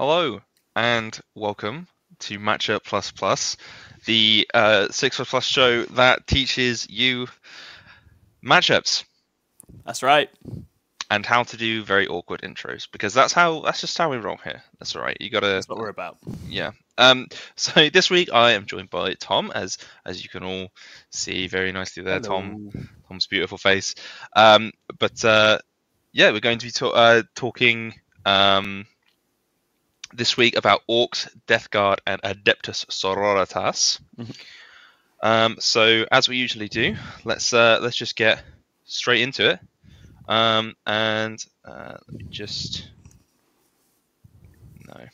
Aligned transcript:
Hello 0.00 0.40
and 0.74 1.20
welcome 1.34 1.86
to 2.20 2.38
Matchup 2.38 2.84
Plus 2.84 3.10
Plus, 3.10 3.58
the 4.06 4.48
uh, 4.54 4.88
six 4.88 5.16
plus 5.16 5.28
plus 5.28 5.44
show 5.44 5.82
that 5.82 6.26
teaches 6.26 6.88
you 6.88 7.26
matchups 8.42 9.04
That's 9.84 10.02
right. 10.02 10.30
and 11.10 11.26
how 11.26 11.42
to 11.42 11.56
do 11.58 11.84
very 11.84 12.08
awkward 12.08 12.40
intros 12.40 12.88
because 12.90 13.12
that's 13.12 13.34
how 13.34 13.60
that's 13.60 13.82
just 13.82 13.98
how 13.98 14.10
we 14.10 14.16
roll 14.16 14.38
here. 14.38 14.62
That's 14.78 14.96
all 14.96 15.02
right. 15.02 15.18
You 15.20 15.28
gotta 15.28 15.48
That's 15.48 15.68
what 15.68 15.76
we're 15.76 15.90
about. 15.90 16.16
yeah. 16.48 16.70
Um. 16.96 17.26
So 17.56 17.90
this 17.92 18.08
week 18.08 18.30
I 18.32 18.52
am 18.52 18.64
joined 18.64 18.88
by 18.88 19.12
Tom, 19.12 19.52
as 19.54 19.76
as 20.06 20.22
you 20.22 20.30
can 20.30 20.44
all 20.44 20.68
see 21.10 21.46
very 21.46 21.72
nicely 21.72 22.04
there, 22.04 22.20
Tom. 22.20 22.70
Tom's 23.06 23.26
beautiful 23.26 23.58
face. 23.58 23.94
Um, 24.34 24.72
but 24.98 25.22
uh, 25.26 25.58
yeah, 26.10 26.30
we're 26.30 26.40
going 26.40 26.56
to 26.56 26.66
be 26.68 26.72
ta- 26.72 26.88
uh, 26.88 27.22
talking 27.34 27.92
um, 28.24 28.86
this 30.12 30.36
week 30.36 30.56
about 30.56 30.82
Orcs, 30.88 31.28
Death 31.46 31.70
Guard, 31.70 32.00
and 32.06 32.20
Adepta 32.22 32.72
Sororitas. 32.90 34.00
Mhm. 34.18 34.36
Um, 35.22 35.56
so 35.60 36.06
as 36.10 36.28
we 36.28 36.36
usually 36.36 36.68
do, 36.68 36.96
let's 37.24 37.52
uh, 37.52 37.78
let's 37.82 37.96
just 37.96 38.16
get 38.16 38.42
straight 38.84 39.20
into 39.22 39.50
it. 39.50 39.60
Um, 40.28 40.76
and 40.86 41.44
uh, 41.64 41.96
let 42.08 42.12
me 42.18 42.26
just 42.30 42.88
no. 44.86 44.94
Uh, 44.94 45.06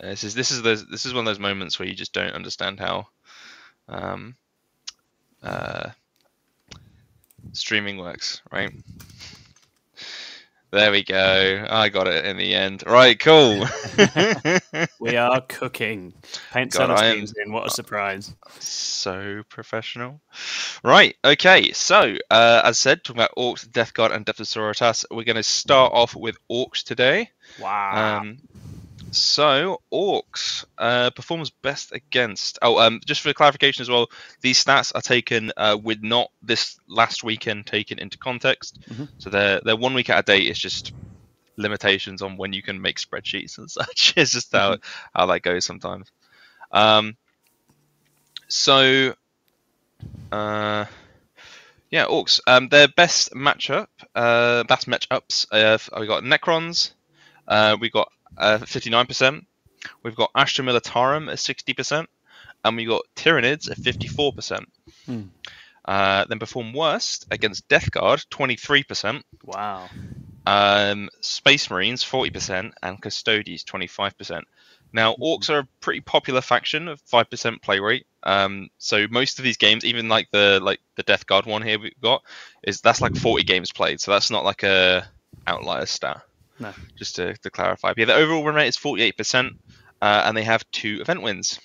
This 0.00 0.24
is 0.24 0.34
this 0.34 0.50
is 0.50 0.62
the 0.62 0.86
this 0.90 1.06
is 1.06 1.14
one 1.14 1.26
of 1.26 1.30
those 1.30 1.38
moments 1.38 1.78
where 1.78 1.88
you 1.88 1.94
just 1.94 2.12
don't 2.12 2.34
understand 2.34 2.78
how 2.78 3.08
um, 3.88 4.36
uh, 5.42 5.90
streaming 7.52 7.96
works, 7.98 8.42
right? 8.52 8.70
There 10.70 10.90
we 10.90 11.02
go. 11.02 11.66
I 11.68 11.88
got 11.88 12.08
it 12.08 12.26
in 12.26 12.36
the 12.36 12.54
end. 12.54 12.84
Right, 12.86 13.18
cool. 13.18 13.66
We 15.00 15.16
are 15.16 15.40
cooking. 15.42 16.12
Paint 16.52 16.72
God, 16.72 16.90
I 16.90 17.06
am- 17.06 17.26
Celestine's 17.26 17.34
in. 17.44 17.52
What 17.52 17.66
a 17.66 17.70
surprise. 17.70 18.34
so 18.58 19.42
professional. 19.48 20.20
Right, 20.84 21.16
okay. 21.24 21.72
So, 21.72 22.16
uh, 22.30 22.60
as 22.64 22.70
I 22.70 22.72
said, 22.72 23.04
talking 23.04 23.22
about 23.22 23.34
Orcs, 23.38 23.70
Death 23.70 23.94
Guard, 23.94 24.12
and 24.12 24.26
Adepta 24.26 24.42
Sororitas, 24.42 25.04
we're 25.10 25.24
going 25.24 25.36
to 25.36 25.42
start 25.42 25.92
off 25.94 26.14
with 26.14 26.36
Orcs 26.50 26.82
today. 26.82 27.30
Wow. 27.60 28.18
Um, 28.20 28.38
so 29.10 29.80
Orcs 29.92 30.64
uh, 30.76 31.10
performs 31.10 31.50
best 31.50 31.92
against. 31.92 32.58
Oh, 32.62 32.78
um, 32.78 33.00
just 33.06 33.20
for 33.20 33.32
clarification 33.32 33.82
as 33.82 33.90
well, 33.90 34.08
these 34.40 34.62
stats 34.62 34.92
are 34.94 35.00
taken 35.00 35.52
uh, 35.56 35.76
with 35.82 36.02
not 36.02 36.30
this 36.42 36.78
last 36.88 37.24
weekend 37.24 37.66
taken 37.66 37.98
into 37.98 38.18
context. 38.18 38.78
Mhm. 38.90 39.08
So 39.18 39.30
they're 39.30 39.60
they're 39.64 39.76
one 39.76 39.94
week 39.94 40.10
out 40.10 40.20
of 40.20 40.24
date. 40.26 40.48
It's 40.48 40.58
just 40.58 40.92
limitations 41.56 42.22
on 42.22 42.36
when 42.36 42.52
you 42.52 42.62
can 42.62 42.80
make 42.80 42.98
spreadsheets 42.98 43.58
and 43.58 43.70
such. 43.70 44.14
It's 44.16 44.32
just 44.32 44.52
how 44.52 44.78
how 45.14 45.26
that 45.26 45.42
goes 45.42 45.64
sometimes. 45.64 46.10
Um, 46.70 47.16
so, 48.48 49.14
uh, 50.32 50.84
yeah, 51.90 52.06
Orcs. 52.06 52.40
Um, 52.46 52.68
their 52.68 52.88
best 52.88 53.32
matchup, 53.32 53.88
uh, 54.14 54.64
best 54.64 54.86
matchups. 54.86 55.46
Uh, 55.50 55.78
we 55.98 56.06
got 56.06 56.22
Necrons. 56.22 56.92
Uh, 57.46 57.76
we 57.80 57.88
got 57.90 58.12
uh, 58.36 58.58
59%. 58.58 59.44
We've 60.02 60.16
got 60.16 60.30
Astra 60.34 60.64
Militarum 60.64 61.30
at 61.30 61.38
60%. 61.38 62.06
And 62.64 62.76
we've 62.76 62.88
got 62.88 63.04
Tyranids 63.14 63.70
at 63.70 63.78
54%. 63.78 64.64
Hmm. 65.06 65.22
Uh, 65.84 66.24
then 66.26 66.38
perform 66.38 66.72
worst 66.72 67.26
against 67.30 67.68
Death 67.68 67.90
Guard, 67.90 68.22
23%. 68.30 69.22
wow. 69.44 69.88
Um, 70.44 71.08
Space 71.20 71.70
Marines, 71.70 72.04
40%. 72.04 72.72
And 72.82 73.00
Custodes, 73.00 73.64
25%. 73.64 74.42
Now, 74.92 75.14
Orcs 75.14 75.50
are 75.50 75.60
a 75.60 75.68
pretty 75.80 76.00
popular 76.00 76.40
faction 76.40 76.88
of 76.88 77.02
5% 77.04 77.62
play 77.62 77.78
rate. 77.78 78.06
Um, 78.22 78.68
so 78.78 79.06
most 79.10 79.38
of 79.38 79.44
these 79.44 79.56
games, 79.56 79.84
even 79.84 80.08
like 80.08 80.30
the 80.30 80.60
like 80.62 80.80
the 80.96 81.02
Death 81.02 81.26
Guard 81.26 81.46
one 81.46 81.62
here 81.62 81.78
we've 81.78 82.00
got, 82.00 82.22
is 82.62 82.80
that's 82.80 83.00
like 83.00 83.14
40 83.16 83.44
games 83.44 83.72
played. 83.72 84.00
So 84.00 84.10
that's 84.10 84.30
not 84.30 84.44
like 84.44 84.62
a 84.62 85.06
outlier 85.46 85.86
stat. 85.86 86.22
No. 86.60 86.72
Just 86.96 87.16
to, 87.16 87.36
to 87.36 87.50
clarify. 87.50 87.90
But 87.90 87.98
yeah, 87.98 88.04
the 88.06 88.14
overall 88.14 88.42
win 88.42 88.54
rate 88.54 88.68
is 88.68 88.76
48%, 88.76 89.50
uh, 90.02 90.22
and 90.24 90.36
they 90.36 90.44
have 90.44 90.68
two 90.70 90.98
event 91.00 91.22
wins. 91.22 91.60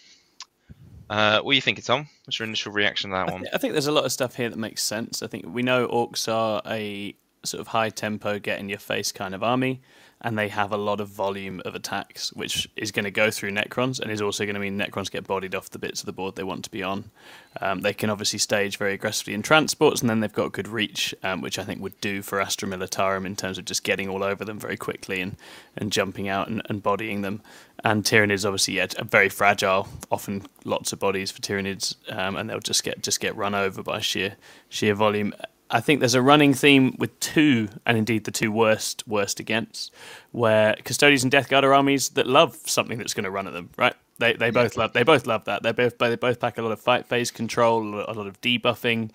Uh, 1.10 1.42
what 1.42 1.52
are 1.52 1.56
you 1.56 1.62
thinking, 1.62 1.84
Tom? 1.84 2.08
What's 2.26 2.40
your 2.40 2.48
initial 2.48 2.72
reaction 2.72 3.10
to 3.12 3.16
that 3.16 3.30
I, 3.30 3.32
one? 3.32 3.44
thi- 3.44 3.50
I 3.54 3.58
think 3.58 3.74
there's 3.74 3.88
a 3.88 3.92
lot 3.92 4.06
of 4.06 4.12
stuff 4.12 4.36
here 4.36 4.50
that 4.50 4.58
makes 4.58 4.82
sense. 4.82 5.22
I 5.22 5.28
think 5.28 5.46
we 5.48 5.62
know 5.62 5.88
orcs 5.88 6.32
are 6.32 6.62
a 6.66 7.16
sort 7.44 7.62
of 7.62 7.68
high 7.68 7.90
tempo, 7.90 8.40
get 8.40 8.60
in 8.60 8.70
your 8.70 8.80
face 8.80 9.12
kind 9.12 9.36
of 9.36 9.44
army, 9.44 9.82
and 10.24 10.38
they 10.38 10.48
have 10.48 10.72
a 10.72 10.78
lot 10.78 11.02
of 11.02 11.10
volume 11.10 11.62
of 11.66 11.76
attacks, 11.76 12.32
which 12.34 12.70
is 12.78 12.92
going 12.92 13.04
to 13.04 13.12
go 13.12 13.30
through 13.30 13.52
Necrons 13.52 14.00
and 14.00 14.10
is 14.10 14.22
also 14.22 14.46
going 14.46 14.54
to 14.54 14.60
mean 14.60 14.80
Necrons 14.80 15.12
get 15.12 15.28
bodied 15.28 15.54
off 15.54 15.70
the 15.70 15.80
bits 15.80 16.00
of 16.00 16.06
the 16.06 16.14
board 16.14 16.36
they 16.36 16.44
want 16.44 16.64
to 16.64 16.72
be 16.72 16.82
on. 16.82 17.12
Um, 17.60 17.82
they 17.82 17.94
can 17.94 18.10
obviously 18.10 18.40
stage 18.40 18.78
very 18.78 18.94
aggressively 18.94 19.34
in 19.34 19.42
transports, 19.42 20.02
and 20.02 20.10
then 20.10 20.22
they've 20.22 20.32
got 20.32 20.54
good 20.54 20.68
reach, 20.68 21.14
um, 21.24 21.42
which 21.42 21.60
I 21.60 21.64
think 21.64 21.82
would 21.82 22.00
do 22.00 22.22
for 22.22 22.40
Astra 22.40 22.70
Militarum 22.70 23.26
in 23.26 23.36
terms 23.36 23.58
of 23.58 23.66
just 23.66 23.84
getting 23.84 24.08
all 24.08 24.24
over 24.24 24.46
them 24.46 24.60
very 24.60 24.78
quickly 24.78 25.20
and, 25.20 25.36
and 25.76 25.92
jumping 25.92 26.30
out 26.30 26.48
and, 26.48 26.62
and 26.70 26.82
bodying 26.82 27.22
them. 27.22 27.42
And 27.84 28.04
Tyranids 28.04 28.46
obviously 28.46 28.76
yeah, 28.76 28.88
are 28.98 29.04
very 29.04 29.28
fragile, 29.28 29.90
often 30.10 30.44
lots 30.64 30.94
of 30.94 31.00
bodies 31.00 31.32
for 31.32 31.42
Tyranids, 31.42 31.96
um, 32.12 32.38
and 32.38 32.50
they'll 32.50 32.60
just 32.60 32.84
get 32.86 33.04
just 33.04 33.20
get 33.20 33.36
run 33.36 33.54
over 33.54 33.84
by 33.84 34.00
sheer 34.00 34.36
sheer 34.70 34.96
volume. 34.96 35.34
I 35.70 35.80
think 35.80 36.00
there's 36.00 36.16
a 36.16 36.22
running 36.22 36.54
theme 36.54 36.96
with 37.00 37.20
two, 37.20 37.70
and 37.86 37.98
indeed 37.98 38.26
the 38.26 38.32
two 38.32 38.52
worst 38.52 39.08
worst 39.08 39.40
against, 39.40 39.92
where 40.32 40.76
custodians 40.84 41.24
and 41.24 41.32
death 41.32 41.50
guard 41.50 41.64
are 41.64 41.74
armies 41.74 42.10
that 42.10 42.28
love 42.28 42.56
something 42.66 42.98
that's 42.98 43.14
going 43.14 43.24
to 43.24 43.32
run 43.32 43.48
at 43.48 43.54
them, 43.54 43.70
right? 43.78 43.96
They 44.20 44.34
they 44.34 44.52
both 44.52 44.78
love 44.78 44.94
they 44.94 45.04
both 45.04 45.26
love 45.26 45.46
that. 45.46 45.64
They 45.64 45.72
both 45.72 45.98
they 45.98 46.16
both 46.16 46.40
pack 46.40 46.58
a 46.58 46.62
lot 46.62 46.72
of 46.72 46.80
fight 46.80 47.08
phase 47.08 47.32
control, 47.32 47.96
a 47.96 48.14
lot 48.14 48.28
of 48.28 48.40
debuffing. 48.42 49.12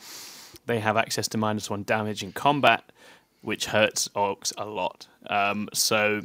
They 0.66 0.80
have 0.80 0.96
access 0.96 1.28
to 1.28 1.38
minus 1.38 1.70
one 1.70 1.84
damage 1.84 2.22
in 2.22 2.32
combat, 2.32 2.92
which 3.40 3.66
hurts 3.66 4.08
orcs 4.08 4.52
a 4.58 4.66
lot. 4.66 5.06
Um, 5.30 5.68
so 5.72 6.22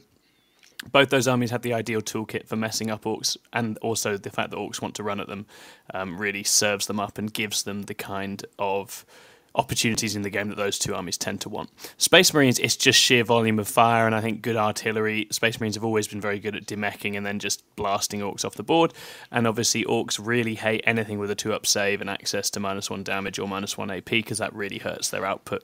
both 0.92 1.10
those 1.10 1.28
armies 1.28 1.52
have 1.52 1.62
the 1.62 1.74
ideal 1.74 2.02
toolkit 2.02 2.48
for 2.48 2.56
messing 2.56 2.90
up 2.90 3.04
orcs, 3.04 3.38
and 3.54 3.78
also 3.78 4.18
the 4.18 4.30
fact 4.30 4.52
that 4.52 4.58
orcs 4.58 4.82
want 4.82 4.96
to 4.96 5.04
run 5.04 5.20
at 5.20 5.28
them 5.28 5.46
um, 5.94 6.18
really 6.18 6.44
serves 6.44 6.88
them 6.88 7.00
up 7.00 7.18
and 7.18 7.34
gives 7.34 7.64
them 7.64 7.84
the 7.84 7.94
kind 7.94 8.46
of 8.60 9.06
opportunities 9.56 10.16
in 10.16 10.24
the 10.24 10.30
game 10.30 10.50
that 10.50 10.58
those 10.58 10.80
two 10.80 10.96
armies 10.96 11.18
tend 11.18 11.42
to 11.42 11.50
want. 11.50 11.70
Space 11.98 12.34
Marines, 12.34 12.60
it's 12.60 12.76
just 12.76 13.00
sheer 13.00 13.24
volume 13.24 13.60
of 13.60 13.68
fire, 13.68 14.06
and 14.06 14.16
I 14.16 14.22
think 14.22 14.42
good 14.42 14.56
artillery. 14.56 15.28
Space 15.32 15.60
Marines 15.60 15.76
have 15.76 15.84
always 15.84 16.08
been 16.08 16.22
very 16.22 16.40
good 16.40 16.56
at 16.56 16.66
demeching 16.66 17.16
and 17.16 17.26
then 17.26 17.40
just 17.40 17.64
blasting 17.76 18.22
orcs 18.22 18.44
off 18.44 18.56
the 18.56 18.64
board. 18.64 18.94
And 19.32 19.48
obviously, 19.48 19.84
orcs 19.86 20.20
really 20.22 20.56
hate 20.56 20.84
anything 20.86 21.20
with 21.20 21.30
a 21.32 21.36
two 21.36 21.54
up 21.54 21.66
save 21.66 22.02
and 22.02 22.10
access 22.10 22.50
to 22.52 22.60
minus 22.60 22.90
one 22.90 23.04
damage 23.04 23.40
or 23.40 23.48
minus 23.48 23.78
one 23.78 23.92
AP 23.92 24.06
because 24.06 24.40
that 24.40 24.54
really 24.54 24.80
hurts 24.80 25.10
their 25.10 25.26
output. 25.26 25.64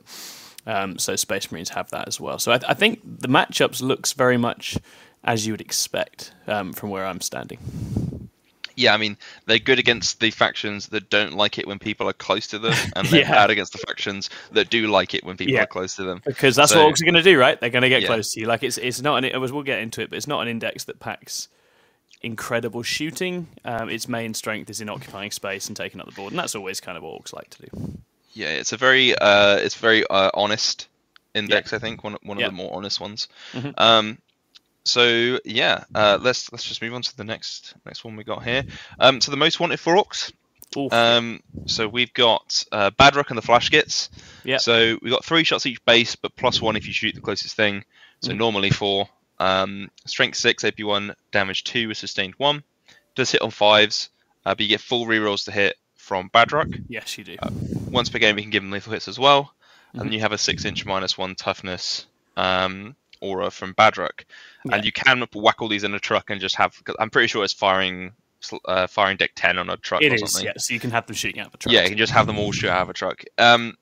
Um, 0.65 0.99
so 0.99 1.15
Space 1.15 1.51
Marines 1.51 1.69
have 1.69 1.89
that 1.91 2.07
as 2.07 2.19
well. 2.19 2.37
So 2.37 2.51
I, 2.51 2.59
I 2.67 2.73
think 2.73 3.01
the 3.03 3.27
matchups 3.27 3.81
looks 3.81 4.13
very 4.13 4.37
much 4.37 4.77
as 5.23 5.45
you 5.45 5.53
would 5.53 5.61
expect 5.61 6.31
um, 6.47 6.73
from 6.73 6.89
where 6.89 7.05
I'm 7.05 7.21
standing. 7.21 8.08
Yeah, 8.79 8.93
I 8.93 8.97
mean 8.97 9.17
they're 9.45 9.59
good 9.59 9.77
against 9.79 10.19
the 10.19 10.31
factions 10.31 10.87
that 10.87 11.09
don't 11.09 11.33
like 11.33 11.57
it 11.59 11.67
when 11.67 11.79
people 11.79 12.07
are 12.09 12.13
close 12.13 12.47
to 12.47 12.59
them, 12.59 12.73
and 12.95 13.07
they're 13.07 13.19
Yeah. 13.25 13.31
bad 13.31 13.49
against 13.49 13.73
the 13.73 13.79
factions 13.79 14.29
that 14.53 14.69
do 14.69 14.87
like 14.87 15.13
it 15.13 15.23
when 15.23 15.37
people 15.37 15.53
Yeah. 15.53 15.63
are 15.63 15.67
close 15.67 15.95
to 15.97 16.03
them. 16.03 16.21
Because 16.25 16.55
that's 16.55 16.71
So- 16.71 16.83
what 16.85 16.93
orcs 16.93 17.01
are 17.01 17.05
going 17.05 17.15
to 17.15 17.21
do, 17.23 17.37
right? 17.39 17.59
They're 17.59 17.69
going 17.69 17.81
to 17.83 17.89
get 17.89 18.01
Yeah. 18.01 18.07
close 18.07 18.31
to 18.31 18.39
you. 18.39 18.47
Like 18.47 18.63
it's 18.63 18.77
it's 18.77 19.01
not 19.01 19.23
an 19.23 19.41
we'll 19.41 19.63
get 19.63 19.79
into 19.79 20.01
it, 20.01 20.09
but 20.09 20.17
it's 20.17 20.27
not 20.27 20.41
an 20.41 20.47
index 20.47 20.85
that 20.85 20.99
packs 20.99 21.47
incredible 22.21 22.83
shooting. 22.83 23.47
Um, 23.65 23.89
its 23.89 24.07
main 24.07 24.33
strength 24.33 24.69
is 24.69 24.81
in 24.81 24.89
occupying 24.89 25.31
space 25.31 25.67
and 25.67 25.75
taking 25.77 25.99
up 26.01 26.07
the 26.07 26.13
board, 26.13 26.31
and 26.33 26.39
that's 26.39 26.55
always 26.55 26.79
kind 26.79 26.97
of 26.97 27.03
what 27.03 27.21
orcs 27.21 27.33
like 27.33 27.49
to 27.51 27.63
do. 27.63 27.97
Yeah, 28.33 28.49
it's 28.49 28.71
a 28.73 28.77
very 28.77 29.15
uh, 29.15 29.55
it's 29.57 29.75
very 29.75 30.05
uh, 30.09 30.29
honest 30.33 30.87
index. 31.33 31.73
I 31.73 31.79
think 31.79 32.03
one 32.03 32.17
one 32.23 32.37
of 32.37 32.43
the 32.45 32.51
more 32.51 32.73
honest 32.75 32.99
ones. 32.99 33.27
Mhm. 33.53 33.73
Um, 33.77 34.17
so 34.83 35.39
yeah, 35.45 35.83
uh, 35.95 36.17
let's 36.21 36.51
let's 36.51 36.65
just 36.67 36.81
move 36.81 36.93
on 36.93 37.01
to 37.01 37.17
the 37.17 37.23
next 37.23 37.73
next 37.85 38.03
one 38.03 38.15
we 38.15 38.23
got 38.23 38.43
here. 38.43 38.63
Um, 38.99 39.21
so 39.21 39.31
the 39.31 39.37
most 39.37 39.59
wanted 39.59 39.79
for 39.79 39.95
orcs. 39.95 40.31
Oof. 40.77 40.93
Um, 40.93 41.41
so 41.65 41.87
we've 41.87 42.13
got 42.13 42.63
uh, 42.71 42.91
Badrukk 42.91 43.29
and 43.29 43.37
the 43.37 43.41
Flash 43.41 43.69
Gitz. 43.71 44.09
Yep. 44.43 44.61
So 44.61 44.97
we've 45.01 45.11
got 45.11 45.25
three 45.25 45.43
shots 45.43 45.65
each 45.65 45.83
base, 45.85 46.15
but 46.15 46.35
plus 46.35 46.61
one 46.61 46.75
if 46.75 46.87
you 46.87 46.93
shoot 46.93 47.15
the 47.15 47.21
closest 47.21 47.55
thing. 47.55 47.83
So 48.21 48.33
Mhm. 48.33 48.37
normally 48.37 48.69
four. 48.69 49.09
Um, 49.39 49.89
strength 50.05 50.37
six, 50.37 50.63
AP 50.65 50.83
one, 50.83 51.15
damage 51.31 51.63
two 51.63 51.87
with 51.87 51.97
sustained 51.97 52.33
one. 52.37 52.63
Does 53.15 53.31
hit 53.31 53.41
on 53.41 53.51
fives, 53.51 54.09
uh, 54.45 54.53
but 54.53 54.59
you 54.61 54.67
get 54.67 54.81
full 54.81 55.05
rerolls 55.05 55.45
to 55.45 55.51
hit 55.51 55.77
from 55.95 56.29
Badrukk. 56.29 56.79
yes, 56.87 57.17
you 57.17 57.23
do. 57.23 57.37
Once 57.91 58.09
per 58.09 58.19
game, 58.19 58.35
we 58.35 58.41
can 58.41 58.51
give 58.51 58.61
them 58.63 58.71
lethal 58.71 58.93
hits 58.93 59.07
as 59.07 59.17
well. 59.17 59.53
And 59.93 60.01
Mhm. 60.01 60.03
then 60.05 60.13
you 60.13 60.19
have 60.19 60.33
a 60.33 60.37
six 60.37 60.65
inch 60.65 60.85
minus 60.85 61.17
one 61.17 61.35
toughness 61.35 62.05
um, 62.37 62.95
aura 63.21 63.51
from 63.51 63.73
Badrukk. 63.73 64.23
Yeah. 64.65 64.75
And 64.75 64.85
you 64.85 64.91
can 64.91 65.25
whack 65.33 65.61
all 65.61 65.67
these 65.67 65.83
in 65.83 65.93
a 65.93 65.99
truck 65.99 66.29
and 66.29 66.39
just 66.41 66.55
have. 66.55 66.73
I'm 66.99 67.09
pretty 67.09 67.27
sure 67.27 67.43
it's 67.43 67.53
firing 67.53 68.11
uh, 68.65 68.87
firing 68.87 69.17
deck 69.17 69.31
ten 69.35 69.57
on 69.57 69.69
a 69.69 69.77
truck 69.77 70.01
It 70.01 70.11
or 70.11 70.15
is, 70.15 70.21
something. 70.31 70.45
yeah. 70.47 70.53
So 70.57 70.73
you 70.73 70.79
can 70.79 70.91
have 70.91 71.05
them 71.07 71.15
shooting 71.15 71.41
out 71.41 71.51
the 71.51 71.57
truck. 71.57 71.73
Yeah, 71.73 71.83
you 71.83 71.89
can 71.89 71.97
just 71.97 72.13
have 72.13 72.27
them 72.27 72.37
all 72.39 72.51
shoot 72.51 72.69
out 72.69 72.81
of 72.83 72.89
a 72.89 72.93
truck. 72.93 73.23
Um, 73.37 73.75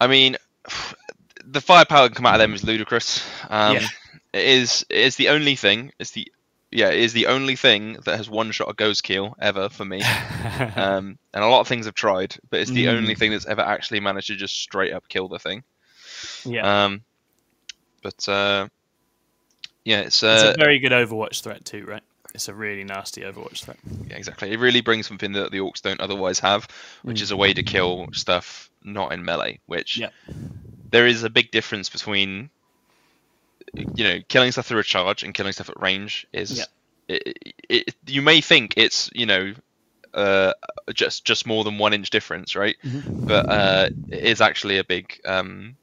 I 0.00 0.06
mean, 0.06 0.36
the 1.44 1.60
firepower 1.60 2.02
that 2.02 2.08
can 2.10 2.16
come 2.16 2.26
out 2.26 2.34
of 2.34 2.40
them 2.40 2.54
is 2.54 2.64
ludicrous. 2.64 3.26
Um, 3.48 3.76
Yeah. 3.76 3.86
It 4.32 4.44
is 4.44 4.84
it 4.90 4.98
is 4.98 5.16
the 5.16 5.30
only 5.30 5.56
thing. 5.56 5.92
It's 5.98 6.10
the 6.10 6.30
yeah, 6.70 6.90
it 6.90 6.98
is 6.98 7.14
the 7.14 7.28
only 7.28 7.56
thing 7.56 7.94
that 8.04 8.16
has 8.18 8.28
one 8.28 8.50
shot 8.50 8.68
a 8.68 8.74
Ghostkeel 8.74 9.32
ever 9.40 9.70
for 9.70 9.84
me. 9.86 10.02
um, 10.76 11.16
and 11.32 11.42
a 11.44 11.46
lot 11.46 11.60
of 11.60 11.68
things 11.68 11.86
have 11.86 11.94
tried, 11.94 12.36
but 12.50 12.60
it's 12.60 12.70
the 12.70 12.86
Mm. 12.86 12.96
only 12.98 13.14
thing 13.14 13.30
that's 13.30 13.46
ever 13.46 13.62
actually 13.62 14.00
managed 14.00 14.26
to 14.26 14.36
just 14.36 14.56
straight 14.60 14.92
up 14.92 15.08
kill 15.08 15.28
the 15.28 15.38
thing. 15.38 15.62
yeah, 16.44 16.84
Um, 16.84 17.02
but 18.02 18.28
uh, 18.28 18.68
yeah, 19.84 20.00
it's, 20.00 20.22
it's 20.22 20.42
uh, 20.42 20.54
a 20.54 20.58
very 20.58 20.78
good 20.78 20.92
Overwatch 20.92 21.42
threat 21.42 21.64
too, 21.64 21.84
right? 21.86 22.02
It's 22.34 22.48
a 22.48 22.54
really 22.54 22.84
nasty 22.84 23.22
Overwatch 23.22 23.64
threat. 23.64 23.78
yeah, 24.08 24.16
exactly. 24.16 24.52
It 24.52 24.58
really 24.58 24.80
brings 24.82 25.06
something 25.06 25.32
that 25.32 25.52
the 25.52 25.58
orcs 25.58 25.80
don't 25.80 26.00
otherwise 26.00 26.38
have, 26.40 26.68
which 27.02 27.18
Mm. 27.18 27.22
is 27.22 27.30
a 27.30 27.36
way 27.36 27.54
to 27.54 27.62
kill 27.62 28.08
stuff 28.12 28.70
not 28.84 29.12
in 29.12 29.24
melee. 29.24 29.60
Which 29.66 29.96
Yeah. 29.98 30.10
there 30.90 31.06
is 31.06 31.22
a 31.22 31.30
big 31.30 31.50
difference 31.50 31.88
between 31.88 32.50
you 33.94 34.04
know 34.04 34.18
killing 34.28 34.52
stuff 34.52 34.66
through 34.66 34.80
a 34.80 34.84
charge 34.84 35.22
and 35.22 35.34
killing 35.34 35.52
stuff 35.52 35.70
at 35.70 35.80
range. 35.80 36.26
Is 36.32 36.58
Yeah. 36.58 36.64
it, 37.08 37.38
it, 37.68 37.94
you 38.06 38.22
may 38.22 38.40
think 38.40 38.74
it's 38.76 39.08
you 39.14 39.26
know 39.26 39.54
uh, 40.14 40.52
just 40.94 41.24
just 41.24 41.46
more 41.46 41.64
than 41.64 41.78
one 41.78 41.92
inch 41.92 42.10
difference, 42.10 42.54
right? 42.56 42.76
Mhm. 42.84 43.26
But 43.26 43.48
uh, 43.50 43.88
it 44.10 44.24
is 44.24 44.40
actually 44.40 44.78
a 44.78 44.84
big 44.84 45.20
um, 45.24 45.76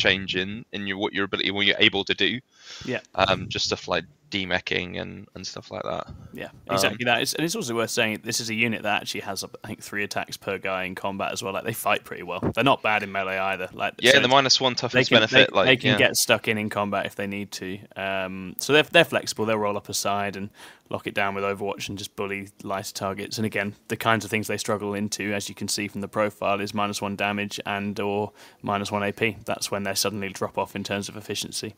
change 0.00 0.36
in 0.36 0.64
in 0.72 0.86
your 0.86 0.98
what 0.98 1.12
your 1.12 1.24
ability 1.24 1.50
when 1.50 1.66
you're 1.66 1.76
able 1.78 2.04
to 2.04 2.14
do. 2.14 2.40
Yeah. 2.84 3.00
Um, 3.14 3.48
just 3.48 3.66
stuff 3.66 3.88
like 3.88 4.04
demeching 4.30 4.96
and 4.96 5.28
and 5.34 5.46
stuff 5.46 5.70
like 5.70 5.82
that. 5.82 6.06
Yeah, 6.32 6.46
Um, 6.68 6.74
exactly 6.74 7.04
that. 7.04 7.20
It's, 7.22 7.34
and 7.34 7.44
it's 7.44 7.56
also 7.56 7.74
worth 7.74 7.90
saying 7.90 8.20
this 8.24 8.40
is 8.40 8.48
a 8.48 8.54
unit 8.54 8.82
that 8.84 9.02
actually 9.02 9.22
has, 9.22 9.44
I 9.44 9.66
think, 9.66 9.82
three 9.82 10.04
attacks 10.04 10.36
per 10.36 10.58
guy 10.58 10.84
in 10.84 10.94
combat 10.94 11.32
as 11.32 11.42
well. 11.42 11.52
Like 11.52 11.64
they 11.64 11.72
fight 11.72 12.04
pretty 12.04 12.22
well. 12.22 12.40
They're 12.54 12.64
not 12.64 12.82
bad 12.82 13.02
in 13.02 13.12
melee 13.12 13.38
either. 13.38 13.68
Like 13.72 13.94
Yeah, 13.98 14.12
so 14.12 14.20
the 14.20 14.28
minus 14.28 14.60
one 14.60 14.72
they 14.72 14.78
toughness 14.78 15.08
can, 15.08 15.16
benefit. 15.16 15.50
they, 15.50 15.56
like 15.56 15.66
they 15.66 15.76
can 15.76 15.90
yeah. 15.92 15.98
get 15.98 16.16
stuck 16.16 16.48
in 16.48 16.58
in 16.58 16.70
combat 16.70 17.06
if 17.06 17.16
they 17.16 17.26
need 17.26 17.50
to. 17.52 17.78
Um, 17.96 18.54
so 18.58 18.72
they're 18.72 18.84
they're 18.84 19.04
flexible. 19.04 19.44
They'll 19.44 19.58
roll 19.58 19.76
up 19.76 19.88
a 19.88 19.94
side 19.94 20.36
and 20.36 20.50
lock 20.90 21.06
it 21.06 21.14
down 21.14 21.34
with 21.34 21.44
Overwatch 21.44 21.88
and 21.88 21.96
just 21.96 22.14
bully 22.16 22.48
lighter 22.62 22.92
targets. 22.92 23.38
And 23.38 23.46
again, 23.46 23.74
the 23.88 23.96
kinds 23.96 24.24
of 24.24 24.30
things 24.30 24.48
they 24.48 24.56
struggle 24.56 24.94
into, 24.94 25.32
as 25.32 25.48
you 25.48 25.54
can 25.54 25.68
see 25.68 25.88
from 25.88 26.00
the 26.00 26.08
profile, 26.08 26.60
is 26.60 26.74
minus 26.74 27.00
one 27.00 27.16
damage 27.16 27.60
and 27.64 27.98
or 28.00 28.32
minus 28.60 28.90
one 28.90 29.02
AP. 29.02 29.44
That's 29.44 29.70
when 29.70 29.84
they 29.84 29.94
suddenly 29.94 30.28
drop 30.30 30.58
off 30.58 30.74
in 30.74 30.84
terms 30.84 31.08
of 31.08 31.16
efficiency. 31.16 31.74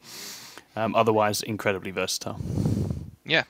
Um, 0.77 0.95
otherwise, 0.95 1.43
incredibly 1.43 1.91
versatile. 1.91 2.41
Yeah. 3.25 3.45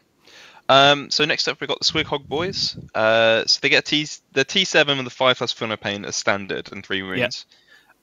Um, 0.69 1.11
so 1.11 1.25
next 1.25 1.49
up 1.49 1.61
we've 1.61 1.69
got 1.69 1.79
the 1.81 1.85
Squig 1.85 2.05
Hog 2.05 2.29
boys. 2.29 2.77
Uh, 2.95 3.45
so 3.47 3.59
they 3.63 3.69
get 3.69 3.81
a 3.81 3.91
T 3.91 4.07
the 4.33 4.45
T 4.45 4.65
seven 4.65 4.99
and 4.99 5.07
the 5.07 5.11
five 5.11 5.37
plus 5.37 5.53
Pain 5.53 6.05
as 6.05 6.17
standard 6.17 6.71
and 6.73 6.85
three 6.85 7.03
wounds. 7.03 7.47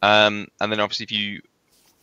Um, 0.01 0.48
and 0.62 0.71
then 0.71 0.80
obviously 0.80 1.04
if 1.06 1.12
you 1.12 1.42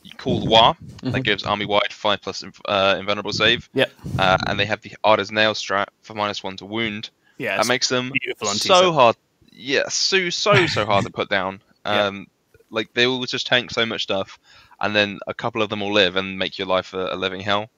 you 0.02 0.12
call 0.16 0.40
the 0.40 0.46
Waaagh, 0.46 0.76
that 1.02 1.12
Mhm. 1.14 1.24
gives 1.24 1.42
army 1.44 1.64
wide 1.66 1.92
five 1.92 2.20
plus 2.22 2.44
uh, 2.66 2.96
invulnerable 2.98 3.32
save. 3.32 3.68
Yep. 3.74 3.90
Uh, 4.18 4.38
and 4.46 4.58
they 4.58 4.64
have 4.66 4.80
the 4.80 4.92
'Ard 5.02 5.18
as 5.20 5.32
Nail 5.32 5.52
Strat 5.54 5.86
for 6.02 6.14
minus 6.14 6.42
one 6.44 6.56
to 6.58 6.64
wound. 6.64 7.10
Yeah, 7.38 7.56
that 7.56 7.66
makes 7.66 7.88
them 7.88 8.12
so 8.54 8.92
hard. 8.92 9.16
Yeah, 9.50 9.88
so 9.88 10.30
so 10.30 10.66
so 10.66 10.86
hard 10.86 11.04
to 11.06 11.10
put 11.10 11.28
down. 11.38 11.60
Yeah. 11.84 12.06
Um, 12.06 12.26
like 12.70 12.92
they 12.94 13.06
will 13.06 13.24
just 13.26 13.46
tank 13.46 13.70
so 13.70 13.84
much 13.86 14.02
stuff, 14.04 14.38
and 14.81 14.94
then 14.94 15.19
a 15.26 15.34
couple 15.34 15.62
of 15.62 15.69
them 15.69 15.81
will 15.81 15.93
live 15.93 16.17
and 16.17 16.38
make 16.38 16.58
your 16.58 16.67
life 16.67 16.94
a, 16.94 17.14
a 17.14 17.17
living 17.17 17.40
hell. 17.40 17.70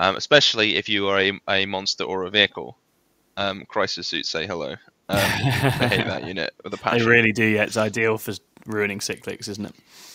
Um, 0.00 0.16
especially 0.16 0.76
if 0.76 0.88
you 0.88 1.06
are 1.08 1.20
a, 1.20 1.40
a 1.48 1.66
monster 1.66 2.04
or 2.04 2.24
a 2.24 2.30
vehicle. 2.30 2.76
Um, 3.36 3.64
crisis 3.66 4.08
suits 4.08 4.28
say 4.28 4.46
hello. 4.46 4.72
Um, 4.72 4.78
I 5.08 5.18
hate 5.20 6.06
that 6.06 6.26
unit 6.26 6.52
with 6.64 6.74
a 6.74 6.90
They 6.90 7.04
really 7.04 7.32
do. 7.32 7.44
Yeah, 7.44 7.62
it's 7.62 7.76
ideal 7.76 8.18
for 8.18 8.32
ruining 8.66 8.98
cyclics, 8.98 9.48
isn't 9.48 9.64
it? 9.64 9.74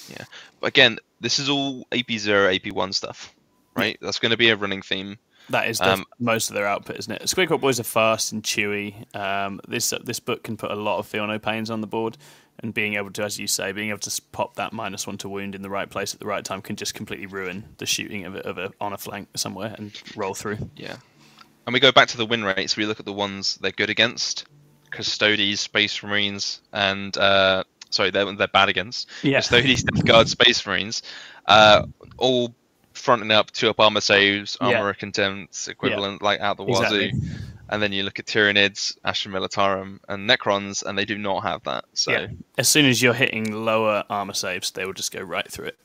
Yeah. 0.09 0.25
But 0.59 0.67
again, 0.67 0.97
this 1.19 1.39
is 1.39 1.49
all 1.49 1.87
AP 1.91 2.11
zero, 2.17 2.53
AP 2.53 2.71
one 2.73 2.93
stuff, 2.93 3.33
right? 3.75 3.97
That's 4.01 4.19
going 4.19 4.31
to 4.31 4.37
be 4.37 4.49
a 4.49 4.55
running 4.55 4.81
theme. 4.81 5.17
That 5.49 5.69
is 5.69 5.79
the, 5.79 5.93
Um, 5.93 6.05
most 6.19 6.49
of 6.49 6.55
their 6.55 6.67
output, 6.67 6.97
isn't 6.97 7.13
it? 7.13 7.21
Squig 7.23 7.47
Hog 7.47 7.61
Boys 7.61 7.79
are 7.79 7.83
fast 7.83 8.33
and 8.33 8.43
chewy. 8.43 9.05
Um, 9.15 9.61
this 9.67 9.93
this 10.03 10.19
book 10.19 10.43
can 10.43 10.57
put 10.57 10.71
a 10.71 10.75
lot 10.75 10.99
of 10.99 11.07
feel 11.07 11.25
no 11.25 11.39
pains 11.39 11.69
on 11.69 11.79
the 11.81 11.87
board, 11.87 12.17
and 12.59 12.73
being 12.73 12.95
able 12.95 13.11
to, 13.11 13.23
as 13.23 13.37
you 13.39 13.47
say, 13.47 13.71
being 13.71 13.89
able 13.89 13.99
to 13.99 14.21
pop 14.31 14.55
that 14.55 14.73
minus 14.73 15.05
one 15.05 15.17
to 15.19 15.29
wound 15.29 15.53
in 15.55 15.61
the 15.61 15.69
right 15.69 15.89
place 15.89 16.13
at 16.13 16.19
the 16.19 16.25
right 16.25 16.43
time 16.43 16.61
can 16.61 16.75
just 16.75 16.93
completely 16.93 17.25
ruin 17.27 17.63
the 17.77 17.85
shooting 17.85 18.25
of 18.25 18.35
a, 18.35 18.39
of 18.47 18.57
a 18.57 18.71
on 18.81 18.93
a 18.93 18.97
flank 18.97 19.27
somewhere 19.35 19.75
and 19.77 19.91
roll 20.15 20.33
through. 20.33 20.57
Yeah. 20.75 20.97
And 21.65 21.73
we 21.73 21.79
go 21.79 21.91
back 21.91 22.07
to 22.09 22.17
the 22.17 22.25
win 22.25 22.43
rates. 22.43 22.77
We 22.77 22.85
look 22.85 22.99
at 22.99 23.05
the 23.05 23.13
ones 23.13 23.57
they're 23.61 23.71
good 23.71 23.89
against: 23.89 24.45
Custodes, 24.89 25.59
Space 25.59 26.01
Marines, 26.01 26.61
and 26.71 27.15
uh, 27.17 27.63
sorry, 27.89 28.09
they're 28.09 28.33
they're 28.35 28.47
bad 28.47 28.69
against. 28.69 29.09
Yeah, 29.21 29.39
Custodes, 29.39 29.83
Death 29.83 30.05
Guard, 30.05 30.29
Space 30.29 30.65
Marines, 30.65 31.03
uh, 31.45 31.85
all 32.17 32.55
fronting 32.93 33.31
up 33.31 33.51
two 33.51 33.69
up 33.69 33.79
armor 33.79 34.01
saves, 34.01 34.57
Yeah. 34.61 34.77
armor 34.79 34.93
contempt 34.93 35.67
equivalent, 35.67 36.21
like 36.21 36.39
out 36.39 36.57
the 36.57 36.63
wazoo. 36.63 36.95
exactly. 36.95 37.11
And 37.69 37.81
then 37.81 37.91
you 37.91 38.03
look 38.03 38.17
at 38.19 38.25
Tyranids, 38.25 38.97
Astra 39.03 39.31
Militarum, 39.31 39.99
and 40.07 40.29
Necrons, 40.29 40.83
and 40.83 40.97
they 40.97 41.05
do 41.05 41.17
not 41.17 41.43
have 41.43 41.63
that. 41.63 41.85
So 41.93 42.11
Yeah. 42.11 42.27
As 42.57 42.69
soon 42.69 42.85
as 42.85 43.01
you're 43.01 43.13
hitting 43.13 43.51
lower 43.65 44.03
armor 44.09 44.33
saves, 44.33 44.71
they 44.71 44.85
will 44.85 44.93
just 44.93 45.11
go 45.11 45.21
right 45.21 45.49
through 45.51 45.67
it. 45.67 45.77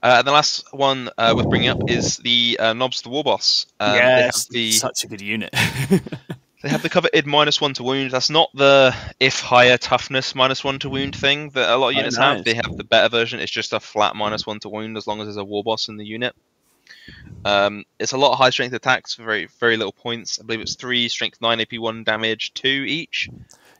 Uh, 0.00 0.18
and 0.18 0.26
the 0.26 0.30
last 0.32 0.72
one 0.72 1.10
uh, 1.18 1.32
worth 1.36 1.48
bringing 1.48 1.68
up 1.68 1.90
is 1.90 2.18
the 2.18 2.56
uh, 2.60 2.72
Knobs 2.72 3.02
the 3.02 3.08
War 3.08 3.24
Boss. 3.24 3.66
Um, 3.80 3.96
yes, 3.96 4.46
the 4.46 4.70
such 4.70 5.02
a 5.02 5.08
good 5.08 5.20
unit. 5.20 5.50
they 6.62 6.68
have 6.68 6.82
the 6.82 6.88
coveted 6.88 7.26
minus 7.26 7.60
one 7.60 7.74
to 7.74 7.82
wound. 7.82 8.12
That's 8.12 8.30
not 8.30 8.48
the 8.54 8.94
if 9.18 9.40
higher 9.40 9.76
toughness 9.76 10.36
minus 10.36 10.62
one 10.62 10.78
to 10.80 10.88
wound 10.88 11.16
thing 11.16 11.50
that 11.50 11.68
a 11.68 11.74
lot 11.76 11.88
of 11.88 11.96
Oh, 11.96 11.98
units 11.98 12.16
nice. 12.16 12.36
have. 12.36 12.44
They 12.44 12.54
have 12.54 12.76
the 12.76 12.84
better 12.84 13.08
version. 13.08 13.40
It's 13.40 13.50
just 13.50 13.72
a 13.72 13.80
flat 13.80 14.14
minus 14.14 14.46
one 14.46 14.60
to 14.60 14.68
wound 14.68 14.96
as 14.96 15.08
long 15.08 15.20
as 15.20 15.26
there's 15.26 15.36
a 15.36 15.42
War 15.44 15.64
Boss 15.64 15.88
in 15.88 15.96
the 15.96 16.06
unit. 16.06 16.32
Um, 17.44 17.84
it's 17.98 18.12
a 18.12 18.18
lot 18.18 18.32
of 18.32 18.38
high 18.38 18.50
strength 18.50 18.74
attacks 18.74 19.14
for 19.14 19.22
very 19.24 19.46
very 19.60 19.76
little 19.76 19.92
points. 19.92 20.38
I 20.40 20.44
believe 20.44 20.60
it's 20.60 20.74
three 20.76 21.08
strength 21.08 21.40
nine 21.40 21.60
AP 21.60 21.74
one 21.78 22.04
damage 22.04 22.52
two 22.54 22.84
each. 22.86 23.28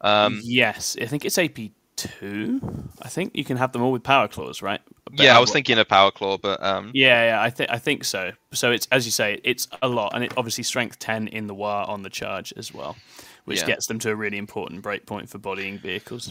Um, 0.00 0.40
yes, 0.44 0.96
I 1.00 1.06
think 1.06 1.24
it's 1.24 1.38
AP 1.38 1.58
two. 1.96 2.60
I 3.02 3.08
think 3.08 3.32
you 3.34 3.44
can 3.44 3.56
have 3.56 3.72
them 3.72 3.82
all 3.82 3.90
with 3.90 4.04
power 4.04 4.28
claws, 4.28 4.62
right? 4.62 4.80
Yeah, 5.12 5.36
I 5.36 5.40
was 5.40 5.50
thinking 5.50 5.78
of 5.78 5.88
Power 5.88 6.10
Claw, 6.10 6.36
but 6.38 6.62
um, 6.62 6.90
Yeah, 6.94 7.30
yeah, 7.30 7.42
I 7.42 7.50
think 7.50 7.70
I 7.70 7.78
think 7.78 8.04
so. 8.04 8.32
So 8.52 8.70
it's 8.70 8.86
as 8.92 9.04
you 9.06 9.10
say, 9.10 9.40
it's 9.42 9.66
a 9.82 9.88
lot, 9.88 10.12
and 10.14 10.22
it 10.22 10.32
obviously 10.36 10.62
strength 10.64 10.98
ten 10.98 11.26
in 11.28 11.46
the 11.48 11.54
Waaagh 11.54 11.88
on 11.88 12.02
the 12.02 12.10
charge 12.10 12.52
as 12.56 12.72
well, 12.72 12.96
which 13.44 13.60
Yeah. 13.60 13.66
gets 13.66 13.86
them 13.86 13.98
to 14.00 14.10
a 14.10 14.14
really 14.14 14.38
important 14.38 14.82
breakpoint 14.82 15.28
for 15.28 15.38
bodying 15.38 15.78
vehicles. 15.78 16.30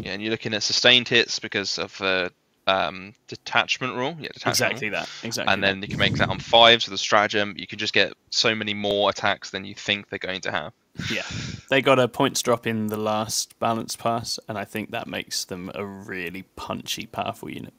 yeah, 0.00 0.12
and 0.12 0.22
you're 0.22 0.30
looking 0.32 0.54
at 0.54 0.62
sustained 0.62 1.06
hits 1.08 1.38
because 1.38 1.78
of 1.78 1.96
the 1.98 2.32
um, 2.66 3.14
detachment 3.28 3.94
rule. 3.94 4.16
Yeah, 4.18 4.28
detachment 4.32 4.44
rule. 4.44 4.50
Exactly 4.50 4.88
that. 4.90 5.08
Exactly. 5.22 5.52
and 5.52 5.62
then 5.62 5.82
you 5.82 5.88
can 5.88 5.98
make 5.98 6.16
that 6.16 6.28
on 6.28 6.38
fives 6.38 6.86
with 6.86 6.94
a 6.94 6.98
stratagem. 6.98 7.54
You 7.56 7.66
can 7.66 7.78
just 7.78 7.92
get 7.92 8.14
so 8.30 8.54
many 8.54 8.74
more 8.74 9.10
attacks 9.10 9.50
than 9.50 9.64
you 9.64 9.74
think 9.74 10.08
they're 10.08 10.18
going 10.18 10.40
to 10.42 10.50
have. 10.50 10.72
yeah, 11.10 11.22
they 11.70 11.82
got 11.82 11.98
a 11.98 12.08
points 12.08 12.42
drop 12.42 12.66
in 12.66 12.88
the 12.88 12.96
last 12.96 13.58
balance 13.58 13.96
pass, 13.96 14.38
and 14.48 14.56
I 14.58 14.64
think 14.64 14.90
that 14.90 15.06
makes 15.06 15.44
them 15.44 15.70
a 15.74 15.84
really 15.84 16.42
punchy, 16.56 17.06
powerful 17.06 17.50
unit. 17.50 17.74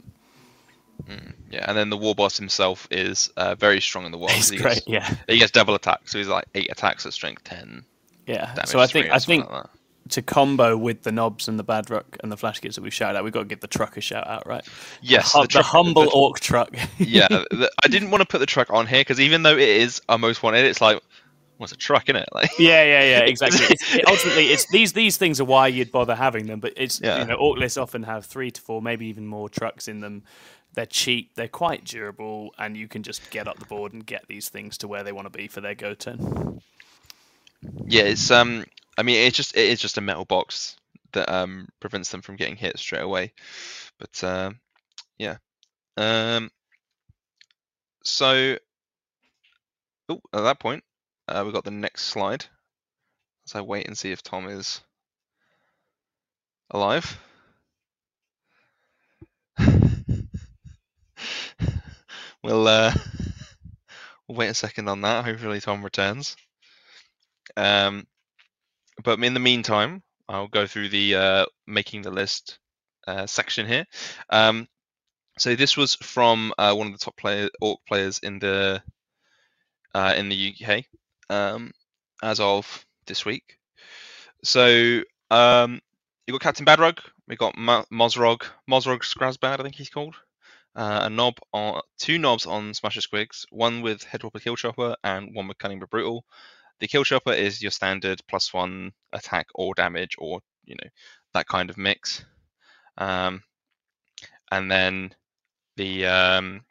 Yeah, 1.52 1.66
and 1.68 1.78
then 1.78 1.90
the 1.90 1.98
war 1.98 2.16
boss 2.16 2.38
himself 2.38 2.88
is 2.90 3.30
uh, 3.38 3.56
very 3.56 3.82
strong 3.82 4.06
in 4.06 4.12
the 4.12 4.18
world. 4.18 4.32
He's 4.32 4.50
he, 4.50 4.58
great. 4.58 4.76
Gets, 4.76 4.88
Yeah, 4.88 5.16
he 5.28 5.38
gets 5.38 5.52
double 5.52 5.76
attack, 5.76 6.02
so 6.06 6.18
he's 6.18 6.28
like 6.28 6.46
eight 6.56 6.72
attacks 6.72 7.06
at 7.06 7.14
strength 7.14 7.44
ten. 7.44 7.84
yeah. 8.26 8.54
So 8.64 8.80
I 8.80 8.88
think 8.88 9.10
I 9.10 9.20
think 9.20 9.50
like 9.50 9.64
that. 9.64 9.70
To 10.10 10.22
combo 10.22 10.78
with 10.78 11.02
the 11.02 11.12
knobs 11.12 11.48
and 11.48 11.58
the 11.58 11.64
Badrukk 11.64 12.18
and 12.22 12.32
the 12.32 12.38
Flash 12.38 12.62
Gitz 12.62 12.76
that 12.76 12.82
we've 12.82 12.94
shouted 12.94 13.18
out, 13.18 13.24
we've 13.24 13.34
got 13.34 13.40
to 13.40 13.46
give 13.46 13.60
the 13.62 13.68
truck 13.68 13.98
a 13.98 14.02
shout 14.02 14.28
out, 14.28 14.46
right? 14.46 14.64
yes, 15.02 15.34
the, 15.34 15.40
hu- 15.40 15.44
the 15.46 15.48
truck- 15.48 15.66
humble 15.66 16.04
the- 16.04 16.12
orc 16.12 16.40
truck. 16.40 16.76
yeah, 17.00 17.28
the, 17.28 17.72
I 17.84 17.88
didn't 17.88 18.12
want 18.12 18.22
to 18.22 18.28
put 18.28 18.38
the 18.38 18.46
truck 18.46 18.70
on 18.72 18.86
here 18.86 19.00
because 19.02 19.20
even 19.20 19.42
though 19.42 19.56
it 19.58 19.68
is 19.68 20.02
our 20.08 20.20
most 20.20 20.44
wanted, 20.44 20.66
it's 20.66 20.80
like 20.80 21.02
what's 21.58 21.72
a 21.72 21.78
truck 21.78 22.08
in 22.10 22.16
it? 22.18 22.30
Like 22.34 22.52
Yeah, 22.60 22.84
yeah, 22.84 23.02
yeah, 23.04 23.20
exactly. 23.22 23.66
It's, 23.72 23.96
it, 23.96 24.08
ultimately, 24.08 24.48
it's 24.50 24.68
these 24.70 24.94
these 24.94 25.18
things 25.18 25.42
are 25.42 25.46
why 25.46 25.68
you'd 25.70 25.92
bother 25.92 26.14
having 26.14 26.46
them. 26.46 26.60
But 26.60 26.74
it's 26.78 27.02
Yeah. 27.02 27.20
you 27.22 27.26
know, 27.26 27.36
orc 27.36 27.58
lists 27.58 27.78
often 27.78 28.04
have 28.04 28.26
three 28.26 28.52
to 28.52 28.62
four, 28.62 28.84
maybe 28.84 29.08
even 29.08 29.26
more 29.26 29.50
trucks 29.50 29.88
in 29.88 30.02
them. 30.02 30.24
They're 30.76 30.86
cheap, 30.86 31.34
they're 31.34 31.48
quite 31.48 31.84
durable, 31.86 32.52
and 32.60 32.78
you 32.78 32.88
can 32.88 33.02
just 33.02 33.32
get 33.32 33.48
up 33.48 33.58
the 33.58 33.66
board 33.66 33.94
and 33.94 34.06
get 34.06 34.28
these 34.28 34.50
things 34.50 34.78
to 34.80 34.88
where 34.88 35.04
they 35.04 35.14
want 35.14 35.26
to 35.26 35.36
be 35.36 35.48
for 35.48 35.62
their 35.62 35.74
go 35.74 35.94
turn. 35.96 36.62
yeah, 37.88 38.04
it's 38.04 38.30
um, 38.30 38.66
I 38.98 39.04
mean, 39.04 39.18
it's 39.28 39.38
just 39.38 39.56
it 39.56 39.70
is 39.70 39.82
just 39.82 39.98
a 39.98 40.02
metal 40.02 40.26
box 40.26 40.78
that 41.14 41.30
um 41.30 41.68
prevents 41.80 42.10
them 42.12 42.22
from 42.22 42.36
getting 42.36 42.56
hit 42.56 42.78
straight 42.80 43.02
away. 43.02 43.34
But 44.00 44.24
um, 44.24 44.60
yeah, 45.18 45.38
um, 45.98 46.50
so 48.04 48.58
at 50.10 50.20
that 50.32 50.60
point, 50.60 50.84
uh, 51.28 51.44
we 51.46 51.52
got 51.52 51.64
the 51.64 51.72
next 51.72 52.04
slide. 52.04 52.46
As 53.48 53.56
I 53.56 53.62
wait 53.62 53.88
and 53.88 53.98
see 53.98 54.12
if 54.12 54.22
Tom 54.24 54.48
is 54.48 54.82
alive. 56.72 57.20
we'll 62.44 62.68
uh, 62.68 62.94
wait 64.28 64.48
a 64.48 64.54
second 64.54 64.90
on 64.90 65.02
that. 65.02 65.26
Hopefully, 65.26 65.62
Tom 65.62 65.84
returns. 65.84 66.36
Um, 67.56 68.06
but 69.04 69.20
in 69.24 69.34
the 69.34 69.40
meantime, 69.40 70.04
I'll 70.28 70.48
go 70.48 70.68
through 70.68 70.90
the 70.90 71.16
uh, 71.16 71.46
making 71.68 72.02
the 72.04 72.12
list 72.12 72.60
uh, 73.08 73.28
section 73.28 73.68
here. 73.68 73.86
Um, 74.30 74.68
So 75.40 75.56
this 75.56 75.78
was 75.78 75.96
from 75.96 76.54
uh, 76.58 76.76
one 76.76 76.88
of 76.88 76.94
the 76.94 77.00
top 77.06 77.18
player 77.18 77.50
orc 77.62 77.80
players 77.88 78.20
in 78.20 78.40
the 78.40 78.84
uh, 79.94 80.14
in 80.18 80.30
the 80.30 80.54
UK 80.56 80.86
um, 81.30 81.72
as 82.24 82.40
of 82.40 82.86
this 83.08 83.26
week. 83.26 83.58
So 84.44 85.02
um, 85.32 85.82
you 86.28 86.34
got 86.34 86.42
Captain 86.42 86.66
Badrukk, 86.66 87.00
we 87.28 87.36
got 87.36 87.58
Ma- 87.58 87.86
Mozrog, 87.92 88.44
Mozrog 88.70 89.02
Skragbad, 89.02 89.60
I 89.60 89.64
think 89.64 89.76
he's 89.76 89.90
called. 89.90 90.16
Uh, 90.76 91.02
a 91.04 91.10
knob 91.10 91.36
on 91.54 91.82
two 92.00 92.20
knobs 92.20 92.46
on 92.46 92.74
Smasher 92.74 93.02
Squigs, 93.02 93.46
one 93.52 93.82
with 93.82 94.04
Headwhopper 94.04 94.40
Kill 94.40 94.56
Chopper 94.58 94.96
and 95.04 95.36
one 95.36 95.48
with 95.48 95.58
Cunning 95.58 95.80
but 95.80 95.90
Brutal. 95.90 96.26
The 96.80 96.88
Kill 96.88 97.04
Chopper 97.04 97.34
is 97.34 97.62
your 97.62 97.72
standard 97.72 98.22
plus 98.28 98.54
one 98.54 98.92
attack 99.14 99.48
or 99.56 99.74
damage 99.74 100.16
or 100.18 100.42
you 100.66 100.76
know 100.76 100.90
that 101.34 101.48
kind 101.48 101.70
of 101.70 101.78
mix. 101.78 102.24
Um, 102.98 103.44
and 104.52 104.72
then 104.72 105.14
the 105.78 106.06
um, 106.06 106.62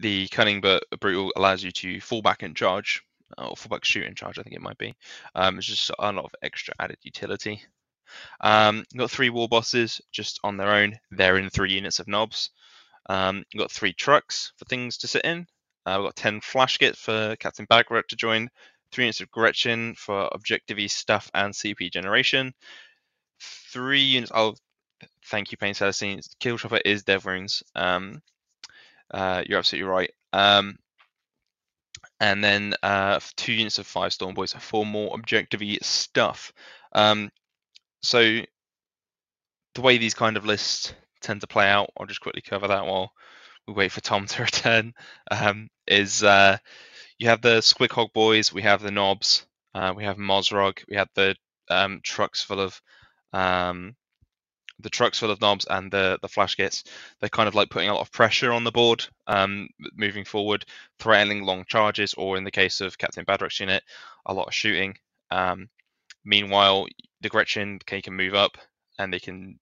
the 0.00 0.28
cunning 0.28 0.60
but 0.60 0.84
brutal 1.00 1.32
allows 1.36 1.62
you 1.62 1.70
to 1.72 2.00
fall 2.00 2.22
back 2.22 2.42
and 2.42 2.56
charge, 2.56 3.02
or 3.38 3.56
fall 3.56 3.76
back 3.76 3.84
shoot 3.84 4.06
and 4.06 4.16
charge. 4.16 4.38
I 4.38 4.42
think 4.42 4.56
it 4.56 4.62
might 4.62 4.78
be. 4.78 4.94
Um, 5.34 5.58
it's 5.58 5.66
just 5.66 5.90
a 5.98 6.12
lot 6.12 6.24
of 6.24 6.34
extra 6.42 6.74
added 6.78 6.98
utility. 7.02 7.62
Um, 8.40 8.84
got 8.96 9.10
three 9.10 9.30
war 9.30 9.48
bosses 9.48 10.00
just 10.10 10.40
on 10.42 10.56
their 10.56 10.70
own. 10.70 10.98
They're 11.10 11.36
in 11.36 11.50
three 11.50 11.72
units 11.72 11.98
of 11.98 12.08
knobs. 12.08 12.50
Um, 13.08 13.44
got 13.56 13.70
three 13.70 13.92
trucks 13.92 14.52
for 14.56 14.64
things 14.64 14.98
to 14.98 15.08
sit 15.08 15.24
in. 15.24 15.46
Uh, 15.86 15.96
we've 15.98 16.08
got 16.08 16.16
ten 16.16 16.40
Flash 16.40 16.78
Gitz 16.78 16.96
for 16.96 17.36
Captain 17.36 17.66
Badrukk 17.66 18.06
to 18.08 18.16
join. 18.16 18.50
Three 18.92 19.04
units 19.04 19.20
of 19.20 19.30
Gretchin 19.30 19.94
for 19.94 20.28
objective 20.32 20.78
stuff 20.90 21.30
and 21.34 21.54
CP 21.54 21.90
generation. 21.92 22.52
Three 23.40 24.00
units. 24.00 24.32
Oh, 24.34 24.54
thank 25.26 25.52
you, 25.52 25.58
Pain 25.58 25.74
Celestine. 25.74 26.20
Kill 26.40 26.58
Chopper 26.58 26.80
is 26.84 27.04
Dev. 27.04 27.26
Um, 27.74 28.22
uh, 29.10 29.44
you're 29.46 29.58
absolutely 29.58 29.88
right. 29.88 30.10
Um, 30.32 30.78
and 32.18 32.44
then 32.44 32.74
uh, 32.82 33.20
two 33.36 33.52
units 33.52 33.78
of 33.78 33.86
five 33.86 34.12
Storm 34.12 34.34
Boys 34.34 34.52
for 34.52 34.84
more 34.84 35.14
objective 35.14 35.62
stuff. 35.82 36.52
Um, 36.92 37.30
so 38.02 38.40
the 39.74 39.80
way 39.80 39.98
these 39.98 40.14
kind 40.14 40.36
of 40.36 40.44
lists 40.44 40.94
tend 41.20 41.40
to 41.40 41.46
play 41.46 41.68
out, 41.68 41.90
I'll 41.98 42.06
just 42.06 42.20
quickly 42.20 42.42
cover 42.42 42.68
that 42.68 42.86
while 42.86 43.12
we 43.66 43.74
wait 43.74 43.92
for 43.92 44.00
Tom 44.00 44.26
to 44.26 44.42
return. 44.42 44.92
Um, 45.30 45.68
is 45.86 46.22
uh, 46.22 46.58
you 47.20 47.28
have 47.28 47.42
the 47.42 47.58
Squig 47.58 47.92
Hog 47.92 48.12
Boys, 48.14 48.50
we 48.50 48.62
have 48.62 48.80
the 48.80 48.90
Knobs, 48.90 49.46
uh, 49.74 49.92
we 49.94 50.04
have 50.04 50.16
Mozrog, 50.16 50.82
we 50.88 50.96
have 50.96 51.10
the 51.14 51.36
um, 51.68 52.00
trucks 52.02 52.42
full 52.42 52.58
of 52.58 52.80
um, 53.34 53.94
the 54.80 54.88
trucks 54.88 55.18
full 55.18 55.30
of 55.30 55.42
knobs 55.42 55.66
and 55.68 55.92
the 55.92 56.18
the 56.22 56.28
Flash 56.28 56.56
Gitz, 56.56 56.84
they're 57.20 57.28
kind 57.28 57.46
of 57.46 57.54
like 57.54 57.68
putting 57.68 57.90
a 57.90 57.92
lot 57.92 58.00
of 58.00 58.10
pressure 58.10 58.52
on 58.52 58.64
the 58.64 58.72
board, 58.72 59.06
um, 59.26 59.68
moving 59.94 60.24
forward, 60.24 60.64
threatening 60.98 61.44
long 61.44 61.66
charges, 61.68 62.14
or 62.14 62.38
in 62.38 62.44
the 62.44 62.50
case 62.50 62.80
of 62.80 62.96
Captain 62.96 63.26
Badrukk's 63.26 63.60
unit, 63.60 63.84
a 64.24 64.32
lot 64.32 64.48
of 64.48 64.54
shooting. 64.54 64.96
Um, 65.30 65.68
meanwhile, 66.24 66.86
the 67.20 67.28
Gretchin 67.28 67.78
can 67.80 68.14
move 68.14 68.34
up 68.34 68.56
and 68.98 69.12
they 69.12 69.20
can 69.20 69.60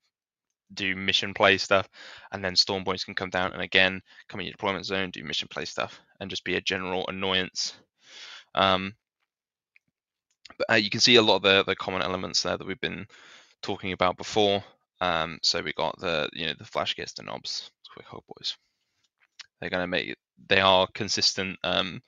do 0.74 0.96
mission 0.96 1.34
play 1.34 1.58
stuff, 1.58 1.88
and 2.32 2.44
then 2.44 2.56
Storm 2.56 2.84
Boys 2.84 3.04
can 3.04 3.14
come 3.14 3.30
down 3.30 3.52
and 3.52 3.62
again 3.62 4.00
come 4.28 4.40
in 4.40 4.46
your 4.46 4.52
deployment 4.52 4.86
zone, 4.86 5.10
do 5.10 5.24
mission 5.24 5.48
play 5.50 5.64
stuff, 5.64 6.00
and 6.20 6.30
just 6.30 6.44
be 6.44 6.56
a 6.56 6.60
general 6.60 7.06
annoyance. 7.08 7.74
Um, 8.54 8.94
but, 10.56 10.70
uh, 10.70 10.76
you 10.76 10.90
can 10.90 11.00
see 11.00 11.16
a 11.16 11.22
lot 11.22 11.36
of 11.36 11.42
the, 11.42 11.64
the 11.64 11.76
common 11.76 12.02
elements 12.02 12.42
there 12.42 12.56
that 12.56 12.66
we've 12.66 12.80
been 12.80 13.06
talking 13.62 13.92
about 13.92 14.16
before. 14.16 14.62
Um, 15.00 15.38
so 15.42 15.62
we 15.62 15.72
got 15.72 15.98
the 16.00 16.28
you 16.32 16.46
know 16.46 16.54
the 16.58 16.64
Flash 16.64 16.96
Gitz, 16.96 17.14
the 17.14 17.22
knobs, 17.22 17.70
squig 17.86 18.04
hog 18.04 18.22
boys. 18.26 18.56
They're 19.60 19.70
going 19.70 19.82
to 19.82 19.86
make 19.86 20.16
they 20.48 20.60
are 20.60 20.88
consistent 20.94 21.58
um, 21.64 22.00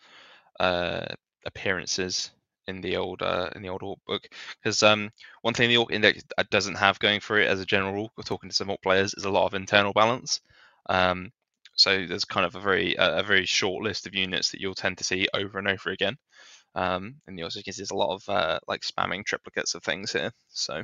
uh, 0.58 1.06
appearances 1.46 2.30
in 2.66 2.80
the 2.80 2.96
old 2.96 3.22
uh, 3.22 3.50
in 3.54 3.62
the 3.62 3.68
old 3.68 3.82
Orc 3.82 3.98
book 4.06 4.28
because 4.62 4.82
um, 4.82 5.10
one 5.42 5.54
thing 5.54 5.68
the 5.68 5.76
Orc 5.76 5.92
Index 5.92 6.22
doesn't 6.50 6.76
have 6.76 6.98
going 6.98 7.20
for 7.20 7.38
it 7.38 7.48
as 7.48 7.60
a 7.60 7.66
general 7.66 7.92
rule, 7.92 8.12
talking 8.24 8.50
to 8.50 8.56
some 8.56 8.70
Orc 8.70 8.82
players, 8.82 9.14
is 9.14 9.24
a 9.24 9.30
lot 9.30 9.46
of 9.46 9.54
internal 9.54 9.92
balance. 9.92 10.40
Um, 10.88 11.32
so 11.74 12.06
there's 12.06 12.24
kind 12.24 12.46
of 12.46 12.54
a 12.56 12.60
very 12.60 12.94
a 12.98 13.22
very 13.22 13.46
short 13.46 13.82
list 13.82 14.06
of 14.06 14.14
units 14.14 14.50
that 14.50 14.60
you'll 14.60 14.74
tend 14.74 14.98
to 14.98 15.04
see 15.04 15.28
over 15.34 15.58
and 15.58 15.68
over 15.68 15.90
again. 15.90 16.16
Um, 16.74 17.16
and 17.26 17.38
you 17.38 17.44
also 17.44 17.62
can 17.62 17.72
see 17.72 17.80
there's 17.80 17.90
a 17.90 17.96
lot 17.96 18.14
of 18.14 18.28
uh, 18.28 18.60
like 18.68 18.82
spamming 18.82 19.24
triplicates 19.24 19.74
of 19.74 19.82
things 19.82 20.12
here. 20.12 20.32
So 20.48 20.82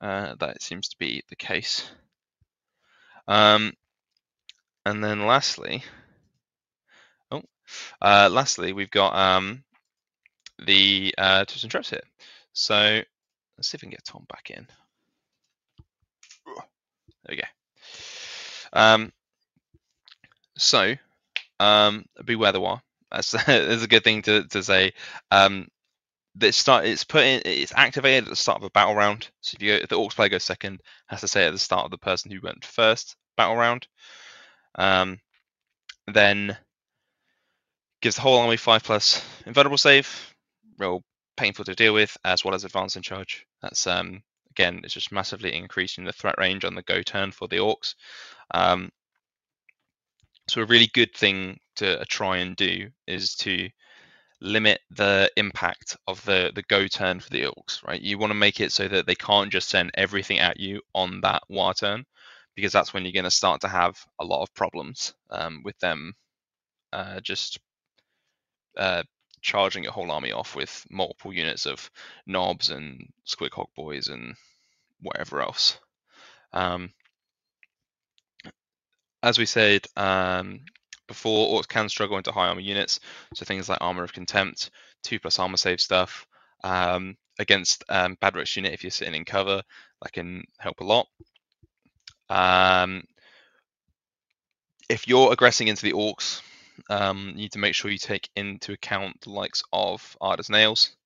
uh, 0.00 0.34
that 0.40 0.62
seems 0.62 0.88
to 0.88 0.96
be 0.98 1.22
the 1.28 1.36
case. 1.36 1.90
Um, 3.28 3.72
and 4.84 5.02
then 5.02 5.26
lastly, 5.26 5.82
oh, 7.30 7.42
uh, 8.00 8.28
lastly, 8.30 8.72
we've 8.72 8.90
got 8.90 9.14
um, 9.16 9.64
the 10.64 11.14
uh, 11.18 11.44
tips 11.44 11.62
and 11.62 11.70
traps 11.70 11.90
here. 11.90 12.00
So 12.52 12.74
let's 13.56 13.68
see 13.68 13.76
if 13.76 13.82
we 13.82 13.86
can 13.86 13.90
get 13.90 14.04
Tom 14.04 14.24
back 14.28 14.50
in. 14.50 14.66
There 16.46 16.56
we 17.30 17.36
go. 17.36 17.42
Um, 18.72 19.12
so, 20.56 20.94
um, 21.60 22.04
beware 22.24 22.52
the 22.52 22.60
Waaagh. 22.60 22.80
That's, 23.10 23.30
that's 23.46 23.82
a 23.82 23.88
good 23.88 24.04
thing 24.04 24.22
to, 24.22 24.44
to 24.48 24.62
say. 24.62 24.92
Um, 25.30 25.68
that 26.38 26.52
start 26.52 26.84
it's 26.84 27.04
put 27.04 27.24
in 27.24 27.40
it's 27.46 27.72
activated 27.74 28.24
at 28.24 28.30
the 28.30 28.36
start 28.36 28.58
of 28.58 28.64
a 28.64 28.70
battle 28.70 28.94
round. 28.94 29.28
So 29.40 29.56
if 29.56 29.62
you 29.62 29.74
if 29.74 29.88
the 29.88 29.96
orcs 29.96 30.14
player 30.14 30.28
goes 30.28 30.44
second, 30.44 30.82
has 31.06 31.22
to 31.22 31.28
say 31.28 31.46
at 31.46 31.52
the 31.52 31.58
start 31.58 31.86
of 31.86 31.90
the 31.90 31.98
person 31.98 32.30
who 32.30 32.40
went 32.42 32.64
first 32.64 33.16
battle 33.36 33.56
round. 33.56 33.86
Um, 34.74 35.18
then 36.06 36.56
gives 38.02 38.16
the 38.16 38.22
whole 38.22 38.38
army 38.38 38.58
five 38.58 38.84
plus 38.84 39.24
invulnerable 39.46 39.78
save, 39.78 40.34
real 40.78 41.02
painful 41.36 41.64
to 41.66 41.74
deal 41.74 41.94
with, 41.94 42.16
as 42.24 42.44
well 42.44 42.54
as 42.54 42.64
advance 42.64 42.96
in 42.96 43.02
charge. 43.02 43.46
That's 43.62 43.86
um 43.86 44.22
again 44.50 44.80
it's 44.84 44.94
just 44.94 45.12
massively 45.12 45.54
increasing 45.54 46.04
the 46.04 46.12
threat 46.12 46.36
range 46.38 46.64
on 46.64 46.74
the 46.74 46.82
go 46.82 47.02
turn 47.02 47.32
for 47.32 47.48
the 47.48 47.58
orcs. 47.58 47.94
Um, 48.52 48.90
so 50.48 50.62
a 50.62 50.66
really 50.66 50.88
good 50.94 51.12
thing 51.14 51.58
to 51.76 52.04
try 52.06 52.38
and 52.38 52.56
do 52.56 52.88
is 53.06 53.34
to 53.36 53.68
limit 54.40 54.80
the 54.90 55.30
impact 55.36 55.96
of 56.06 56.22
the 56.24 56.52
the 56.54 56.62
go 56.68 56.86
turn 56.86 57.18
for 57.20 57.30
the 57.30 57.42
orcs 57.44 57.82
right 57.86 58.02
you 58.02 58.18
want 58.18 58.30
to 58.30 58.34
make 58.34 58.60
it 58.60 58.70
so 58.70 58.86
that 58.86 59.06
they 59.06 59.14
can't 59.14 59.50
just 59.50 59.68
send 59.68 59.90
everything 59.94 60.38
at 60.38 60.60
you 60.60 60.80
on 60.94 61.20
that 61.22 61.42
Waaagh 61.50 61.78
turn 61.78 62.04
because 62.54 62.72
that's 62.72 62.92
when 62.92 63.04
you're 63.04 63.12
going 63.12 63.24
to 63.24 63.30
start 63.30 63.62
to 63.62 63.68
have 63.68 63.96
a 64.20 64.24
lot 64.24 64.42
of 64.42 64.54
problems 64.54 65.14
um, 65.30 65.62
with 65.64 65.78
them 65.78 66.12
uh, 66.92 67.20
just 67.20 67.58
uh, 68.76 69.02
charging 69.42 69.84
your 69.84 69.92
whole 69.92 70.10
army 70.10 70.32
off 70.32 70.56
with 70.56 70.84
multiple 70.90 71.32
units 71.32 71.66
of 71.66 71.90
knobs 72.26 72.70
and 72.70 73.08
squig 73.26 73.52
hog 73.52 73.68
boys 73.76 74.08
and 74.08 74.34
whatever 75.00 75.40
else 75.40 75.78
um, 76.52 76.90
as 79.22 79.38
we 79.38 79.46
said 79.46 79.86
um, 79.96 80.60
before, 81.08 81.60
orcs 81.60 81.68
can 81.68 81.88
struggle 81.88 82.16
into 82.16 82.32
high 82.32 82.48
armor 82.48 82.60
units, 82.60 83.00
so 83.34 83.44
things 83.44 83.68
like 83.68 83.78
armor 83.80 84.04
of 84.04 84.12
contempt, 84.12 84.70
two 85.02 85.18
plus 85.18 85.38
armor 85.38 85.56
save 85.56 85.80
stuff. 85.80 86.26
Um, 86.64 87.16
against 87.38 87.84
um, 87.88 88.16
Badrukk's 88.20 88.56
unit, 88.56 88.72
if 88.72 88.82
you're 88.82 88.90
sitting 88.90 89.14
in 89.14 89.24
cover, 89.24 89.62
that 90.02 90.12
can 90.12 90.44
help 90.58 90.80
a 90.80 90.84
lot. 90.84 91.06
Um, 92.28 93.04
if 94.88 95.06
you're 95.06 95.32
aggressing 95.32 95.68
into 95.68 95.82
the 95.82 95.92
orcs, 95.92 96.40
um, 96.90 97.28
you 97.30 97.42
need 97.42 97.52
to 97.52 97.58
make 97.58 97.74
sure 97.74 97.90
you 97.90 97.98
take 97.98 98.28
into 98.36 98.72
account 98.72 99.20
the 99.22 99.30
likes 99.30 99.62
of 99.72 100.16
'Ard 100.20 100.40
as 100.40 100.50
Nails, 100.50 100.96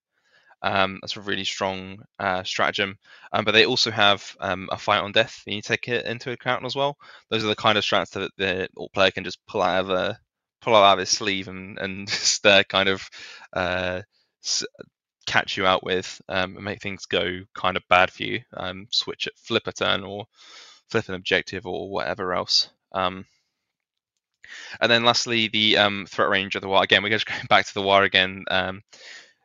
um, 0.63 0.99
that's 1.01 1.17
a 1.17 1.21
really 1.21 1.45
strong 1.45 2.03
uh, 2.19 2.43
stratagem. 2.43 2.99
Um, 3.33 3.45
but 3.45 3.53
they 3.53 3.65
also 3.65 3.91
have 3.91 4.37
um, 4.41 4.69
a 4.71 4.77
fight 4.77 5.01
on 5.01 5.13
death. 5.13 5.43
You 5.47 5.55
need 5.55 5.63
to 5.63 5.69
take 5.69 5.89
it 5.89 6.07
into 6.07 6.33
account 6.33 6.65
as 6.65 6.77
well. 6.77 6.97
Those 7.31 7.45
are 7.45 7.49
the 7.49 7.57
kind 7.57 7.79
of 7.79 7.85
strats 7.85 8.11
that 8.11 8.33
the 8.37 8.69
player 8.93 9.11
can 9.11 9.25
just 9.25 9.45
pull 9.47 9.63
out 9.63 9.85
of 9.85 9.91
a 9.91 10.19
pull 10.61 10.75
out 10.77 10.95
of 10.95 10.99
his 10.99 11.09
sleeve 11.09 11.49
and 11.49 11.79
and 11.79 12.09
just 12.11 12.45
uh, 12.47 12.63
kind 12.65 12.89
of 12.89 13.09
uh, 13.53 14.03
catch 15.27 15.57
you 15.57 15.67
out 15.67 15.85
with 15.85 16.21
um, 16.29 16.57
and 16.57 16.65
make 16.65 16.83
things 16.83 17.07
go 17.07 17.41
kind 17.55 17.77
of 17.77 17.83
bad 17.89 18.11
for 18.11 18.25
you. 18.25 18.41
Um, 18.55 18.87
switch 18.91 19.27
it, 19.27 19.35
flip 19.37 19.67
a 19.67 19.73
turn, 19.73 20.05
or 20.05 20.27
flip 20.91 21.09
an 21.09 21.15
objective, 21.15 21.67
or 21.67 21.91
whatever 21.91 22.35
else. 22.35 22.69
Um, 22.93 23.25
and 24.81 24.91
then 24.91 25.05
lastly, 25.05 25.49
the 25.49 25.79
um, 25.79 26.07
threat 26.09 26.29
range 26.29 26.55
of 26.57 26.63
the 26.63 26.69
Waaagh. 26.69 26.85
Again, 26.85 27.03
we're 27.03 27.11
just 27.11 27.27
going 27.27 27.47
back 27.49 27.67
to 27.67 27.75
the 27.75 27.83
Waaagh 27.83 28.05
again. 28.05 28.45
Um, 28.51 28.83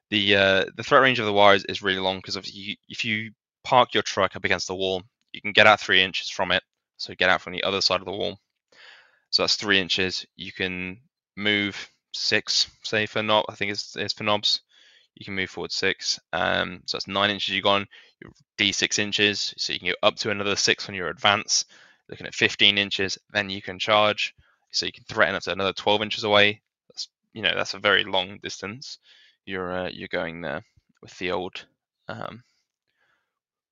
the 0.09 0.35
uh, 0.35 0.65
the 0.75 0.83
threat 0.83 1.01
range 1.01 1.19
of 1.19 1.25
the 1.25 1.33
Waaagh 1.33 1.57
is, 1.57 1.65
is 1.65 1.81
really 1.81 1.99
long 1.99 2.17
because 2.17 2.35
if 2.35 2.53
you 2.53 2.75
if 2.89 3.05
you 3.05 3.31
park 3.63 3.93
your 3.93 4.03
truck 4.03 4.35
up 4.35 4.45
against 4.45 4.67
the 4.67 4.75
wall, 4.75 5.03
you 5.33 5.41
can 5.41 5.51
get 5.51 5.67
out 5.67 5.79
three 5.79 6.01
inches 6.01 6.29
from 6.29 6.51
it. 6.51 6.63
So 6.97 7.13
get 7.13 7.29
out 7.29 7.41
from 7.41 7.53
the 7.53 7.63
other 7.63 7.81
side 7.81 7.99
of 7.99 8.05
the 8.05 8.11
wall. 8.11 8.39
So 9.29 9.43
that's 9.43 9.55
three 9.55 9.79
inches. 9.79 10.25
You 10.37 10.53
can 10.53 11.01
move 11.35 11.91
six, 12.13 12.71
say 12.83 13.05
for 13.05 13.21
knob. 13.21 13.45
I 13.49 13.55
think 13.55 13.71
it's, 13.71 13.95
it's 13.95 14.13
for 14.13 14.23
knobs. 14.23 14.61
You 15.15 15.25
can 15.25 15.35
move 15.35 15.49
forward 15.49 15.71
six. 15.71 16.19
Um, 16.31 16.81
so 16.85 16.97
that's 16.97 17.07
nine 17.07 17.31
inches 17.31 17.53
you've 17.53 17.63
gone. 17.63 17.87
You're 18.21 18.31
D 18.57 18.71
six 18.71 18.99
inches, 18.99 19.53
so 19.57 19.73
you 19.73 19.79
can 19.79 19.89
go 19.89 19.95
up 20.03 20.15
to 20.17 20.29
another 20.29 20.55
six 20.55 20.87
on 20.87 20.95
your 20.95 21.09
advance. 21.09 21.65
Looking 22.09 22.27
at 22.27 22.35
15 22.35 22.77
inches, 22.77 23.17
then 23.31 23.49
you 23.49 23.61
can 23.61 23.79
charge. 23.79 24.33
So 24.75 24.85
you 24.85 24.91
can 24.91 25.05
threaten 25.05 25.35
up 25.35 25.43
to 25.43 25.51
another 25.51 25.73
12 25.73 26.01
inches 26.01 26.23
away. 26.23 26.61
That's 26.89 27.07
you 27.33 27.41
know 27.41 27.53
that's 27.55 27.73
a 27.73 27.79
very 27.79 28.03
long 28.03 28.39
distance. 28.41 28.99
You're 29.45 29.71
uh, 29.71 29.89
you're 29.89 30.09
going 30.09 30.41
there 30.41 30.63
with 31.01 31.17
the 31.17 31.31
old 31.31 31.65
um, 32.07 32.43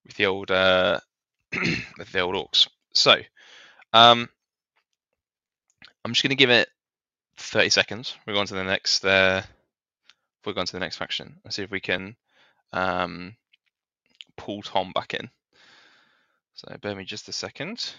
with 0.05 0.15
the 0.15 0.25
old 0.27 0.49
uh, 0.49 0.99
with 1.97 2.11
the 2.11 2.19
old 2.19 2.35
orcs. 2.35 2.69
So 2.93 3.15
um, 3.91 4.29
I'm 6.05 6.13
just 6.13 6.23
going 6.23 6.29
to 6.29 6.35
give 6.35 6.49
it 6.49 6.69
30 7.37 7.69
seconds. 7.69 8.15
We're 8.25 8.33
going 8.33 8.47
to 8.47 8.55
the 8.55 8.63
next. 8.63 9.03
Uh, 9.03 9.41
we're 10.45 10.53
going 10.53 10.67
to 10.67 10.73
the 10.73 10.79
next 10.79 10.97
faction 10.97 11.37
and 11.43 11.53
see 11.53 11.63
if 11.63 11.71
we 11.71 11.79
can 11.79 12.15
um, 12.71 13.35
pull 14.37 14.61
Tom 14.61 14.91
back 14.93 15.13
in. 15.13 15.29
So 16.53 16.75
bear 16.81 16.95
me 16.95 17.03
just 17.03 17.29
a 17.29 17.33
second. 17.33 17.93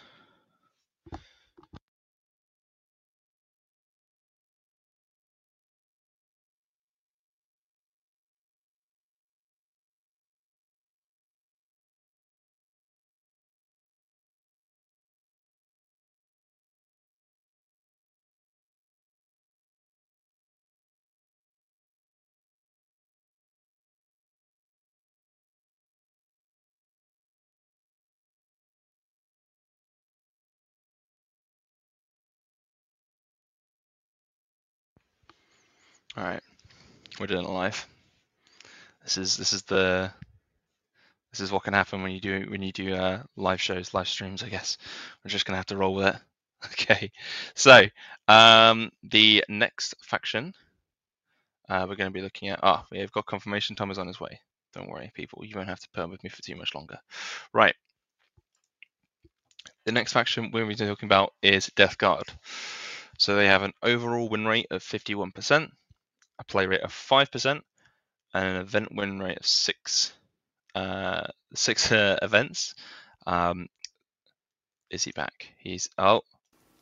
All 36.17 36.25
right, 36.25 36.43
we're 37.19 37.27
doing 37.27 37.45
it 37.45 37.51
live. 37.51 37.87
This 39.03 39.19
is 39.19 39.37
this 39.37 39.53
is 39.53 39.63
the 39.63 40.13
this 41.31 41.41
is 41.41 41.51
what 41.51 41.65
can 41.65 41.75
happen 41.75 42.03
when 42.03 42.13
you 42.13 42.21
do 42.21 42.47
when 42.49 42.63
you 42.63 42.73
do 42.73 42.95
uh, 42.95 43.23
live 43.37 43.61
shows, 43.61 43.95
live 43.95 44.09
streams. 44.09 44.43
I 44.43 44.49
guess 44.49 44.79
we're 45.25 45.31
just 45.31 45.47
gonna 45.47 45.57
have 45.57 45.67
to 45.67 45.77
roll 45.77 45.95
with 45.95 46.07
it. 46.09 46.17
Okay, 46.67 47.13
so 47.55 47.83
um, 48.27 48.91
the 49.03 49.45
next 49.51 49.97
faction 50.01 50.55
uh, 51.69 51.87
we're 51.89 51.97
going 51.97 52.11
to 52.11 52.15
be 52.15 52.23
looking 52.23 52.49
at. 52.49 52.61
Ah, 52.63 52.85
we've 52.91 53.13
got 53.13 53.27
confirmation. 53.27 53.77
Tom 53.77 53.91
is 53.91 53.99
on 53.99 54.07
his 54.07 54.21
way. 54.21 54.41
Don't 54.75 54.91
worry, 54.91 55.11
people. 55.15 55.45
You 55.45 55.57
won't 55.57 55.69
have 55.69 55.81
to 55.81 55.89
perm 55.91 56.11
with 56.11 56.23
me 56.23 56.31
for 56.31 56.43
too 56.43 56.57
much 56.57 56.75
longer. 56.75 56.99
Right. 57.53 57.75
The 59.85 59.93
next 59.93 60.13
faction 60.13 60.51
we're 60.51 60.65
going 60.65 60.77
to 60.77 60.85
be 60.85 60.89
talking 60.89 61.07
about 61.07 61.33
is 61.43 61.71
Death 61.77 61.97
Guard. 61.99 62.25
So 63.19 63.37
they 63.37 63.47
have 63.47 63.63
an 63.63 63.73
overall 63.83 64.29
win 64.29 64.47
rate 64.47 64.67
of 64.71 64.83
51%, 64.83 65.71
a 66.39 66.45
play 66.45 66.67
rate 66.67 66.83
of 66.83 66.93
5%, 66.93 67.61
and 68.35 68.45
an 68.45 68.57
event 68.57 68.95
win 68.95 69.21
rate 69.21 69.39
of 69.39 69.47
six 69.47 70.13
uh, 70.75 71.29
six 71.55 71.93
uh, 71.93 72.19
events. 72.21 72.75
Um, 73.27 73.69
is 74.91 75.05
he 75.05 75.13
back? 75.13 75.55
He's 75.59 75.89
oh 75.99 76.23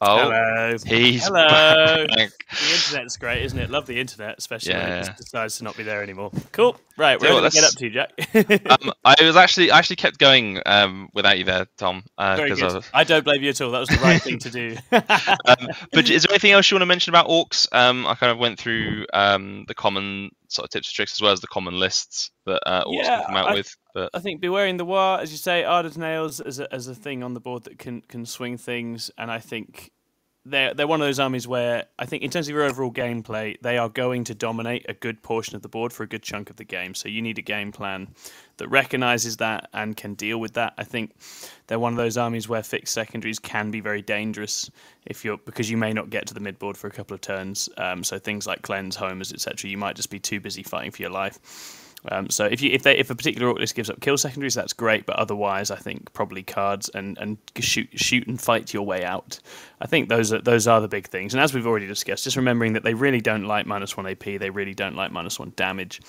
oh 0.02 0.30
Hello. 0.30 0.76
he's 0.84 1.26
Hello. 1.26 2.06
back. 2.06 2.30
The 2.50 2.72
internet's 2.74 3.16
great, 3.16 3.42
isn't 3.44 3.58
it? 3.58 3.70
Love 3.70 3.86
the 3.86 3.98
internet, 3.98 4.36
especially 4.38 4.74
when 4.74 4.92
it 4.92 5.04
just 5.04 5.16
decides 5.16 5.58
to 5.58 5.64
not 5.64 5.76
be 5.76 5.82
there 5.82 6.02
anymore. 6.02 6.30
Cool. 6.52 6.76
Right, 6.96 7.18
Tell 7.18 7.34
where 7.34 7.42
you 7.42 7.50
did 7.50 7.54
what, 7.54 7.54
we 7.54 7.60
get 7.60 8.08
up 8.08 8.50
to, 8.54 8.60
Jack? 8.60 8.70
um, 8.82 8.92
I 9.04 9.24
was 9.24 9.36
actually 9.36 9.70
I 9.70 9.78
actually 9.78 9.96
kept 9.96 10.18
going 10.18 10.60
um, 10.66 11.08
without 11.14 11.38
you 11.38 11.44
there, 11.44 11.66
Tom, 11.76 12.04
Very 12.18 12.50
good. 12.50 12.62
of 12.62 12.90
I 12.92 13.04
don't 13.04 13.24
blame 13.24 13.42
you 13.42 13.50
at 13.50 13.60
all. 13.60 13.70
That 13.70 13.80
was 13.80 13.88
the 13.88 14.00
right 14.02 14.20
thing 14.20 14.38
to 14.40 14.50
do. 14.50 14.76
um, 14.92 15.68
but 15.92 16.10
is 16.10 16.24
there 16.24 16.32
anything 16.32 16.52
else 16.52 16.70
you 16.70 16.74
want 16.74 16.82
to 16.82 16.86
mention 16.86 17.10
about 17.10 17.28
orcs? 17.28 17.66
Um, 17.72 18.06
I 18.06 18.14
kind 18.14 18.32
of 18.32 18.38
went 18.38 18.58
through 18.58 19.06
um, 19.12 19.64
the 19.68 19.74
common 19.74 20.30
sort 20.52 20.64
of 20.64 20.70
tips 20.70 20.88
and 20.88 20.94
tricks 20.94 21.12
as 21.14 21.20
well 21.22 21.32
as 21.32 21.40
the 21.40 21.46
common 21.48 21.78
lists 21.78 22.30
that 22.46 22.60
uh, 22.66 22.84
orcs 22.84 22.94
Yeah, 23.04 23.16
can 23.18 23.26
come 23.26 23.36
out 23.36 23.48
I- 23.50 23.54
with. 23.54 23.76
But 23.94 24.10
I 24.14 24.20
think 24.20 24.40
Bewairing 24.40 24.78
the 24.78 24.86
Waaagh, 24.86 25.20
as 25.20 25.32
you 25.32 25.36
say, 25.38 25.64
'Ard 25.64 25.84
as 25.86 25.98
Nails 25.98 26.40
as 26.40 26.58
a, 26.60 26.72
as 26.72 26.86
a 26.88 26.94
thing 26.94 27.22
on 27.22 27.34
the 27.34 27.40
board 27.40 27.64
that 27.64 27.78
can 27.78 28.00
can 28.02 28.24
swing 28.24 28.56
things, 28.56 29.10
and 29.18 29.30
I 29.30 29.38
think 29.38 29.90
they're 30.44 30.74
they're 30.74 30.88
one 30.88 31.00
of 31.00 31.06
those 31.06 31.20
armies 31.20 31.46
where 31.46 31.86
I 31.98 32.06
think 32.06 32.22
in 32.22 32.30
terms 32.30 32.48
of 32.48 32.54
your 32.54 32.64
overall 32.64 32.92
gameplay, 32.92 33.60
they 33.60 33.78
are 33.78 33.88
going 33.88 34.24
to 34.24 34.34
dominate 34.34 34.84
a 34.88 34.94
good 34.94 35.22
portion 35.22 35.54
of 35.54 35.62
the 35.62 35.68
board 35.68 35.92
for 35.92 36.02
a 36.02 36.08
good 36.08 36.22
chunk 36.22 36.50
of 36.50 36.56
the 36.56 36.64
game. 36.64 36.94
So 36.94 37.08
you 37.08 37.22
need 37.22 37.38
a 37.38 37.42
game 37.42 37.70
plan 37.70 38.08
that 38.56 38.68
recognizes 38.68 39.36
that 39.36 39.68
and 39.72 39.96
can 39.96 40.14
deal 40.14 40.38
with 40.38 40.54
that. 40.54 40.74
I 40.78 40.84
think 40.84 41.12
they're 41.68 41.78
one 41.78 41.92
of 41.92 41.96
those 41.96 42.16
armies 42.16 42.48
where 42.48 42.62
fixed 42.62 42.92
secondaries 42.92 43.38
can 43.38 43.70
be 43.70 43.80
very 43.80 44.02
dangerous 44.02 44.68
if 45.06 45.24
you're 45.24 45.38
because 45.38 45.70
you 45.70 45.76
may 45.76 45.92
not 45.92 46.10
get 46.10 46.26
to 46.26 46.34
the 46.34 46.40
mid 46.40 46.58
board 46.58 46.76
for 46.76 46.88
a 46.88 46.92
couple 46.92 47.14
of 47.14 47.20
turns. 47.20 47.68
Um, 47.76 48.02
so 48.02 48.18
things 48.18 48.46
like 48.46 48.62
cleanse, 48.62 48.96
homers, 48.96 49.32
etc. 49.32 49.70
You 49.70 49.78
might 49.78 49.94
just 49.94 50.10
be 50.10 50.18
too 50.18 50.40
busy 50.40 50.64
fighting 50.64 50.90
for 50.90 51.02
your 51.02 51.12
life. 51.12 51.81
Um, 52.10 52.30
so 52.30 52.44
if 52.44 52.60
you 52.60 52.70
if 52.72 52.82
they 52.82 52.96
if 52.96 53.10
a 53.10 53.14
particular 53.14 53.48
orc 53.48 53.58
gives 53.74 53.88
up 53.88 54.00
kill 54.00 54.18
secondaries, 54.18 54.54
that's 54.54 54.72
great. 54.72 55.06
But 55.06 55.16
otherwise, 55.16 55.70
I 55.70 55.76
think 55.76 56.12
probably 56.12 56.42
cards 56.42 56.88
and, 56.90 57.16
and 57.18 57.38
shoot 57.60 57.88
shoot 57.94 58.26
and 58.26 58.40
fight 58.40 58.74
your 58.74 58.82
way 58.82 59.04
out. 59.04 59.38
I 59.80 59.86
think 59.86 60.08
those 60.08 60.32
are 60.32 60.40
those 60.40 60.66
are 60.66 60.80
the 60.80 60.88
big 60.88 61.06
things. 61.06 61.34
And 61.34 61.40
as 61.40 61.54
we've 61.54 61.66
already 61.66 61.86
discussed, 61.86 62.24
just 62.24 62.36
remembering 62.36 62.72
that 62.72 62.82
they 62.82 62.94
really 62.94 63.20
don't 63.20 63.44
like 63.44 63.66
minus 63.66 63.96
one 63.96 64.06
AP. 64.06 64.24
They 64.24 64.50
really 64.50 64.74
don't 64.74 64.96
like 64.96 65.12
minus 65.12 65.38
one 65.38 65.52
damage. 65.54 66.00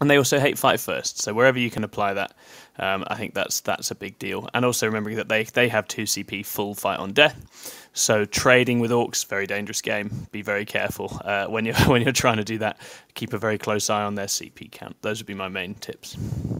And 0.00 0.10
they 0.10 0.18
also 0.18 0.38
hate 0.38 0.58
fight 0.58 0.78
first, 0.78 1.22
so 1.22 1.32
wherever 1.32 1.58
you 1.58 1.70
can 1.70 1.82
apply 1.82 2.12
that, 2.14 2.34
um, 2.78 3.04
I 3.06 3.14
think 3.14 3.32
that's 3.32 3.60
that's 3.60 3.90
a 3.90 3.94
big 3.94 4.18
deal. 4.18 4.46
And 4.52 4.62
also 4.62 4.86
remembering 4.86 5.16
that 5.16 5.28
they 5.28 5.44
they 5.44 5.68
have 5.68 5.88
two 5.88 6.02
CP 6.02 6.44
full 6.44 6.74
fight 6.74 6.98
on 6.98 7.12
death, 7.12 7.88
so 7.94 8.26
trading 8.26 8.80
with 8.80 8.90
orcs 8.90 9.24
very 9.26 9.46
dangerous 9.46 9.80
game. 9.80 10.26
Be 10.32 10.42
very 10.42 10.66
careful 10.66 11.18
uh, 11.24 11.46
when 11.46 11.64
you're 11.64 11.74
when 11.86 12.02
you're 12.02 12.12
trying 12.12 12.36
to 12.36 12.44
do 12.44 12.58
that. 12.58 12.78
Keep 13.14 13.32
a 13.32 13.38
very 13.38 13.56
close 13.56 13.88
eye 13.88 14.02
on 14.02 14.16
their 14.16 14.26
CP 14.26 14.70
count. 14.70 14.96
Those 15.00 15.18
would 15.18 15.26
be 15.26 15.34
my 15.34 15.48
main 15.48 15.74
tips. 15.76 16.16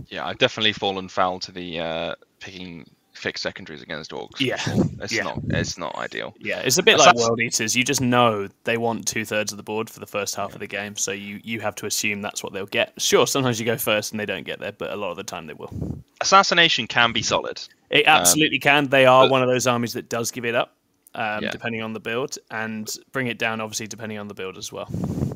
yeah, 0.08 0.26
I've 0.26 0.38
definitely 0.38 0.72
fallen 0.72 1.08
foul 1.08 1.38
to 1.40 1.52
the 1.52 1.80
uh, 1.80 2.14
picking 2.40 2.88
fixed 3.16 3.42
secondaries 3.42 3.82
against 3.82 4.10
orcs. 4.12 4.38
Yeah, 4.40 4.56
It's 5.02 5.12
yeah. 5.12 5.24
not 5.24 5.40
it's 5.50 5.76
not 5.78 5.94
ideal. 5.96 6.34
Yeah, 6.38 6.60
it's 6.60 6.78
a 6.78 6.82
bit 6.82 6.98
That's- 6.98 7.16
like 7.16 7.26
World 7.28 7.40
Eaters. 7.40 7.74
You 7.74 7.84
just 7.84 8.00
know 8.00 8.48
they 8.64 8.76
want 8.76 9.06
two 9.06 9.24
thirds 9.24 9.52
of 9.52 9.56
the 9.56 9.62
board 9.62 9.88
for 9.90 10.00
the 10.00 10.06
first 10.06 10.34
half 10.34 10.52
of 10.54 10.60
the 10.60 10.66
game, 10.66 10.96
so 10.96 11.12
you 11.12 11.40
you 11.42 11.60
have 11.60 11.74
to 11.76 11.86
assume 11.86 12.22
that's 12.22 12.42
what 12.42 12.52
they'll 12.52 12.66
get. 12.66 12.92
Sure, 13.00 13.26
sometimes 13.26 13.58
you 13.58 13.66
go 13.66 13.76
first 13.76 14.12
and 14.12 14.20
they 14.20 14.26
don't 14.26 14.44
get 14.44 14.60
there, 14.60 14.72
but 14.72 14.90
a 14.92 14.96
lot 14.96 15.10
of 15.10 15.16
the 15.16 15.24
time 15.24 15.46
they 15.46 15.54
will. 15.54 15.72
Assassination 16.20 16.86
can 16.86 17.12
be 17.12 17.22
solid. 17.22 17.60
It 17.90 18.06
absolutely 18.06 18.58
can. 18.58 18.88
They 18.88 19.06
are 19.06 19.24
but- 19.24 19.30
one 19.30 19.42
of 19.42 19.48
those 19.48 19.66
armies 19.66 19.92
that 19.94 20.08
does 20.08 20.30
give 20.30 20.44
it 20.44 20.54
up, 20.54 20.74
um, 21.14 21.42
Yeah. 21.44 21.50
depending 21.50 21.82
on 21.82 21.92
the 21.92 22.00
build, 22.00 22.36
and 22.50 22.92
bring 23.12 23.26
it 23.26 23.38
down, 23.38 23.60
obviously, 23.60 23.86
depending 23.86 24.18
on 24.18 24.28
the 24.28 24.34
build 24.34 24.56
as 24.58 24.72
well. 24.72 24.88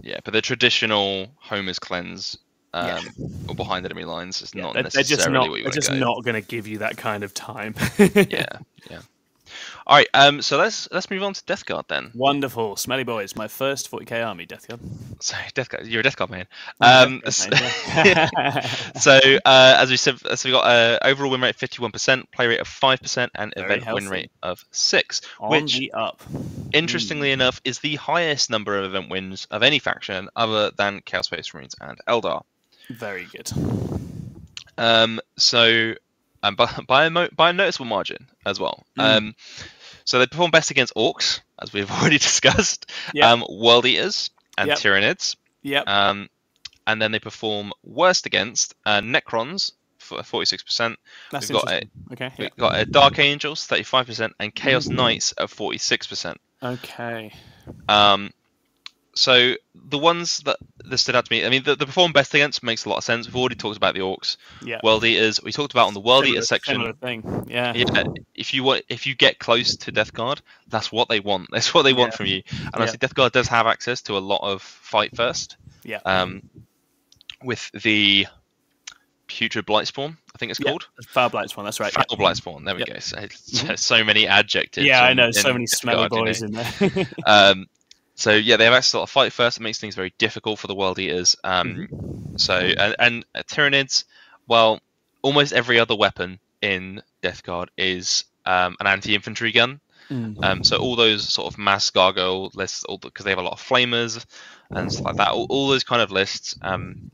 Yeah, 0.02 0.18
but 0.24 0.32
the 0.32 0.40
traditional 0.40 1.28
Homer's 1.38 1.78
cleanse 1.78 2.38
um, 2.72 2.86
Yeah. 2.86 3.26
or 3.48 3.54
behind 3.54 3.84
enemy 3.86 4.04
lines 4.04 4.42
is 4.42 4.54
not 4.54 4.74
they're, 4.74 4.82
they're 4.84 5.02
necessarily 5.02 5.16
just 5.16 5.30
not. 5.30 5.48
what 5.50 5.56
you 5.58 5.64
They're 5.64 5.72
just 5.72 5.90
go. 5.90 5.96
not 5.98 6.24
going 6.24 6.40
to 6.40 6.46
give 6.46 6.66
you 6.66 6.78
that 6.78 6.96
kind 6.96 7.24
of 7.24 7.34
time. 7.34 7.74
Yeah, 7.98 8.46
yeah. 8.90 9.00
All 9.86 9.96
right, 9.96 10.06
um, 10.14 10.40
so 10.42 10.56
let's 10.56 10.86
let's 10.92 11.10
move 11.10 11.24
on 11.24 11.32
to 11.32 11.42
Death 11.44 11.64
Guard 11.66 11.86
then. 11.88 12.12
Wonderful, 12.14 12.76
smelly 12.76 13.02
boys. 13.02 13.34
My 13.34 13.48
first 13.48 13.90
40k 13.90 14.24
army, 14.24 14.46
Death 14.46 14.68
Guard. 14.68 14.80
So 15.22 15.36
Death 15.52 15.68
Guard, 15.68 15.86
you're 15.86 16.00
a 16.00 16.02
Death 16.02 16.16
Guard 16.16 16.30
man. 16.30 16.46
Um, 16.80 17.20
Death 17.24 17.50
Guard 17.50 17.60
man, 17.60 18.06
yeah. 18.34 18.66
so 18.98 19.18
uh, 19.44 19.76
as 19.78 19.90
we 19.90 19.96
said, 19.98 20.18
so 20.18 20.48
we 20.48 20.52
got 20.52 20.64
uh, 20.64 20.98
overall 21.02 21.30
win 21.30 21.40
rate 21.42 21.56
fifty 21.56 21.82
one 21.82 21.90
percent, 21.92 22.30
play 22.30 22.46
rate 22.46 22.60
of 22.60 22.68
five 22.68 23.00
percent, 23.02 23.32
and 23.34 23.52
Very 23.56 23.80
event 23.80 23.94
win 23.94 24.08
rate 24.08 24.30
of 24.42 24.64
six. 24.70 25.20
On 25.40 25.50
which, 25.50 25.80
up. 25.92 26.22
interestingly 26.72 27.32
enough, 27.32 27.60
is 27.64 27.80
the 27.80 27.96
highest 27.96 28.48
number 28.48 28.78
of 28.78 28.84
event 28.84 29.10
wins 29.10 29.46
of 29.50 29.62
any 29.62 29.78
faction 29.78 30.28
other 30.36 30.70
than 30.70 31.00
Chaos 31.04 31.26
Space 31.26 31.52
Marines 31.52 31.74
and 31.80 31.98
Eldar. 32.08 32.42
Very 32.90 33.26
good. 33.26 33.50
Um, 34.76 35.20
so 35.36 35.94
um, 36.42 36.56
by 36.56 36.66
by 36.86 37.06
a, 37.06 37.10
mo- 37.10 37.28
by 37.34 37.50
a 37.50 37.52
noticeable 37.52 37.86
margin 37.86 38.26
as 38.44 38.58
well. 38.60 38.84
Mm. 38.98 39.16
Um, 39.16 39.34
so 40.04 40.18
they 40.18 40.26
perform 40.26 40.50
best 40.50 40.70
against 40.70 40.94
orcs, 40.94 41.40
as 41.60 41.72
we've 41.72 41.90
already 42.00 42.18
discussed. 42.18 42.90
Yeah. 43.14 43.30
Um, 43.32 43.44
world 43.48 43.86
eaters 43.86 44.30
and 44.58 44.68
Yep. 44.68 44.78
Tyranids. 44.78 45.36
Yep. 45.62 45.86
Um, 45.88 46.28
and 46.86 47.00
then 47.00 47.12
they 47.12 47.18
perform 47.20 47.72
worst 47.84 48.26
against 48.26 48.74
uh, 48.86 49.00
Necrons 49.00 49.72
for 49.98 50.18
46%. 50.18 50.96
That's 51.30 51.48
we've 51.48 51.60
got 51.60 51.72
interesting. 51.72 51.90
Okay. 52.12 52.30
We've 52.38 52.48
Yeah. 52.48 52.48
got 52.58 52.74
uh, 52.74 52.84
Dark 52.84 53.18
Angels 53.18 53.68
35% 53.68 54.32
and 54.40 54.52
Chaos. 54.54 54.88
Knights 54.88 55.34
at 55.38 55.48
46%. 55.50 56.36
Okay. 56.62 57.32
Um, 57.88 58.30
so 59.14 59.54
the 59.74 59.98
ones 59.98 60.38
that, 60.40 60.56
that 60.84 60.98
stood 60.98 61.16
out 61.16 61.24
to 61.26 61.32
me, 61.32 61.44
I 61.44 61.48
mean, 61.48 61.62
the, 61.64 61.74
the 61.76 61.86
perform 61.86 62.12
best 62.12 62.32
against 62.34 62.62
makes 62.62 62.84
a 62.84 62.88
lot 62.88 62.98
of 62.98 63.04
sense. 63.04 63.26
We've 63.26 63.36
already 63.36 63.56
talked 63.56 63.76
about 63.76 63.94
the 63.94 64.00
orcs, 64.00 64.36
Yeah. 64.62 64.80
world 64.84 65.04
eaters. 65.04 65.42
We 65.42 65.52
talked 65.52 65.72
about 65.72 65.88
on 65.88 65.94
the 65.94 66.00
world 66.00 66.24
Similar- 66.24 66.38
eater 66.38 66.46
section. 66.46 66.74
Similar 66.74 66.92
thing. 66.94 67.46
Yeah. 67.48 67.72
Yeah, 67.74 68.04
if 68.34 68.54
you 68.54 68.62
want, 68.62 68.84
if 68.88 69.06
you 69.06 69.14
get 69.14 69.38
close 69.38 69.76
to 69.76 69.92
Death 69.92 70.12
Guard, 70.12 70.40
that's 70.68 70.92
what 70.92 71.08
they 71.08 71.20
want. 71.20 71.48
That's 71.52 71.74
what 71.74 71.82
they 71.82 71.92
want 71.92 72.12
Yeah. 72.12 72.16
from 72.16 72.26
you. 72.26 72.42
And 72.50 72.60
Yeah. 72.60 72.70
obviously, 72.74 72.98
Death 72.98 73.14
Guard 73.14 73.32
does 73.32 73.48
have 73.48 73.66
access 73.66 74.00
to 74.02 74.16
a 74.16 74.20
lot 74.20 74.40
of 74.42 74.62
fight 74.62 75.14
first. 75.16 75.56
Yeah. 75.82 75.98
Um, 76.04 76.42
with 77.42 77.70
the 77.72 78.26
Putrid 79.26 79.66
Blightspawn, 79.66 80.16
I 80.34 80.38
think 80.38 80.50
it's 80.50 80.60
Yeah, 80.60 80.70
called. 80.70 80.88
Foul 81.08 81.30
Blightspawn. 81.30 81.64
That's 81.64 81.80
right. 81.80 81.92
Foul 81.92 82.04
yeah. 82.10 82.16
Blightspawn. 82.16 82.64
There 82.64 82.74
we 82.74 82.80
Yep. 82.80 82.88
go. 82.88 82.98
So, 83.00 83.16
Mhm. 83.18 83.78
so 83.78 84.04
many 84.04 84.26
adjectives. 84.26 84.86
Yeah, 84.86 85.02
I 85.02 85.14
know. 85.14 85.30
So 85.30 85.52
many 85.52 85.66
smelly 85.66 86.08
Guard, 86.08 86.12
you 86.12 86.18
know. 86.18 86.24
boys 86.24 86.42
in 86.42 86.52
there. 86.52 87.06
Um, 87.26 87.66
so 88.20 88.32
yeah, 88.32 88.56
they 88.56 88.64
have 88.64 88.74
actually 88.74 89.00
got 89.00 89.06
to 89.06 89.12
fight 89.12 89.32
first. 89.32 89.58
It 89.58 89.62
makes 89.62 89.78
things 89.78 89.94
very 89.94 90.12
difficult 90.18 90.58
for 90.58 90.66
the 90.66 90.74
World 90.74 90.98
Eaters. 90.98 91.36
Um, 91.42 91.88
Mm-hmm. 91.90 92.36
So 92.36 92.54
and, 92.54 92.96
and 92.98 93.24
uh, 93.34 93.42
Tyranids, 93.42 94.04
well, 94.46 94.80
almost 95.22 95.52
every 95.52 95.78
other 95.78 95.96
weapon 95.96 96.38
in 96.62 97.02
Death 97.22 97.42
Guard 97.42 97.70
is 97.76 98.24
um, 98.46 98.76
an 98.80 98.86
anti-infantry 98.86 99.52
gun. 99.52 99.80
Mm. 100.10 100.42
Um, 100.42 100.64
so 100.64 100.76
all 100.78 100.96
those 100.96 101.28
sort 101.28 101.52
of 101.52 101.58
mass 101.58 101.90
gargoyle 101.90 102.50
lists, 102.54 102.84
because 103.02 103.24
they 103.24 103.30
have 103.30 103.38
a 103.38 103.42
lot 103.42 103.52
of 103.52 103.60
flamers 103.60 104.24
and 104.70 104.90
stuff 104.90 105.04
like 105.04 105.16
that. 105.16 105.32
All, 105.32 105.46
all 105.50 105.68
those 105.68 105.84
kind 105.84 106.02
of 106.02 106.10
lists, 106.10 106.56
um, 106.62 107.10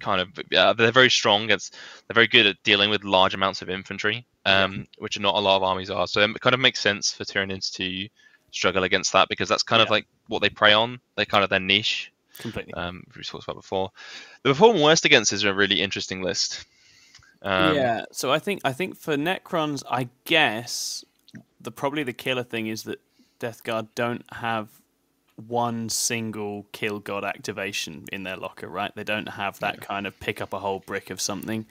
kind 0.00 0.20
of, 0.20 0.28
uh, 0.56 0.72
they're 0.74 0.92
very 0.92 1.10
strong. 1.10 1.44
Against, 1.44 1.74
they're 2.06 2.14
very 2.14 2.28
good 2.28 2.46
at 2.46 2.62
dealing 2.64 2.90
with 2.90 3.04
large 3.04 3.34
amounts 3.34 3.62
of 3.62 3.70
infantry, 3.70 4.26
um, 4.44 4.86
which 4.98 5.18
not 5.18 5.34
a 5.34 5.40
lot 5.40 5.56
of 5.56 5.62
armies 5.62 5.90
are. 5.90 6.06
So 6.06 6.20
it 6.20 6.40
kind 6.40 6.54
of 6.54 6.60
makes 6.60 6.80
sense 6.80 7.12
for 7.12 7.24
Tyranids 7.24 7.72
to 7.74 8.08
struggle 8.54 8.84
against 8.84 9.12
that 9.12 9.28
because 9.28 9.48
that's 9.48 9.62
kind 9.62 9.82
of 9.82 9.90
like 9.90 10.06
what 10.28 10.42
they 10.42 10.48
prey 10.48 10.72
on. 10.72 11.00
They're 11.16 11.24
kind 11.24 11.44
of 11.44 11.50
their 11.50 11.60
niche. 11.60 12.12
Completely. 12.38 12.74
Um, 12.74 13.04
we 13.16 13.22
talked 13.22 13.44
about 13.44 13.56
before. 13.56 13.90
The 14.42 14.50
perform 14.50 14.80
worst 14.80 15.04
against 15.04 15.32
is 15.32 15.44
a 15.44 15.54
really 15.54 15.80
interesting 15.80 16.22
list. 16.22 16.64
Um, 17.42 17.74
yeah. 17.74 18.04
So 18.10 18.32
I 18.32 18.38
think 18.38 18.60
I 18.64 18.72
think 18.72 18.96
for 18.96 19.16
Necrons, 19.16 19.82
I 19.88 20.08
guess 20.24 21.04
the 21.60 21.70
probably 21.70 22.02
the 22.02 22.12
killer 22.12 22.42
thing 22.42 22.66
is 22.66 22.84
that 22.84 23.00
Death 23.38 23.62
Guard 23.62 23.94
don't 23.94 24.24
have 24.32 24.68
one 25.36 25.88
single 25.88 26.66
kill 26.72 27.00
god 27.00 27.24
activation 27.24 28.04
in 28.12 28.22
their 28.22 28.36
locker, 28.36 28.68
right? 28.68 28.94
They 28.94 29.04
don't 29.04 29.28
have 29.28 29.58
that 29.60 29.80
kind 29.80 30.06
of 30.06 30.18
pick 30.20 30.40
up 30.40 30.52
a 30.52 30.58
whole 30.58 30.80
brick 30.80 31.10
of 31.10 31.20
something. 31.20 31.66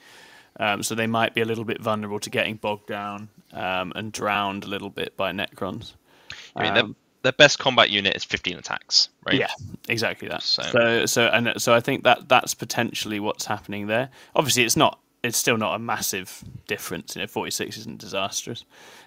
Um, 0.59 0.83
so 0.83 0.95
they 0.95 1.07
might 1.07 1.33
be 1.33 1.41
a 1.41 1.45
little 1.45 1.63
bit 1.63 1.81
vulnerable 1.81 2.19
to 2.19 2.29
getting 2.29 2.55
bogged 2.55 2.87
down 2.87 3.29
um, 3.53 3.91
and 3.95 4.11
drowned 4.11 4.63
a 4.65 4.67
little 4.67 4.89
bit 4.89 5.17
by 5.17 5.31
Necrons. 5.31 5.93
I 6.55 6.63
mean, 6.63 6.73
their, 6.73 6.83
Um, 6.83 6.95
their 7.23 7.31
best 7.31 7.57
combat 7.59 7.89
unit 7.89 8.15
is 8.15 8.23
15 8.23 8.57
attacks, 8.57 9.09
right? 9.25 9.35
Yeah, 9.39 9.47
exactly 9.87 10.27
that. 10.27 10.43
So- 10.43 10.63
So, 10.63 11.05
so, 11.05 11.27
and 11.27 11.53
so 11.61 11.73
I 11.73 11.79
think 11.79 12.03
that 12.03 12.27
that's 12.27 12.53
potentially 12.53 13.19
what's 13.19 13.45
happening 13.45 13.87
there. 13.87 14.09
Obviously, 14.35 14.63
it's 14.63 14.75
not. 14.77 14.99
It's 15.23 15.37
still 15.37 15.55
not 15.55 15.73
a 15.75 15.79
massive 15.79 16.43
difference. 16.67 17.15
You 17.15 17.21
know, 17.21 17.27
forty 17.27 17.49
six 17.49 17.77
isn't 17.77 17.97
disastrous. 17.97 18.65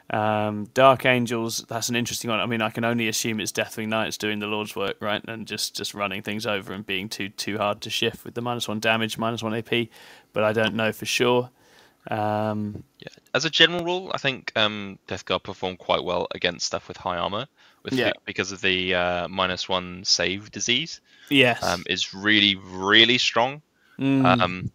Um, 0.08 0.64
Dark 0.72 1.04
Angels, 1.04 1.66
that's 1.68 1.90
an 1.90 1.96
interesting 1.96 2.30
one. 2.30 2.40
I 2.40 2.46
mean, 2.46 2.62
I 2.62 2.70
can 2.70 2.84
only 2.84 3.06
assume 3.08 3.38
it's 3.38 3.52
Deathwing 3.52 3.88
Knights 3.88 4.16
doing 4.16 4.38
the 4.38 4.46
Lord's 4.46 4.74
work, 4.74 4.96
right, 5.00 5.22
and 5.28 5.46
just 5.46 5.76
just 5.76 5.92
running 5.92 6.22
things 6.22 6.46
over 6.46 6.72
and 6.72 6.86
being 6.86 7.10
too 7.10 7.28
too 7.28 7.58
hard 7.58 7.82
to 7.82 7.90
shift 7.90 8.24
with 8.24 8.32
the 8.34 8.40
minus 8.40 8.66
one 8.66 8.80
damage, 8.80 9.18
minus 9.18 9.42
one 9.42 9.54
AP. 9.54 9.88
But 10.32 10.42
I 10.42 10.54
don't 10.54 10.74
know 10.74 10.90
for 10.90 11.04
sure. 11.04 11.50
Um, 12.10 12.84
Yeah. 12.98 13.08
As 13.34 13.44
a 13.44 13.50
general 13.50 13.84
rule, 13.84 14.10
I 14.14 14.18
think 14.18 14.52
um, 14.56 14.98
Death 15.06 15.24
Guard 15.24 15.42
perform 15.42 15.76
quite 15.76 16.02
well 16.04 16.26
against 16.34 16.66
stuff 16.66 16.88
with 16.88 16.96
high 16.96 17.16
armor, 17.18 17.46
with 17.82 17.92
Yeah. 17.94 18.12
because 18.24 18.52
of 18.52 18.60
the 18.60 18.94
uh, 18.94 19.28
minus 19.28 19.68
one 19.68 20.04
save 20.04 20.50
disease. 20.50 21.00
yes. 21.28 21.62
Um, 21.62 21.82
is 21.88 22.14
really 22.14 22.54
really 22.56 23.18
strong. 23.18 23.62
Mm, 23.98 24.40
Um, 24.42 24.70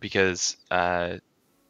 because 0.00 0.56
uh, 0.70 1.16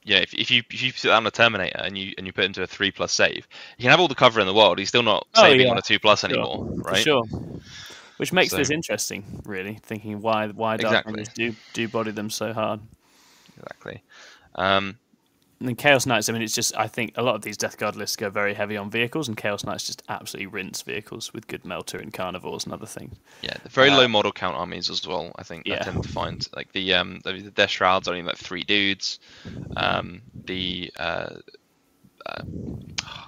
yeah, 0.05 0.18
if, 0.18 0.35
if 0.35 0.50
you 0.50 0.62
if 0.70 0.83
you 0.83 0.92
put 0.92 1.05
down 1.09 1.26
a 1.26 1.31
Terminator 1.31 1.81
and 1.83 1.96
you 1.96 2.12
and 2.18 2.26
you 2.26 2.33
put 2.33 2.44
into 2.44 2.62
a 2.62 2.66
three 2.66 2.90
plus 2.90 3.12
save, 3.12 3.46
you 3.79 3.83
can 3.83 3.90
have 3.90 4.00
all 4.00 4.09
the 4.09 4.14
cover 4.14 4.40
in 4.40 4.46
the 4.46 4.55
world. 4.55 4.79
He's 4.79 4.88
still 4.88 5.02
not 5.02 5.26
Oh, 5.35 5.42
saving 5.42 5.66
yeah. 5.66 5.70
on 5.72 5.79
a 5.79 5.83
two 5.83 5.98
plus 5.98 6.20
Sure. 6.20 6.31
anymore, 6.31 6.66
For 6.83 6.90
right? 6.90 7.02
sure. 7.02 7.24
Which 8.18 8.33
makes 8.33 8.50
So- 8.50 8.57
this 8.57 8.70
interesting, 8.70 9.42
really, 9.44 9.79
thinking 9.83 10.20
why 10.20 10.48
why 10.48 10.76
Dark 10.76 11.07
Exactly. 11.07 11.24
Do 11.35 11.55
do 11.74 11.88
body 11.88 12.11
them 12.12 12.31
so 12.31 12.52
hard. 12.52 12.81
Exactly. 13.59 14.02
Um, 14.57 14.99
And 15.59 15.69
then 15.69 15.77
Chaos 15.77 16.05
Knights, 16.05 16.29
I 16.29 16.33
mean, 16.35 16.42
it's 16.42 16.55
just 16.55 16.77
I 16.77 16.87
think 16.87 17.12
a 17.16 17.23
lot 17.23 17.35
of 17.35 17.40
these 17.42 17.57
Death 17.57 17.79
Guard 17.79 17.97
lists 17.97 18.14
go 18.16 18.29
very 18.29 18.53
heavy 18.53 18.77
on 18.77 18.90
vehicles, 18.90 19.27
and 19.29 19.37
Chaos 19.38 19.64
Knights 19.64 19.85
just 19.87 20.03
absolutely 20.11 20.49
rinse 20.49 20.83
vehicles 20.83 21.33
with 21.33 21.47
good 21.47 21.64
melter 21.64 21.97
and 21.99 22.12
carnivores 22.12 22.64
and 22.64 22.75
other 22.75 22.85
things. 22.85 23.16
Yeah, 23.40 23.57
very 23.71 23.88
Uh, 23.88 23.97
low 23.97 24.09
model 24.09 24.33
count 24.33 24.55
armies 24.57 24.90
as 24.90 25.07
well. 25.07 25.33
I 25.37 25.45
think 25.45 25.66
Yeah. 25.66 25.77
I 25.81 25.85
tend 25.85 26.03
to 26.03 26.09
find 26.11 26.47
like 26.55 26.73
the 26.73 26.92
um 26.92 27.21
the, 27.25 27.33
Death 27.55 27.71
Shrouds 27.71 28.07
only 28.07 28.23
like 28.23 28.37
three 28.37 28.64
dudes. 28.64 29.19
Um, 29.79 30.21
the 30.45 30.92
uh, 30.99 31.37
uh, 32.27 32.42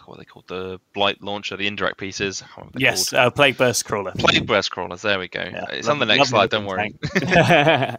what 0.05 0.17
are 0.17 0.19
they 0.19 0.25
called? 0.25 0.49
The 0.49 0.81
Blight 0.93 1.23
Launcher, 1.23 1.57
the 1.57 1.67
indirect 1.67 1.99
pieces. 1.99 2.43
I 2.43 2.47
can't 2.47 2.57
remember 2.57 2.73
what 2.75 2.81
they're 2.81 2.91
Yes, 2.91 3.13
uh, 3.13 3.31
Plague 3.31 3.57
Burst 3.57 3.85
Crawler. 3.85 4.13
Plague 4.19 4.45
Burst 4.47 4.71
Crawlers. 4.71 5.03
There 5.03 5.19
we 5.19 5.29
go. 5.29 5.41
Yeah, 5.43 5.67
it's 5.71 5.89
on 5.89 5.99
the 5.99 6.05
next 6.07 6.31
slide. 6.31 6.51
Don't 6.51 6.67
worry. 6.67 6.95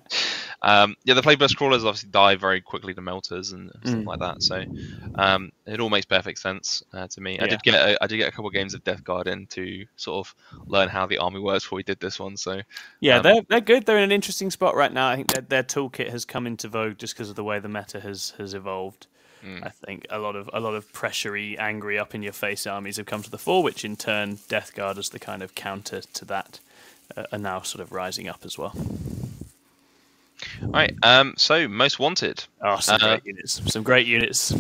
Um, 0.61 0.95
yeah, 1.05 1.13
the 1.13 1.21
Plague 1.21 1.39
Burst 1.39 1.55
Crawlers 1.55 1.85
obviously 1.85 2.09
die 2.09 2.35
very 2.35 2.59
quickly 2.59 2.93
to 2.93 3.01
melters 3.01 3.53
and 3.53 3.71
stuff 3.83 3.95
Mm. 3.95 4.05
like 4.05 4.19
that. 4.19 4.43
So 4.43 4.65
um, 5.15 5.51
it 5.65 5.79
all 5.79 5.89
makes 5.89 6.05
perfect 6.05 6.39
sense 6.39 6.83
uh, 6.93 7.07
to 7.07 7.21
me. 7.21 7.39
I 7.39 7.47
did 7.47 7.63
get 7.63 7.75
a, 7.75 8.03
I 8.03 8.07
did 8.07 8.17
get 8.17 8.27
a 8.27 8.31
couple 8.31 8.47
of 8.47 8.53
games 8.53 8.73
of 8.73 8.83
Death 8.83 9.03
Guard 9.03 9.27
in 9.27 9.45
to 9.47 9.85
sort 9.95 10.27
of 10.27 10.35
learn 10.67 10.89
how 10.89 11.05
the 11.05 11.17
army 11.19 11.39
works 11.39 11.63
before 11.63 11.77
we 11.77 11.83
did 11.83 11.99
this 12.01 12.19
one. 12.19 12.35
So 12.35 12.61
yeah, 12.99 13.17
Um, 13.17 13.23
they're 13.23 13.41
they're 13.47 13.61
good. 13.61 13.85
They're 13.85 13.97
in 13.97 14.03
an 14.03 14.11
interesting 14.11 14.51
spot 14.51 14.75
right 14.75 14.91
now. 14.91 15.07
I 15.09 15.15
think 15.15 15.31
their 15.31 15.41
their 15.43 15.63
toolkit 15.63 16.09
has 16.09 16.25
come 16.25 16.45
into 16.45 16.67
vogue 16.67 16.97
just 16.97 17.13
because 17.15 17.29
of 17.29 17.35
the 17.37 17.43
way 17.43 17.59
the 17.59 17.69
meta 17.69 18.01
has 18.01 18.33
has 18.37 18.53
evolved. 18.53 19.07
Mm. 19.45 19.65
I 19.65 19.69
think 19.69 20.05
a 20.09 20.19
lot 20.19 20.35
of 20.35 20.49
a 20.51 20.59
lot 20.59 20.75
of 20.75 20.91
pressurey, 20.91 21.57
angry, 21.57 21.97
up 21.97 22.13
in 22.13 22.21
your 22.21 22.33
face 22.33 22.67
armies 22.67 22.97
have 22.97 23.05
come 23.05 23.23
to 23.23 23.31
the 23.31 23.37
fore, 23.37 23.63
which 23.63 23.85
in 23.85 23.95
turn 23.95 24.39
Death 24.49 24.75
Guard 24.75 24.97
as 24.97 25.07
the 25.09 25.19
kind 25.19 25.41
of 25.41 25.55
counter 25.55 26.01
to 26.01 26.25
that 26.25 26.59
uh, 27.15 27.23
are 27.31 27.39
now 27.39 27.61
sort 27.61 27.81
of 27.81 27.93
rising 27.93 28.27
up 28.27 28.41
as 28.43 28.57
well. 28.57 28.75
Right. 30.61 30.93
Um, 31.03 31.33
so 31.37 31.67
most 31.67 31.99
wanted. 31.99 32.43
Oh, 32.63 32.77
some 32.79 32.95
Uh, 33.01 33.07
great 33.17 33.25
units. 33.25 33.61
Some 33.71 33.83
great 33.83 34.07
units. 34.07 34.51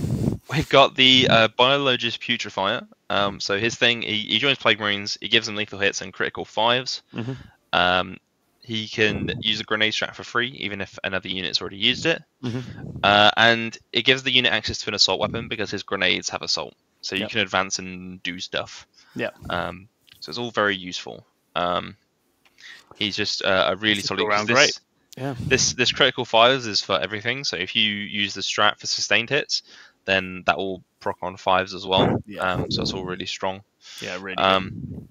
We've 0.51 0.67
got 0.69 0.95
the 0.95 1.27
uh, 1.29 1.47
Biologus 1.49 2.17
Putrifier. 2.19 2.87
Um, 3.09 3.39
so 3.39 3.57
his 3.57 3.75
thing, 3.75 4.01
he, 4.01 4.17
he 4.21 4.39
joins 4.39 4.57
Plague 4.57 4.79
Marines, 4.79 5.17
he 5.21 5.27
gives 5.29 5.45
them 5.47 5.55
lethal 5.55 5.79
hits 5.79 6.01
and 6.01 6.13
critical 6.13 6.45
5s 6.45 7.01
Mhm. 7.13 7.37
Um, 7.73 8.17
he 8.61 8.87
can 8.87 9.31
use 9.41 9.59
a 9.59 9.63
grenade 9.63 9.93
strat 9.93 10.13
for 10.13 10.23
free, 10.23 10.49
even 10.59 10.79
if 10.81 10.99
another 11.03 11.27
unit's 11.27 11.59
already 11.59 11.77
used 11.77 12.05
it. 12.05 12.21
Mhm. 12.43 12.63
Uh, 13.03 13.31
and 13.37 13.75
it 13.93 14.03
gives 14.03 14.21
the 14.21 14.31
unit 14.31 14.51
access 14.51 14.77
to 14.79 14.89
an 14.89 14.93
assault 14.93 15.19
weapon 15.19 15.47
because 15.47 15.71
his 15.71 15.81
grenades 15.81 16.29
have 16.29 16.41
assault. 16.43 16.75
So 17.01 17.15
you 17.15 17.21
Yep. 17.21 17.31
can 17.31 17.39
advance 17.41 17.79
and 17.79 18.21
do 18.21 18.39
stuff. 18.39 18.85
Yeah. 19.15 19.29
Um, 19.49 19.87
so 20.19 20.29
it's 20.29 20.37
all 20.37 20.51
very 20.51 20.75
useful. 20.75 21.25
Um, 21.55 21.95
he's 22.95 23.15
just 23.15 23.41
uh, 23.43 23.69
a 23.71 23.75
really 23.75 24.01
solid. 24.01 24.21
all 24.21 24.27
round 24.27 24.47
this, 24.47 24.55
great. 24.55 24.79
Yeah. 25.17 25.35
This 25.39 25.73
this 25.73 25.91
critical 25.91 26.25
fives 26.25 26.67
is 26.67 26.81
for 26.81 26.99
everything. 26.99 27.43
So 27.43 27.57
if 27.57 27.75
you 27.75 27.91
use 27.91 28.33
the 28.33 28.41
strat 28.41 28.79
for 28.79 28.87
sustained 28.87 29.29
hits, 29.29 29.63
then 30.05 30.43
that 30.45 30.57
will 30.57 30.83
proc 30.99 31.17
on 31.21 31.37
fives 31.37 31.73
as 31.73 31.85
well. 31.85 32.21
Yeah. 32.25 32.41
Um, 32.41 32.71
so 32.71 32.81
it's 32.81 32.93
all 32.93 33.05
really 33.05 33.25
strong. 33.25 33.61
Yeah, 34.01 34.17
really. 34.21 34.37
Um, 34.37 35.07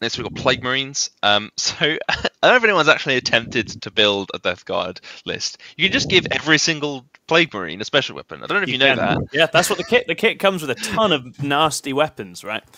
next 0.00 0.16
we've 0.16 0.24
got 0.24 0.34
Plague 0.34 0.62
Marines. 0.62 1.10
Um, 1.22 1.50
so 1.56 1.74
I 1.80 1.98
don't 2.42 2.52
know 2.52 2.56
if 2.56 2.64
anyone's 2.64 2.88
actually 2.88 3.16
attempted 3.16 3.82
to 3.82 3.90
build 3.90 4.30
a 4.34 4.38
Death 4.38 4.64
Guard 4.64 5.00
list. 5.24 5.58
You 5.76 5.86
can 5.86 5.92
just 5.92 6.08
give 6.08 6.26
every 6.30 6.58
single 6.58 7.04
Plague 7.26 7.52
Marine 7.52 7.80
a 7.80 7.84
special 7.84 8.16
weapon. 8.16 8.42
I 8.42 8.46
don't 8.46 8.58
know 8.58 8.62
if 8.62 8.68
you, 8.68 8.78
know 8.78 8.96
that. 8.96 9.18
Yeah, 9.32 9.46
that's 9.52 9.68
what 9.68 9.78
the 9.78 9.84
kit. 9.84 10.06
The 10.06 10.14
kit 10.14 10.38
comes 10.38 10.62
with 10.62 10.70
a 10.70 10.74
ton 10.74 11.12
of 11.12 11.42
nasty 11.42 11.92
weapons, 11.92 12.44
right? 12.44 12.64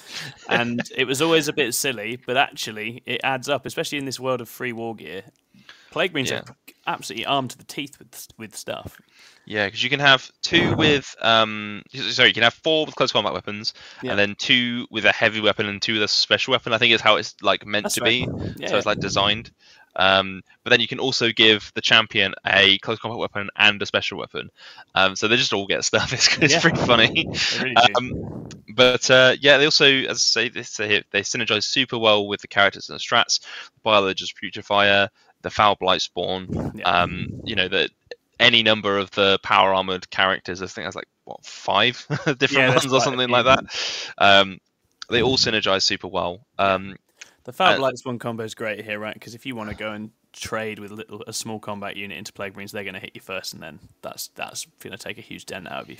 And 0.48 0.82
it 0.96 1.04
was 1.04 1.22
always 1.22 1.46
a 1.46 1.52
bit 1.52 1.74
silly, 1.74 2.18
but 2.26 2.36
actually 2.36 3.02
it 3.06 3.20
adds 3.22 3.48
up, 3.48 3.66
especially 3.66 3.98
in 3.98 4.04
this 4.04 4.18
world 4.18 4.40
of 4.40 4.48
free 4.48 4.72
war 4.72 4.96
gear. 4.96 5.22
Plague 5.90 6.12
Marines 6.12 6.30
Yeah. 6.30 6.38
are 6.40 6.56
absolutely 6.86 7.26
armed 7.26 7.50
to 7.50 7.58
the 7.58 7.64
teeth 7.64 7.98
with 7.98 8.28
with 8.38 8.56
stuff. 8.56 9.00
Yeah, 9.46 9.66
because 9.66 9.82
you 9.82 9.90
can 9.90 10.00
have 10.00 10.30
two 10.42 10.76
with 10.76 11.14
um, 11.20 11.82
sorry, 11.92 12.28
you 12.28 12.34
can 12.34 12.42
have 12.44 12.54
four 12.54 12.86
with 12.86 12.94
close 12.94 13.12
combat 13.12 13.32
weapons, 13.32 13.74
Yeah. 14.02 14.10
and 14.10 14.18
then 14.18 14.34
two 14.38 14.86
with 14.90 15.04
a 15.04 15.12
heavy 15.12 15.40
weapon 15.40 15.66
and 15.66 15.82
two 15.82 15.94
with 15.94 16.02
a 16.02 16.08
special 16.08 16.52
weapon. 16.52 16.72
I 16.72 16.78
think 16.78 16.92
is 16.92 17.00
how 17.00 17.16
it's 17.16 17.34
like 17.42 17.66
meant 17.66 17.84
That's 17.84 17.96
to 17.96 18.02
right. 18.02 18.26
be. 18.26 18.28
Yeah, 18.58 18.68
so 18.68 18.76
it's 18.76 18.86
like 18.86 19.00
designed. 19.00 19.50
Um, 19.96 20.42
but 20.62 20.70
then 20.70 20.78
you 20.78 20.86
can 20.86 21.00
also 21.00 21.32
give 21.32 21.72
the 21.74 21.80
champion 21.80 22.32
a 22.46 22.78
close 22.78 23.00
combat 23.00 23.18
weapon 23.18 23.48
and 23.56 23.82
a 23.82 23.86
special 23.86 24.18
weapon. 24.18 24.48
Um, 24.94 25.16
so 25.16 25.26
they 25.26 25.36
just 25.36 25.52
all 25.52 25.66
get 25.66 25.84
stuff. 25.84 26.12
It's, 26.12 26.38
it's 26.38 26.54
Yeah. 26.54 26.60
pretty 26.60 26.78
funny. 26.78 27.26
really. 27.60 27.74
Um, 27.96 28.48
but 28.76 29.10
uh, 29.10 29.34
yeah, 29.40 29.58
they 29.58 29.64
also, 29.64 29.86
as 29.86 30.16
I 30.18 30.42
say, 30.44 30.48
this, 30.48 30.76
they, 30.76 31.02
they 31.10 31.22
synergize 31.22 31.64
super 31.64 31.98
well 31.98 32.28
with 32.28 32.40
the 32.40 32.46
characters 32.46 32.88
and 32.88 33.00
the 33.00 33.02
strats. 33.02 33.40
Biologus 33.84 34.32
Putrifier, 34.32 35.08
the 35.42 35.50
Foul 35.50 35.76
Blight 35.76 36.02
Spawn. 36.02 36.50
Yeah. 36.74 36.84
Um, 36.84 37.28
you 37.44 37.54
know 37.56 37.68
that 37.68 37.90
any 38.38 38.62
number 38.62 38.98
of 38.98 39.10
the 39.12 39.38
power 39.42 39.74
armored 39.74 40.10
characters. 40.10 40.62
I 40.62 40.66
think 40.66 40.86
that's 40.86 40.96
like 40.96 41.08
what 41.24 41.44
five 41.44 42.06
different 42.38 42.68
Yeah, 42.68 42.68
ones 42.68 42.92
or 42.92 43.00
something 43.00 43.28
like 43.28 43.44
that. 43.44 43.64
Um, 44.18 44.58
they 45.10 45.22
all 45.22 45.36
synergize 45.36 45.82
super 45.82 46.08
well. 46.08 46.46
Um, 46.58 46.96
The 47.44 47.52
Foul 47.52 47.74
Uh, 47.74 47.76
Blights 47.76 48.04
one 48.04 48.18
combo 48.18 48.44
is 48.44 48.54
great 48.54 48.84
here, 48.84 48.98
right? 48.98 49.14
Because 49.14 49.34
if 49.34 49.44
you 49.46 49.54
want 49.54 49.68
to 49.70 49.74
go 49.74 49.92
and 49.92 50.10
trade 50.32 50.78
with 50.78 50.90
little 50.90 51.22
a 51.26 51.32
small 51.32 51.58
combat 51.58 51.96
unit 51.96 52.16
into 52.18 52.32
Plague 52.32 52.54
Marines, 52.54 52.72
they're 52.72 52.84
going 52.84 52.94
to 52.94 53.00
hit 53.00 53.12
you 53.14 53.20
first, 53.20 53.52
and 53.52 53.62
then 53.62 53.78
that's 54.02 54.28
that's 54.28 54.66
going 54.80 54.92
to 54.92 54.98
take 54.98 55.18
a 55.18 55.22
huge 55.22 55.46
dent 55.46 55.68
out 55.68 55.82
of 55.82 55.90
you. 55.90 55.96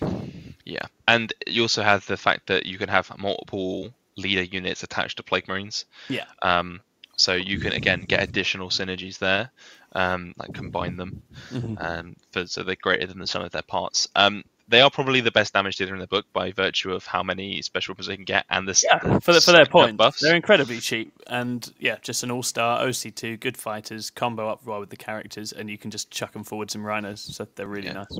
Yeah, 0.64 0.86
and 1.08 1.32
you 1.46 1.62
also 1.62 1.82
have 1.82 2.06
the 2.06 2.16
fact 2.16 2.46
that 2.48 2.66
you 2.66 2.78
can 2.78 2.88
have 2.88 3.10
multiple 3.18 3.92
leader 4.16 4.42
units 4.42 4.82
attached 4.82 5.16
to 5.16 5.22
Plague 5.22 5.48
Marines. 5.48 5.86
Yeah. 6.08 6.26
Um, 6.42 6.80
so 7.20 7.34
you 7.34 7.58
can 7.58 7.72
again 7.72 8.04
get 8.08 8.22
additional 8.22 8.68
synergies 8.70 9.18
there, 9.18 9.50
um, 9.92 10.34
like 10.38 10.52
combine 10.54 10.96
them, 10.96 11.22
Mhm. 11.52 11.76
um, 11.80 12.16
for, 12.32 12.46
so 12.46 12.62
they're 12.62 12.76
greater 12.80 13.06
than 13.06 13.18
the 13.18 13.26
sum 13.26 13.42
of 13.42 13.50
their 13.52 13.62
parts. 13.62 14.08
Um, 14.16 14.42
they 14.68 14.80
are 14.80 14.90
probably 14.90 15.20
the 15.20 15.32
best 15.32 15.52
damage 15.52 15.76
dealer 15.76 15.94
in 15.94 16.00
the 16.00 16.06
book 16.06 16.26
by 16.32 16.52
virtue 16.52 16.92
of 16.92 17.04
how 17.04 17.24
many 17.24 17.60
special 17.60 17.92
weapons 17.92 18.06
they 18.06 18.14
can 18.14 18.24
get 18.24 18.44
and 18.48 18.68
this. 18.68 18.84
Yeah, 18.84 19.18
for, 19.18 19.32
the, 19.32 19.40
for 19.40 19.50
their 19.50 19.66
point, 19.66 19.96
buffs. 19.96 20.20
they're 20.20 20.36
incredibly 20.36 20.78
cheap, 20.78 21.12
and 21.26 21.68
yeah, 21.80 21.96
just 22.02 22.22
an 22.22 22.30
all-star 22.30 22.80
OC2, 22.86 23.40
good 23.40 23.56
fighters, 23.56 24.10
combo 24.10 24.48
up 24.48 24.64
well 24.64 24.78
with 24.78 24.90
the 24.90 24.96
characters, 24.96 25.50
and 25.52 25.68
you 25.68 25.76
can 25.76 25.90
just 25.90 26.10
chuck 26.12 26.32
them 26.32 26.44
forward 26.44 26.70
some 26.70 26.86
rhinos, 26.86 27.20
so 27.20 27.48
they're 27.56 27.66
really 27.66 27.88
Yeah. 27.88 28.04
nice. 28.04 28.16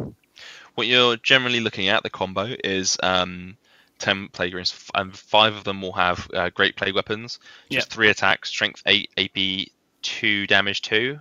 What 0.74 0.88
you're 0.88 1.16
generally 1.18 1.60
looking 1.60 1.88
at 1.88 2.02
the 2.02 2.10
combo 2.10 2.56
is 2.64 2.96
um, 3.02 3.56
ten 4.00 4.28
plague 4.28 4.54
rings, 4.54 4.74
and 4.94 5.16
five 5.16 5.54
of 5.54 5.62
them 5.64 5.80
will 5.80 5.92
have 5.92 6.28
uh, 6.34 6.50
great 6.50 6.74
plague 6.76 6.94
weapons. 6.96 7.38
Just 7.70 7.90
three 7.92 8.08
attacks, 8.10 8.48
strength 8.48 8.82
eight, 8.86 9.10
AP 9.16 9.68
two, 10.02 10.46
damage 10.48 10.82
two. 10.82 11.18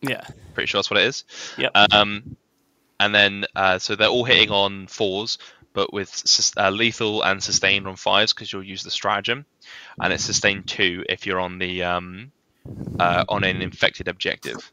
Yeah, 0.00 0.26
Pretty 0.54 0.66
sure 0.66 0.78
that's 0.78 0.90
what 0.90 1.00
it 1.00 1.06
is. 1.06 1.24
Yep. 1.58 1.72
Um, 1.92 2.36
and 3.00 3.14
then 3.14 3.44
uh, 3.56 3.78
so 3.78 3.96
they're 3.96 4.08
all 4.08 4.24
hitting 4.24 4.50
on 4.50 4.86
fours, 4.86 5.38
but 5.72 5.92
with 5.92 6.08
sus- 6.14 6.52
uh, 6.56 6.70
lethal 6.70 7.22
and 7.22 7.42
sustained 7.42 7.86
on 7.88 7.96
fives 7.96 8.32
because 8.32 8.52
you'll 8.52 8.62
use 8.62 8.82
the 8.82 8.90
stratagem, 8.90 9.46
and 10.00 10.12
it's 10.12 10.24
sustained 10.24 10.66
two 10.66 11.04
if 11.08 11.26
you're 11.26 11.40
on 11.40 11.58
the 11.58 11.82
um, 11.84 12.32
uh, 13.00 13.24
on 13.28 13.44
an 13.44 13.62
infected 13.62 14.08
objective. 14.08 14.72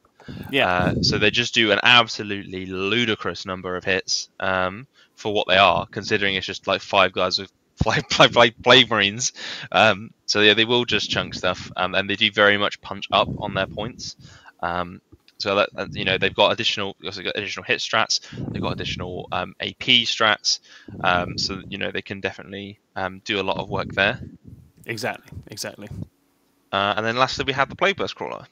yeah, 0.51 0.67
Uh, 0.67 1.01
so 1.01 1.17
they 1.17 1.31
just 1.31 1.53
do 1.53 1.71
an 1.71 1.79
absolutely 1.81 2.65
ludicrous 2.67 3.45
number 3.45 3.75
of 3.75 3.83
hits 3.85 4.29
um, 4.39 4.85
for 5.21 5.33
what 5.33 5.47
they 5.47 5.57
are, 5.57 5.85
considering 5.85 6.35
it's 6.35 6.45
just 6.45 6.67
like 6.67 6.81
five 6.81 7.13
guys 7.13 7.37
with 7.37 7.51
five, 7.83 8.03
five, 8.09 8.31
five 8.31 8.53
plague 8.63 8.89
marines. 8.89 9.33
Um, 9.71 10.11
so 10.25 10.41
yeah, 10.41 10.53
they 10.53 10.65
will 10.65 10.85
just 10.85 11.09
chunk 11.09 11.33
stuff, 11.33 11.71
um, 11.77 11.95
and 11.95 12.09
they 12.09 12.15
do 12.15 12.31
very 12.31 12.57
much 12.57 12.81
punch 12.81 13.07
up 13.11 13.29
on 13.37 13.53
their 13.53 13.67
points. 13.67 14.15
Um, 14.61 15.01
so 15.37 15.55
that 15.55 15.69
that, 15.73 15.95
you 15.95 16.05
know 16.05 16.17
they've 16.17 16.33
got 16.35 16.51
additional, 16.51 16.95
also 17.03 17.23
got 17.23 17.37
additional 17.37 17.63
hit 17.63 17.79
strats. 17.79 18.19
They've 18.51 18.61
got 18.61 18.73
additional 18.73 19.27
um, 19.31 19.55
AP 19.59 20.05
strats. 20.05 20.59
Um, 21.03 21.37
so 21.37 21.61
you 21.67 21.77
know 21.77 21.91
they 21.91 22.01
can 22.01 22.19
definitely 22.19 22.79
um, 22.95 23.21
do 23.25 23.39
a 23.39 23.43
lot 23.43 23.57
of 23.57 23.69
work 23.69 23.89
there. 23.93 24.19
exactly, 24.85 25.37
exactly. 25.47 25.89
Uh, 26.71 26.93
and 26.95 27.05
then 27.05 27.17
lastly, 27.17 27.45
we 27.45 27.53
have 27.53 27.69
the 27.69 27.75
Plague 27.75 27.97
Burst 27.97 28.15
Crawler. 28.15 28.45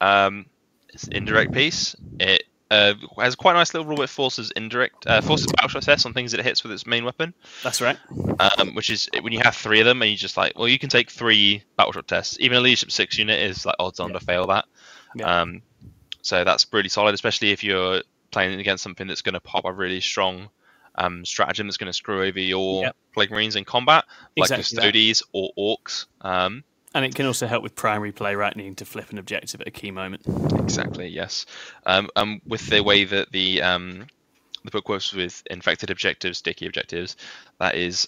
Um, 0.00 0.46
it's 0.94 1.04
an 1.04 1.12
indirect 1.12 1.52
piece. 1.52 1.94
It 2.18 2.44
uh, 2.70 2.94
has 3.18 3.34
quite 3.34 3.52
a 3.52 3.54
nice 3.54 3.72
little 3.74 3.88
rule. 3.88 4.02
It 4.02 4.10
forces 4.10 4.50
indirect, 4.54 5.06
uh, 5.06 5.20
forces 5.20 5.46
battle-shock 5.46 5.82
tests 5.82 6.04
on 6.06 6.12
things 6.12 6.32
that 6.32 6.40
it 6.40 6.44
hits 6.46 6.62
with 6.62 6.72
its 6.72 6.86
main 6.86 7.04
weapon. 7.04 7.34
That's 7.62 7.80
right. 7.80 7.96
Um, 8.38 8.74
which 8.74 8.90
is 8.90 9.08
when 9.20 9.32
you 9.32 9.40
have 9.42 9.54
three 9.56 9.80
of 9.80 9.86
them, 9.86 10.02
and 10.02 10.10
you 10.10 10.16
just 10.16 10.36
like, 10.36 10.52
well, 10.56 10.68
you 10.68 10.78
can 10.78 10.88
take 10.90 11.10
three 11.10 11.62
battle-shock 11.76 12.06
tests. 12.06 12.36
Even 12.40 12.58
a 12.58 12.60
leadership 12.60 12.90
six 12.90 13.18
unit 13.18 13.40
is 13.40 13.64
like 13.64 13.76
odds 13.78 14.00
on 14.00 14.10
Yeah. 14.10 14.18
to 14.18 14.24
fail 14.24 14.46
that. 14.48 14.66
Yeah. 15.14 15.40
Um, 15.40 15.62
so 16.22 16.44
that's 16.44 16.66
really 16.72 16.88
solid, 16.88 17.14
especially 17.14 17.52
if 17.52 17.64
you're 17.64 18.02
playing 18.30 18.60
against 18.60 18.82
something 18.82 19.06
that's 19.06 19.22
going 19.22 19.32
to 19.34 19.40
pop 19.40 19.64
a 19.64 19.72
really 19.72 20.00
strong 20.00 20.50
um, 20.96 21.24
stratagem 21.24 21.66
that's 21.66 21.76
going 21.76 21.86
to 21.86 21.92
screw 21.92 22.22
over 22.22 22.40
your 22.40 22.82
Yep. 22.84 22.96
plague 23.14 23.30
marines 23.30 23.56
in 23.56 23.64
combat, 23.64 24.04
like 24.36 24.50
Exactly 24.50 24.76
that. 24.76 24.82
custodes 24.92 25.22
or 25.32 25.50
orcs. 25.56 26.06
Um, 26.20 26.64
And 26.94 27.04
it 27.04 27.14
can 27.14 27.26
also 27.26 27.46
help 27.46 27.62
with 27.62 27.74
primary 27.74 28.12
play, 28.12 28.34
right? 28.34 28.54
Needing 28.56 28.74
to 28.76 28.84
flip 28.84 29.10
an 29.10 29.18
objective 29.18 29.60
at 29.60 29.68
a 29.68 29.70
key 29.70 29.90
moment. 29.90 30.22
Exactly. 30.58 31.08
Yes. 31.08 31.44
Um, 31.84 32.08
um, 32.16 32.40
with 32.46 32.66
the 32.68 32.82
way 32.82 33.04
that 33.04 33.30
the 33.30 33.62
um, 33.62 34.06
the 34.64 34.70
book 34.70 34.88
works 34.88 35.12
with 35.12 35.42
infected 35.50 35.90
objectives, 35.90 36.38
sticky 36.38 36.66
objectives, 36.66 37.16
that 37.58 37.74
is 37.74 38.06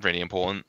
really 0.00 0.20
important. 0.20 0.66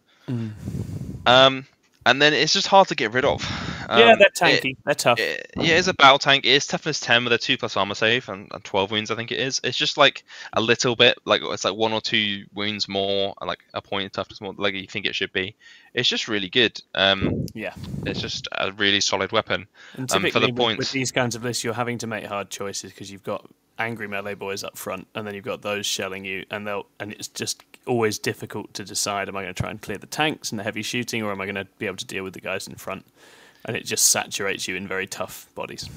Um, 1.25 1.65
and 2.05 2.21
then 2.21 2.33
it's 2.33 2.53
just 2.53 2.67
hard 2.67 2.87
to 2.89 2.95
get 2.95 3.13
rid 3.13 3.25
of. 3.25 3.43
Um, 3.89 3.99
yeah, 3.99 4.15
they're 4.15 4.27
it- 4.27 4.35
tanky. 4.63 4.77
they're 4.85 4.93
tough. 4.95 5.19
it- 5.19 5.49
yeah, 5.57 5.77
it's 5.77 5.87
a 5.87 5.93
battle 5.93 6.19
tank. 6.19 6.45
It 6.45 6.49
is 6.51 6.67
toughness 6.67 6.99
ten 6.99 7.23
with 7.23 7.33
a 7.33 7.37
two 7.37 7.57
plus 7.57 7.75
armor 7.75 7.95
save 7.95 8.29
and, 8.29 8.47
and 8.51 8.63
twelve 8.63 8.91
wounds. 8.91 9.09
I 9.11 9.15
think 9.15 9.31
it 9.31 9.39
is. 9.39 9.59
It's 9.63 9.77
just 9.77 9.97
like 9.97 10.23
a 10.53 10.61
little 10.61 10.95
bit 10.95 11.17
like 11.25 11.41
it's 11.43 11.63
like 11.65 11.75
one 11.75 11.91
or 11.93 12.01
two 12.01 12.45
wounds 12.53 12.87
more, 12.87 13.33
like 13.41 13.59
a 13.73 13.81
point 13.81 14.05
of 14.05 14.11
toughness 14.11 14.41
more, 14.41 14.53
like 14.57 14.73
you 14.75 14.87
think 14.87 15.05
it 15.05 15.15
should 15.15 15.33
be. 15.33 15.55
It's 15.93 16.07
just 16.07 16.27
really 16.27 16.49
good. 16.49 16.79
Um, 16.93 17.47
yeah. 17.55 17.73
it's 18.05 18.21
just 18.21 18.47
a 18.51 18.71
really 18.73 19.01
solid 19.01 19.31
weapon. 19.31 19.65
And 19.95 20.11
Um, 20.11 20.21
for 20.21 20.27
the 20.27 20.29
typically, 20.29 20.51
with, 20.51 20.57
points- 20.57 20.77
with 20.79 20.91
these 20.91 21.11
kinds 21.11 21.35
of 21.35 21.43
lists, 21.43 21.63
you're 21.63 21.73
having 21.73 21.97
to 21.97 22.07
make 22.07 22.25
hard 22.25 22.49
choices 22.51 22.91
because 22.91 23.11
you've 23.11 23.23
got 23.23 23.49
angry 23.79 24.07
melee 24.07 24.35
boys 24.35 24.63
up 24.63 24.77
front, 24.77 25.07
and 25.15 25.25
then 25.25 25.33
you've 25.33 25.45
got 25.45 25.61
those 25.61 25.85
shelling 25.85 26.25
you, 26.25 26.45
and 26.51 26.67
they'll, 26.67 26.85
and 26.99 27.13
it's 27.13 27.27
just 27.29 27.63
always 27.87 28.19
difficult 28.19 28.73
to 28.75 28.83
decide: 28.83 29.29
am 29.29 29.35
I 29.37 29.41
going 29.43 29.53
to 29.53 29.59
try 29.59 29.71
and 29.71 29.81
clear 29.81 29.97
the 29.97 30.05
tanks 30.05 30.51
and 30.51 30.59
the 30.59 30.63
heavy 30.63 30.83
shooting, 30.83 31.23
or 31.23 31.31
am 31.31 31.41
I 31.41 31.45
going 31.45 31.55
to 31.55 31.65
be 31.79 31.85
able 31.87 31.95
to 31.97 32.05
deal 32.05 32.23
with 32.23 32.33
the 32.33 32.41
guys 32.41 32.67
in 32.67 32.75
front? 32.75 33.05
And 33.69 33.77
it 33.77 33.85
just 33.85 34.07
saturates 34.07 34.67
you 34.67 34.75
in 34.75 34.87
very 34.87 35.05
tough 35.05 35.47
bodies. 35.53 35.87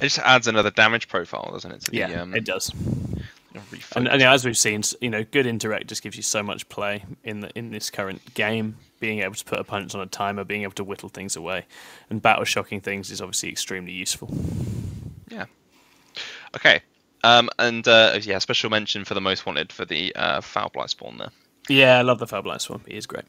It 0.00 0.04
just 0.04 0.18
adds 0.20 0.46
another 0.46 0.70
damage 0.70 1.08
profile, 1.08 1.50
doesn't 1.52 1.70
it? 1.70 1.80
The, 1.82 1.94
Yeah, 1.98 2.22
um, 2.22 2.34
it 2.34 2.46
does. 2.46 2.72
And, 3.94 4.08
and 4.08 4.22
as 4.22 4.46
we've 4.46 4.56
seen, 4.56 4.80
you 5.02 5.10
know, 5.10 5.22
good 5.22 5.44
indirect 5.44 5.88
just 5.88 6.02
gives 6.02 6.16
you 6.16 6.22
so 6.22 6.42
much 6.42 6.66
play 6.70 7.04
in 7.22 7.40
the 7.40 7.50
in 7.54 7.70
this 7.70 7.90
current 7.90 8.32
game. 8.32 8.78
Being 8.98 9.18
able 9.18 9.34
to 9.34 9.44
put 9.44 9.58
opponents 9.58 9.94
on 9.94 10.00
a 10.00 10.06
timer, 10.06 10.42
being 10.42 10.62
able 10.62 10.72
to 10.72 10.84
whittle 10.84 11.10
things 11.10 11.36
away, 11.36 11.66
and 12.08 12.22
battle 12.22 12.46
shocking 12.46 12.80
things 12.80 13.10
is 13.10 13.20
obviously 13.20 13.50
extremely 13.50 13.92
useful. 13.92 14.34
Yeah. 15.28 15.44
Okay. 16.56 16.80
Um, 17.24 17.50
and 17.58 17.86
uh, 17.86 18.18
yeah, 18.22 18.38
special 18.38 18.70
mention 18.70 19.04
for 19.04 19.12
the 19.12 19.20
most 19.20 19.44
wanted 19.44 19.70
for 19.70 19.84
the 19.84 20.16
uh, 20.16 20.40
foul 20.40 20.70
blight 20.70 20.88
spawn 20.88 21.18
there. 21.18 21.30
Yeah, 21.68 21.98
I 21.98 22.02
love 22.02 22.18
the 22.18 22.26
Blightspawn. 22.26 22.86
He 22.86 22.96
is 22.96 23.06
great. 23.06 23.24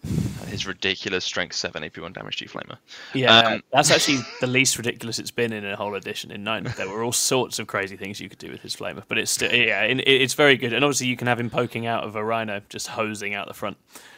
His 0.48 0.68
ridiculous 0.68 1.26
strength 1.26 1.56
seven 1.56 1.84
AP 1.84 1.98
one 1.98 2.14
damage 2.14 2.38
to 2.38 2.46
flamer. 2.46 2.78
Yeah, 3.14 3.38
Um, 3.40 3.64
that's 3.72 3.92
actually 3.92 4.20
the 4.42 4.48
least 4.48 4.78
ridiculous 4.78 5.20
it's 5.20 5.32
been 5.32 5.52
in 5.52 5.66
a 5.66 5.76
whole 5.76 5.96
edition. 5.96 6.32
In 6.32 6.44
nine, 6.44 6.64
there 6.78 6.88
were 6.88 7.04
all 7.04 7.12
sorts 7.12 7.60
of 7.60 7.68
crazy 7.68 7.98
things 7.98 8.20
you 8.20 8.30
could 8.30 8.38
do 8.38 8.52
with 8.52 8.62
his 8.62 8.76
flamer, 8.76 9.04
but 9.08 9.18
it's 9.18 9.32
still 9.32 9.52
yeah, 9.52 9.84
it's 9.84 10.36
very 10.36 10.56
good. 10.56 10.74
And 10.74 10.86
obviously, 10.86 11.08
you 11.08 11.18
can 11.18 11.28
have 11.28 11.40
him 11.40 11.50
poking 11.50 11.86
out 11.86 12.04
of 12.04 12.16
a 12.16 12.24
rhino, 12.24 12.62
just 12.70 12.90
hosing 12.90 13.34
out 13.34 13.48
the 13.48 13.54
front. 13.54 13.78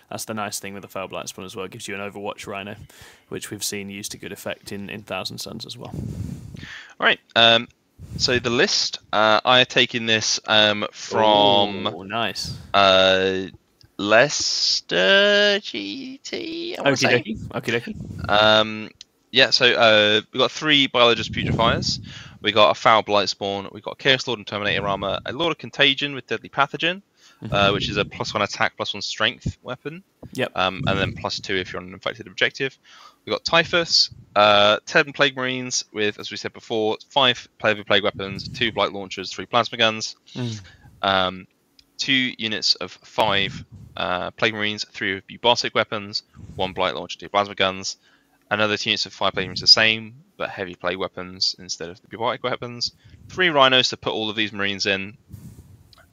That's 0.09 0.25
the 0.25 0.33
nice 0.33 0.59
thing 0.59 0.73
with 0.73 0.89
the 0.89 1.07
Blight 1.07 1.29
Spawn 1.29 1.45
as 1.45 1.55
well. 1.55 1.65
It 1.65 1.71
gives 1.71 1.87
you 1.87 1.95
an 1.95 2.01
Overwatch 2.01 2.47
rhino, 2.47 2.75
which 3.29 3.51
we've 3.51 3.63
seen 3.63 3.89
used 3.89 4.11
to 4.11 4.17
good 4.17 4.31
effect 4.31 4.71
in, 4.71 4.89
in 4.89 5.03
Thousand 5.03 5.37
Sons 5.37 5.65
as 5.65 5.77
well. 5.77 5.93
All 6.99 7.05
right. 7.05 7.19
Um, 7.35 7.67
so 8.17 8.39
the 8.39 8.49
list, 8.49 8.99
uh, 9.13 9.39
I 9.45 9.59
have 9.59 9.67
taken 9.67 10.07
this 10.07 10.39
um, 10.47 10.87
from 10.91 11.85
oh, 11.87 12.01
nice. 12.03 12.57
uh, 12.73 13.47
Leicester 13.99 15.59
GT. 15.59 16.77
Okie 17.49 17.73
dokie. 17.73 18.29
Um, 18.29 18.89
yeah, 19.29 19.49
so 19.49 19.65
uh, 19.65 20.21
we've 20.31 20.39
got 20.39 20.51
three 20.51 20.87
Biologus 20.87 21.29
Putrifiers. 21.29 21.99
We 22.41 22.53
got 22.53 22.71
a 22.71 22.73
foul 22.79 23.03
blight 23.03 23.27
spawn. 23.27 23.67
We 23.73 23.81
got 23.81 23.99
Chaos 23.99 24.25
Lord 24.25 24.39
and 24.39 24.47
Terminator 24.47 24.87
armor. 24.87 25.19
A 25.25 25.33
Lord 25.33 25.51
of 25.51 25.57
Contagion 25.57 26.15
with 26.15 26.27
Deadly 26.27 26.47
Pathogen, 26.47 27.01
uh, 27.51 27.71
which 27.71 27.89
is 27.89 27.97
a 27.97 28.05
plus 28.05 28.33
one 28.33 28.41
attack, 28.41 28.77
plus 28.77 28.93
one 28.93 29.01
strength 29.01 29.57
weapon. 29.63 30.01
Yep. 30.31 30.53
Um, 30.55 30.81
and 30.87 30.97
then 30.97 31.13
plus 31.13 31.41
two 31.41 31.57
if 31.57 31.73
you're 31.73 31.81
on 31.81 31.89
an 31.89 31.93
infected 31.93 32.25
objective. 32.25 32.79
We've 33.25 33.33
got 33.33 33.43
Typhus, 33.43 34.11
uh, 34.33 34.77
ten 34.85 35.11
Plague 35.11 35.35
Marines 35.35 35.83
with, 35.91 36.19
as 36.19 36.31
we 36.31 36.37
said 36.37 36.53
before, 36.53 36.97
five 37.09 37.49
Plague 37.59 37.85
Plague 37.85 38.03
weapons, 38.03 38.47
two 38.47 38.71
Blight 38.71 38.93
launchers, 38.93 39.33
three 39.33 39.45
plasma 39.45 39.77
guns. 39.77 40.15
Mm. 40.33 40.61
Um, 41.01 41.47
two 41.99 42.33
units 42.37 42.75
of 42.75 42.91
five 42.91 43.63
uh, 43.99 44.31
Plague 44.31 44.53
Marines, 44.53 44.85
three 44.91 45.17
of 45.17 45.27
bubotic 45.27 45.73
weapons, 45.73 46.23
one 46.55 46.73
Blight 46.73 46.95
launcher, 46.95 47.19
two 47.19 47.29
plasma 47.29 47.55
guns. 47.55 47.97
Another 48.51 48.77
two 48.77 48.89
units 48.89 49.05
of 49.05 49.13
five 49.13 49.33
Plague 49.33 49.47
Marines, 49.47 49.61
the 49.61 49.67
same, 49.67 50.23
but 50.37 50.49
heavy 50.49 50.73
Plague 50.73 50.97
weapons 50.97 51.55
instead 51.59 51.89
of 51.89 52.01
the 52.01 52.07
bubotic 52.07 52.41
weapons. 52.41 52.93
Three 53.27 53.49
Rhinos 53.49 53.89
to 53.89 53.97
put 53.97 54.13
all 54.13 54.29
of 54.29 54.35
these 54.35 54.51
Marines 54.51 54.85
in. 54.85 55.17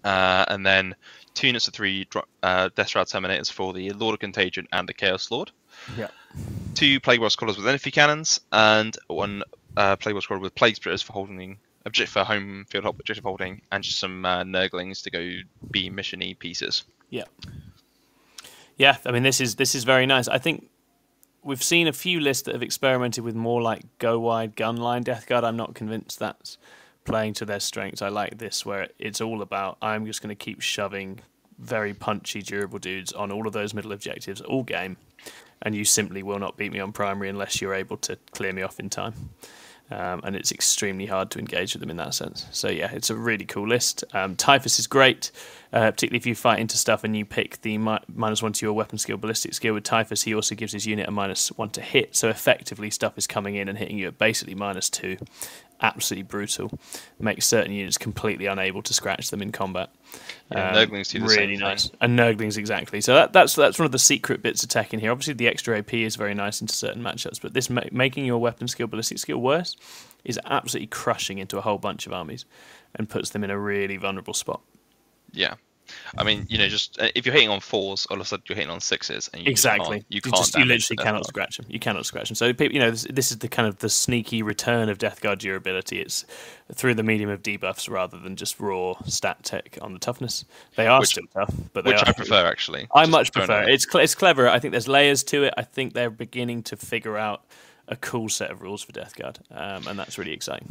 Uh, 0.04 0.44
and 0.48 0.64
then 0.64 0.94
two 1.34 1.46
units 1.46 1.68
of 1.68 1.74
three 1.74 2.06
uh, 2.42 2.68
Death 2.74 2.88
Shroud 2.88 3.06
Terminators 3.06 3.50
for 3.50 3.72
the 3.72 3.90
Lord 3.90 4.14
of 4.14 4.20
Contagion 4.20 4.68
and 4.72 4.88
the 4.88 4.94
Chaos 4.94 5.30
Lord. 5.30 5.50
Yeah. 5.96 6.08
Two 6.74 7.00
Plague 7.00 7.20
Burst 7.20 7.38
Crawlers 7.38 7.56
with 7.56 7.66
Entropy 7.66 7.90
Cannons, 7.90 8.40
and 8.52 8.96
one 9.06 9.42
uh, 9.76 9.96
Plague 9.96 10.14
Burst 10.14 10.26
Crawler 10.26 10.42
with 10.42 10.54
Plague 10.54 10.76
Spitters 10.76 11.02
for 11.02 11.12
holding 11.12 11.58
object 11.86 12.10
for 12.10 12.24
home 12.24 12.66
field 12.68 12.84
objective 12.84 13.24
holding, 13.24 13.62
and 13.72 13.82
just 13.82 13.98
some 13.98 14.24
uh, 14.24 14.42
Nurglings 14.42 15.02
to 15.04 15.10
go 15.10 15.30
be 15.70 15.88
missiony 15.88 16.38
pieces. 16.38 16.84
Yeah, 17.10 17.24
I 19.04 19.10
mean 19.10 19.22
this 19.22 19.40
is 19.40 19.56
this 19.56 19.74
is 19.74 19.84
very 19.84 20.06
nice. 20.06 20.28
I 20.28 20.38
think 20.38 20.68
we've 21.42 21.62
seen 21.62 21.86
a 21.86 21.92
few 21.92 22.20
lists 22.20 22.44
that 22.44 22.54
have 22.54 22.62
experimented 22.62 23.24
with 23.24 23.34
more 23.34 23.62
like 23.62 23.82
go 23.98 24.18
wide 24.18 24.56
gun 24.56 24.76
line 24.76 25.02
Death 25.02 25.26
Guard. 25.26 25.44
I'm 25.44 25.56
not 25.56 25.74
convinced 25.74 26.18
that's 26.18 26.58
playing 27.04 27.34
to 27.34 27.44
their 27.44 27.60
strengths. 27.60 28.02
I 28.02 28.08
like 28.08 28.38
this 28.38 28.66
where 28.66 28.88
it's 28.98 29.20
all 29.20 29.40
about 29.42 29.78
I'm 29.80 30.06
just 30.06 30.22
going 30.22 30.36
to 30.36 30.44
keep 30.44 30.60
shoving 30.60 31.20
very 31.58 31.94
punchy, 31.94 32.42
durable 32.42 32.78
dudes 32.78 33.12
on 33.12 33.32
all 33.32 33.46
of 33.46 33.52
those 33.52 33.72
middle 33.72 33.92
objectives 33.92 34.40
all 34.42 34.62
game, 34.62 34.96
and 35.62 35.74
you 35.74 35.84
simply 35.84 36.22
will 36.22 36.38
not 36.38 36.56
beat 36.56 36.72
me 36.72 36.80
on 36.80 36.92
primary 36.92 37.28
unless 37.28 37.62
you're 37.62 37.74
able 37.74 37.96
to 37.98 38.18
clear 38.32 38.52
me 38.52 38.62
off 38.62 38.78
in 38.78 38.90
time. 38.90 39.30
Um, 39.88 40.20
and 40.24 40.34
it's 40.34 40.50
extremely 40.50 41.06
hard 41.06 41.30
to 41.30 41.38
engage 41.38 41.74
with 41.74 41.80
them 41.80 41.90
in 41.90 41.96
that 41.98 42.12
sense. 42.12 42.46
So 42.50 42.68
yeah, 42.68 42.90
it's 42.92 43.08
a 43.08 43.14
really 43.14 43.44
cool 43.44 43.68
list. 43.68 44.02
Um, 44.12 44.34
Typhus 44.34 44.80
is 44.80 44.86
great. 44.88 45.30
Uh, 45.72 45.90
particularly 45.90 46.16
if 46.16 46.26
you 46.26 46.34
fight 46.34 46.58
into 46.58 46.76
stuff 46.76 47.04
and 47.04 47.16
you 47.16 47.24
pick 47.24 47.60
the 47.62 47.76
mi- 47.76 47.98
minus 48.14 48.42
one 48.42 48.52
to 48.52 48.64
your 48.64 48.72
weapon 48.72 48.98
skill, 48.98 49.16
ballistic 49.16 49.52
skill 49.52 49.74
with 49.74 49.84
Typhus, 49.84 50.22
he 50.22 50.34
also 50.34 50.54
gives 50.54 50.72
his 50.72 50.86
unit 50.86 51.06
a 51.06 51.10
minus 51.10 51.48
one 51.58 51.70
to 51.70 51.80
hit. 51.80 52.16
So 52.16 52.28
effectively, 52.28 52.90
stuff 52.90 53.18
is 53.18 53.26
coming 53.26 53.56
in 53.56 53.68
and 53.68 53.76
hitting 53.76 53.98
you 53.98 54.08
at 54.08 54.18
basically 54.18 54.54
minus 54.54 54.88
two. 54.88 55.18
Absolutely 55.80 56.22
brutal. 56.22 56.78
Makes 57.18 57.46
certain 57.46 57.70
units 57.72 57.98
completely 57.98 58.46
unable 58.46 58.82
to 58.82 58.94
scratch 58.94 59.30
them 59.30 59.42
in 59.42 59.52
combat. 59.52 59.90
Yeah, 60.50 60.70
Um, 60.70 60.74
Nurglings 60.74 61.10
do 61.10 61.20
the 61.20 61.26
really 61.26 61.56
nice. 61.56 61.88
thing. 61.88 61.96
And 62.00 62.18
Nurglings 62.18 62.56
exactly. 62.56 63.00
So 63.02 63.14
that, 63.14 63.32
that's 63.34 63.54
that's 63.54 63.78
one 63.78 63.84
of 63.86 63.92
the 63.92 63.98
secret 63.98 64.42
bits 64.42 64.62
of 64.62 64.70
tech 64.70 64.94
in 64.94 65.00
here. 65.00 65.12
Obviously, 65.12 65.34
the 65.34 65.48
extra 65.48 65.78
AP 65.78 65.92
is 65.94 66.16
very 66.16 66.32
nice 66.34 66.60
into 66.62 66.74
certain 66.74 67.02
matchups, 67.02 67.40
but 67.42 67.52
this 67.52 67.68
ma- 67.68 67.82
making 67.92 68.24
your 68.24 68.38
weapon 68.38 68.68
skill, 68.68 68.86
ballistic 68.86 69.18
skill 69.18 69.38
worse 69.38 69.76
is 70.24 70.40
absolutely 70.46 70.86
crushing 70.86 71.38
into 71.38 71.58
a 71.58 71.60
whole 71.60 71.78
bunch 71.78 72.06
of 72.06 72.12
armies 72.12 72.46
and 72.94 73.08
puts 73.10 73.30
them 73.30 73.44
in 73.44 73.50
a 73.50 73.58
really 73.58 73.98
vulnerable 73.98 74.34
spot. 74.34 74.62
Yeah. 75.32 75.54
I 76.18 76.24
mean, 76.24 76.46
you 76.48 76.58
know, 76.58 76.68
just 76.68 77.00
uh, 77.00 77.08
if 77.14 77.26
you're 77.26 77.32
hitting 77.32 77.48
on 77.48 77.60
fours, 77.60 78.06
all 78.10 78.16
of 78.16 78.22
a 78.22 78.24
sudden 78.24 78.44
you're 78.48 78.56
hitting 78.56 78.70
on 78.70 78.80
sixes, 78.80 79.28
and 79.32 79.42
you 79.42 79.50
exactly. 79.50 79.98
can't, 79.98 80.06
you 80.08 80.16
You, 80.16 80.20
can't 80.22 80.36
just, 80.36 80.56
you 80.56 80.64
literally 80.64 80.96
cannot 80.96 81.26
scratch 81.26 81.56
them. 81.58 81.66
You 81.68 81.78
cannot 81.78 82.06
scratch 82.06 82.28
them. 82.28 82.34
So 82.34 82.52
people, 82.52 82.74
you 82.74 82.80
know, 82.80 82.90
this, 82.90 83.06
this 83.10 83.30
is 83.30 83.38
the 83.38 83.48
kind 83.48 83.68
of 83.68 83.78
the 83.78 83.88
sneaky 83.88 84.42
return 84.42 84.88
of 84.88 84.98
Death 84.98 85.20
Guard 85.20 85.38
durability. 85.40 86.00
It's 86.00 86.24
through 86.74 86.94
the 86.94 87.02
medium 87.02 87.30
of 87.30 87.42
debuffs 87.42 87.88
rather 87.88 88.18
than 88.18 88.36
just 88.36 88.58
raw 88.58 88.94
stat 89.04 89.44
tech 89.44 89.78
on 89.82 89.92
the 89.92 89.98
toughness. 89.98 90.44
They 90.76 90.86
are 90.86 91.00
Which- 91.00 91.10
still 91.10 91.26
tough, 91.32 91.54
but 91.72 91.84
they 91.84 91.92
which 91.92 92.02
are 92.02 92.08
I 92.08 92.12
prefer 92.12 92.46
actually. 92.46 92.86
I 92.94 93.06
much 93.06 93.32
prefer 93.32 93.62
it 93.62 93.68
it. 93.68 93.74
It's 93.74 93.90
cl- 93.90 94.02
it's 94.02 94.14
clever. 94.14 94.48
I 94.48 94.58
think 94.58 94.72
there's 94.72 94.88
layers 94.88 95.22
to 95.24 95.44
it. 95.44 95.54
I 95.56 95.62
think 95.62 95.94
they're 95.94 96.10
beginning 96.10 96.62
to 96.64 96.76
figure 96.76 97.16
out 97.16 97.44
a 97.88 97.94
cool 97.96 98.28
set 98.28 98.50
of 98.50 98.62
rules 98.62 98.82
for 98.82 98.90
Death 98.92 99.14
Guard, 99.14 99.38
um, 99.52 99.86
and 99.86 99.96
that's 99.98 100.18
really 100.18 100.32
exciting. 100.32 100.68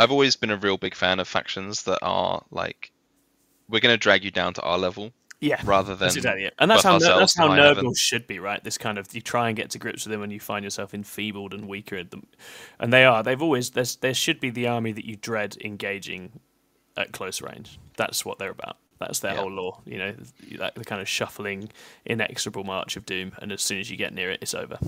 I've 0.00 0.10
always 0.10 0.34
been 0.36 0.50
a 0.50 0.56
real 0.56 0.76
big 0.76 0.94
fan 0.94 1.20
of 1.20 1.28
factions 1.28 1.84
that 1.84 1.98
are 2.02 2.42
like, 2.50 2.90
we're 3.68 3.80
going 3.80 3.92
to 3.92 3.98
drag 3.98 4.24
you 4.24 4.30
down 4.30 4.54
to 4.54 4.62
our 4.62 4.78
level 4.78 5.12
Yeah, 5.40 5.60
rather 5.64 5.94
than 5.94 6.06
that's 6.06 6.16
exactly 6.16 6.44
it. 6.44 6.54
And 6.58 6.70
that's 6.70 6.82
how 6.82 6.98
that's 6.98 7.36
how. 7.36 7.48
Nurgle 7.48 7.96
should 7.96 8.26
be, 8.26 8.38
right? 8.38 8.62
This 8.64 8.78
kind 8.78 8.98
of 8.98 9.14
you 9.14 9.20
try 9.20 9.48
and 9.48 9.56
get 9.56 9.70
to 9.70 9.78
grips 9.78 10.04
with 10.04 10.12
them 10.12 10.20
when 10.20 10.30
you 10.30 10.40
find 10.40 10.64
yourself 10.64 10.94
enfeebled 10.94 11.54
and 11.54 11.68
weaker 11.68 11.96
at 11.96 12.10
them, 12.10 12.26
and 12.78 12.92
they 12.92 13.04
are. 13.04 13.22
They've 13.22 13.40
always 13.42 13.70
there's 13.70 13.96
there 13.96 14.14
should 14.14 14.40
be 14.40 14.50
the 14.50 14.66
army 14.66 14.92
that 14.92 15.04
you 15.04 15.16
dread 15.16 15.56
engaging 15.64 16.40
at 16.96 17.12
close 17.12 17.40
range. 17.40 17.78
That's 17.96 18.24
what 18.24 18.38
they're 18.38 18.50
about. 18.50 18.78
That's 18.98 19.20
their 19.20 19.32
Yeah. 19.34 19.40
whole 19.42 19.50
law. 19.52 19.80
You 19.84 19.98
know, 19.98 20.14
that 20.58 20.74
the 20.74 20.84
kind 20.84 21.00
of 21.00 21.08
shuffling, 21.08 21.70
inexorable 22.04 22.64
march 22.64 22.96
of 22.96 23.06
doom, 23.06 23.32
and 23.40 23.52
as 23.52 23.62
soon 23.62 23.78
as 23.78 23.88
you 23.90 23.96
get 23.96 24.12
near 24.12 24.32
it, 24.32 24.40
it's 24.42 24.54
over. 24.54 24.78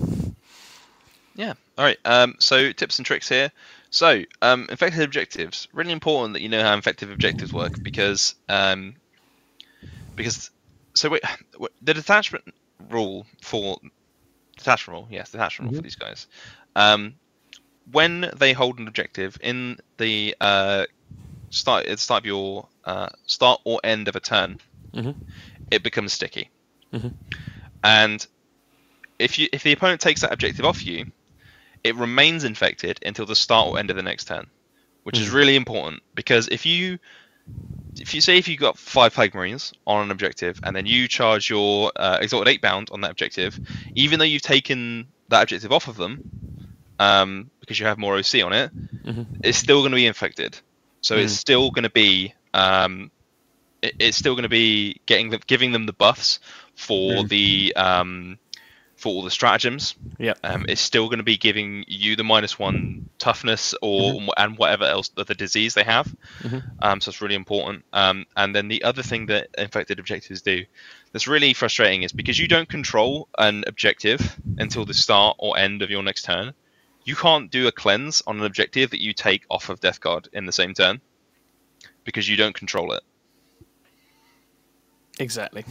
Yeah. 1.35 1.53
All 1.77 1.85
right. 1.85 1.97
Um, 2.03 2.35
so 2.39 2.73
tips 2.73 2.99
and 2.99 3.05
tricks 3.05 3.29
here. 3.29 3.51
So 3.91 4.23
um, 4.41 4.67
infected 4.69 5.01
objectives. 5.03 5.67
Really 5.73 5.91
important 5.91 6.33
that 6.33 6.41
you 6.41 6.49
know 6.49 6.63
how 6.63 6.73
infected 6.73 7.11
objectives 7.11 7.53
work 7.53 7.83
because 7.83 8.35
um, 8.49 8.95
because 10.15 10.49
so 10.95 11.09
wait, 11.09 11.21
the 11.81 11.93
detachment 11.93 12.45
rule 12.89 13.25
for 13.41 13.77
detachment 14.57 14.95
rule. 14.95 15.07
Yes, 15.11 15.31
detachment 15.31 15.71
rule 15.71 15.77
for 15.77 15.83
these 15.83 15.95
guys. 15.95 16.27
Um, 16.75 17.15
when 17.91 18.31
they 18.37 18.53
hold 18.53 18.79
an 18.79 18.87
objective 18.87 19.37
in 19.41 19.77
the 19.97 20.35
uh, 20.39 20.85
start 21.49 21.85
at 21.85 21.91
the 21.91 21.97
start 21.97 22.21
of 22.21 22.25
your 22.25 22.69
uh, 22.85 23.09
start 23.25 23.59
or 23.65 23.81
end 23.83 24.07
of 24.07 24.15
a 24.15 24.19
turn, 24.21 24.57
Mhm. 24.93 25.15
it 25.69 25.83
becomes 25.83 26.13
sticky. 26.13 26.49
Mhm. 26.93 27.13
And 27.83 28.25
if 29.19 29.37
you 29.37 29.49
if 29.51 29.63
the 29.63 29.73
opponent 29.73 29.99
takes 30.01 30.21
that 30.21 30.31
objective 30.31 30.65
off 30.65 30.85
you, 30.85 31.11
it 31.83 31.95
remains 31.95 32.43
infected 32.43 32.99
until 33.05 33.25
the 33.25 33.35
start 33.35 33.67
or 33.69 33.79
end 33.79 33.89
of 33.89 33.95
the 33.95 34.03
next 34.03 34.25
turn, 34.25 34.49
which 35.03 35.19
is 35.19 35.29
Mhm. 35.29 35.33
really 35.33 35.55
important 35.55 36.01
because 36.15 36.47
if 36.49 36.65
you 36.65 36.97
if 37.99 38.13
you 38.13 38.21
say 38.21 38.37
if 38.37 38.47
you 38.47 38.57
got 38.57 38.77
five 38.77 39.13
plague 39.13 39.35
marines 39.35 39.73
on 39.85 40.03
an 40.03 40.11
objective 40.11 40.59
and 40.63 40.75
then 40.75 40.85
you 40.85 41.07
charge 41.07 41.49
your 41.49 41.91
uh, 41.95 42.17
exalted 42.21 42.61
Eightbound 42.61 42.91
on 42.91 43.01
that 43.01 43.11
objective, 43.11 43.59
even 43.95 44.17
though 44.19 44.25
you've 44.25 44.41
taken 44.41 45.11
that 45.29 45.43
objective 45.43 45.71
off 45.71 45.87
of 45.87 45.97
them, 45.97 46.21
um, 46.99 47.51
because 47.59 47.79
you 47.79 47.85
have 47.85 47.97
more 47.97 48.15
OC 48.15 48.41
on 48.43 48.53
it, 48.53 48.71
Mhm. 49.05 49.27
it's 49.43 49.57
still 49.57 49.81
going 49.81 49.91
to 49.91 49.95
be 49.95 50.05
infected. 50.07 50.59
So 51.01 51.17
it's 51.17 51.33
Mm. 51.33 51.37
still 51.37 51.71
going 51.71 51.83
to 51.83 51.89
be 51.89 52.33
um, 52.53 53.11
it, 53.81 53.93
it's 53.99 54.17
still 54.17 54.35
going 54.35 54.43
to 54.43 54.49
be 54.49 55.01
getting 55.05 55.29
the, 55.29 55.39
giving 55.47 55.71
them 55.71 55.85
the 55.85 55.93
buffs 55.93 56.39
for 56.75 57.23
Mm. 57.23 57.29
the 57.29 57.73
um, 57.75 58.39
for 59.01 59.09
all 59.09 59.23
the 59.23 59.31
stratagems. 59.31 59.95
Yep. 60.19 60.37
Um, 60.43 60.65
it's 60.69 60.79
still 60.79 61.07
going 61.07 61.17
to 61.17 61.23
be 61.23 61.37
giving 61.37 61.83
you 61.87 62.15
the 62.15 62.23
minus 62.23 62.59
one 62.59 63.09
toughness 63.17 63.73
or 63.81 64.21
and 64.37 64.57
whatever 64.57 64.85
else 64.85 65.09
the, 65.09 65.23
the 65.23 65.33
disease 65.33 65.73
they 65.73 65.83
have. 65.83 66.13
Mhm. 66.41 66.63
Um, 66.79 67.01
so 67.01 67.09
it's 67.09 67.21
really 67.21 67.35
important. 67.35 67.83
Um, 67.93 68.25
and 68.37 68.55
then 68.55 68.67
the 68.67 68.83
other 68.83 69.01
thing 69.01 69.25
that 69.25 69.49
infected 69.57 69.99
objectives 69.99 70.43
do 70.43 70.65
that's 71.11 71.27
really 71.27 71.53
frustrating 71.53 72.03
is 72.03 72.11
because 72.11 72.37
you 72.37 72.47
don't 72.47 72.69
control 72.69 73.27
an 73.37 73.63
objective 73.65 74.39
until 74.59 74.85
the 74.85 74.93
start 74.93 75.35
or 75.39 75.57
end 75.57 75.81
of 75.81 75.89
your 75.89 76.03
next 76.03 76.23
turn. 76.23 76.53
You 77.03 77.15
can't 77.15 77.49
do 77.49 77.65
a 77.67 77.71
cleanse 77.71 78.21
on 78.27 78.37
an 78.37 78.45
objective 78.45 78.91
that 78.91 79.01
you 79.01 79.13
take 79.13 79.43
off 79.49 79.69
of 79.69 79.79
Death 79.79 79.99
Guard 79.99 80.29
in 80.31 80.45
the 80.45 80.51
same 80.51 80.75
turn 80.75 81.01
because 82.03 82.29
you 82.29 82.37
don't 82.37 82.53
control 82.53 82.93
it. 82.93 83.01
Exactly. 85.19 85.65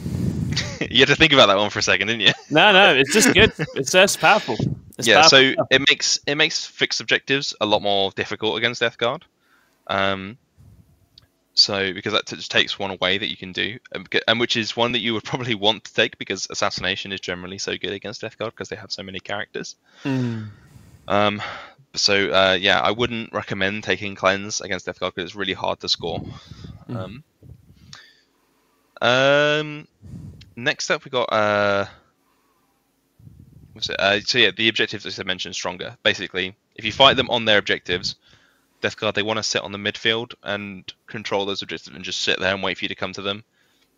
you 0.89 0.99
had 0.99 1.07
to 1.07 1.15
think 1.15 1.33
about 1.33 1.47
that 1.47 1.57
one 1.57 1.69
for 1.69 1.79
a 1.79 1.83
second, 1.83 2.07
didn't 2.07 2.21
you? 2.21 2.33
No, 2.49 2.73
no, 2.73 2.93
it's 2.93 3.13
just 3.13 3.33
good. 3.33 3.53
It's 3.75 3.93
just 3.93 4.19
powerful. 4.19 4.57
It's 4.97 5.07
yeah, 5.07 5.21
powerful 5.21 5.29
so 5.29 5.53
stuff. 5.53 5.67
it 5.71 5.79
makes 5.89 6.19
it 6.27 6.35
makes 6.35 6.65
fixed 6.65 6.99
objectives 6.99 7.55
a 7.61 7.65
lot 7.65 7.81
more 7.81 8.11
difficult 8.11 8.57
against 8.57 8.81
Death 8.81 8.97
Guard. 8.97 9.23
Um, 9.87 10.37
so 11.53 11.93
because 11.93 12.11
that 12.11 12.25
just 12.25 12.51
takes 12.51 12.77
one 12.77 12.91
away 12.91 13.17
that 13.17 13.29
you 13.29 13.37
can 13.37 13.53
do, 13.53 13.79
and 13.93 14.07
and 14.27 14.39
which 14.39 14.57
is 14.57 14.75
one 14.75 14.91
that 14.91 14.99
you 14.99 15.13
would 15.13 15.23
probably 15.23 15.55
want 15.55 15.85
to 15.85 15.93
take 15.93 16.17
because 16.17 16.47
assassination 16.49 17.13
is 17.13 17.21
generally 17.21 17.57
so 17.57 17.77
good 17.77 17.93
against 17.93 18.19
Death 18.19 18.37
Guard 18.37 18.51
because 18.51 18.67
they 18.67 18.75
have 18.75 18.91
so 18.91 19.03
many 19.03 19.21
characters. 19.21 19.75
Mm. 20.03 20.49
Um, 21.07 21.41
so 21.93 22.31
uh, 22.31 22.57
yeah, 22.59 22.79
I 22.79 22.91
wouldn't 22.91 23.31
recommend 23.31 23.83
taking 23.83 24.15
cleanse 24.15 24.59
against 24.59 24.85
Death 24.85 24.99
Guard 24.99 25.15
because 25.15 25.29
it's 25.29 25.35
really 25.35 25.53
hard 25.53 25.79
to 25.81 25.89
score. 25.89 26.21
Mm. 26.89 26.95
Um, 26.95 27.23
um, 29.01 29.87
next 30.63 30.89
up 30.89 31.05
we 31.05 31.11
got 31.11 31.31
uh, 31.31 31.85
what's 33.73 33.89
it? 33.89 33.99
Uh, 33.99 34.19
so 34.21 34.37
yeah, 34.37 34.51
the 34.55 34.69
objectives 34.69 35.05
as 35.05 35.19
I 35.19 35.23
mentioned 35.23 35.55
stronger. 35.55 35.97
Basically, 36.03 36.55
if 36.75 36.85
you 36.85 36.91
fight 36.91 37.17
them 37.17 37.29
on 37.29 37.45
their 37.45 37.57
objectives, 37.57 38.15
Death 38.81 38.97
Guard 38.97 39.15
they 39.15 39.23
want 39.23 39.37
to 39.37 39.43
sit 39.43 39.61
on 39.61 39.71
the 39.71 39.77
midfield 39.77 40.33
and 40.43 40.91
control 41.07 41.45
those 41.45 41.61
objectives 41.61 41.95
and 41.95 42.05
just 42.05 42.21
sit 42.21 42.39
there 42.39 42.53
and 42.53 42.63
wait 42.63 42.77
for 42.77 42.85
you 42.85 42.89
to 42.89 42.95
come 42.95 43.13
to 43.13 43.21
them. 43.21 43.43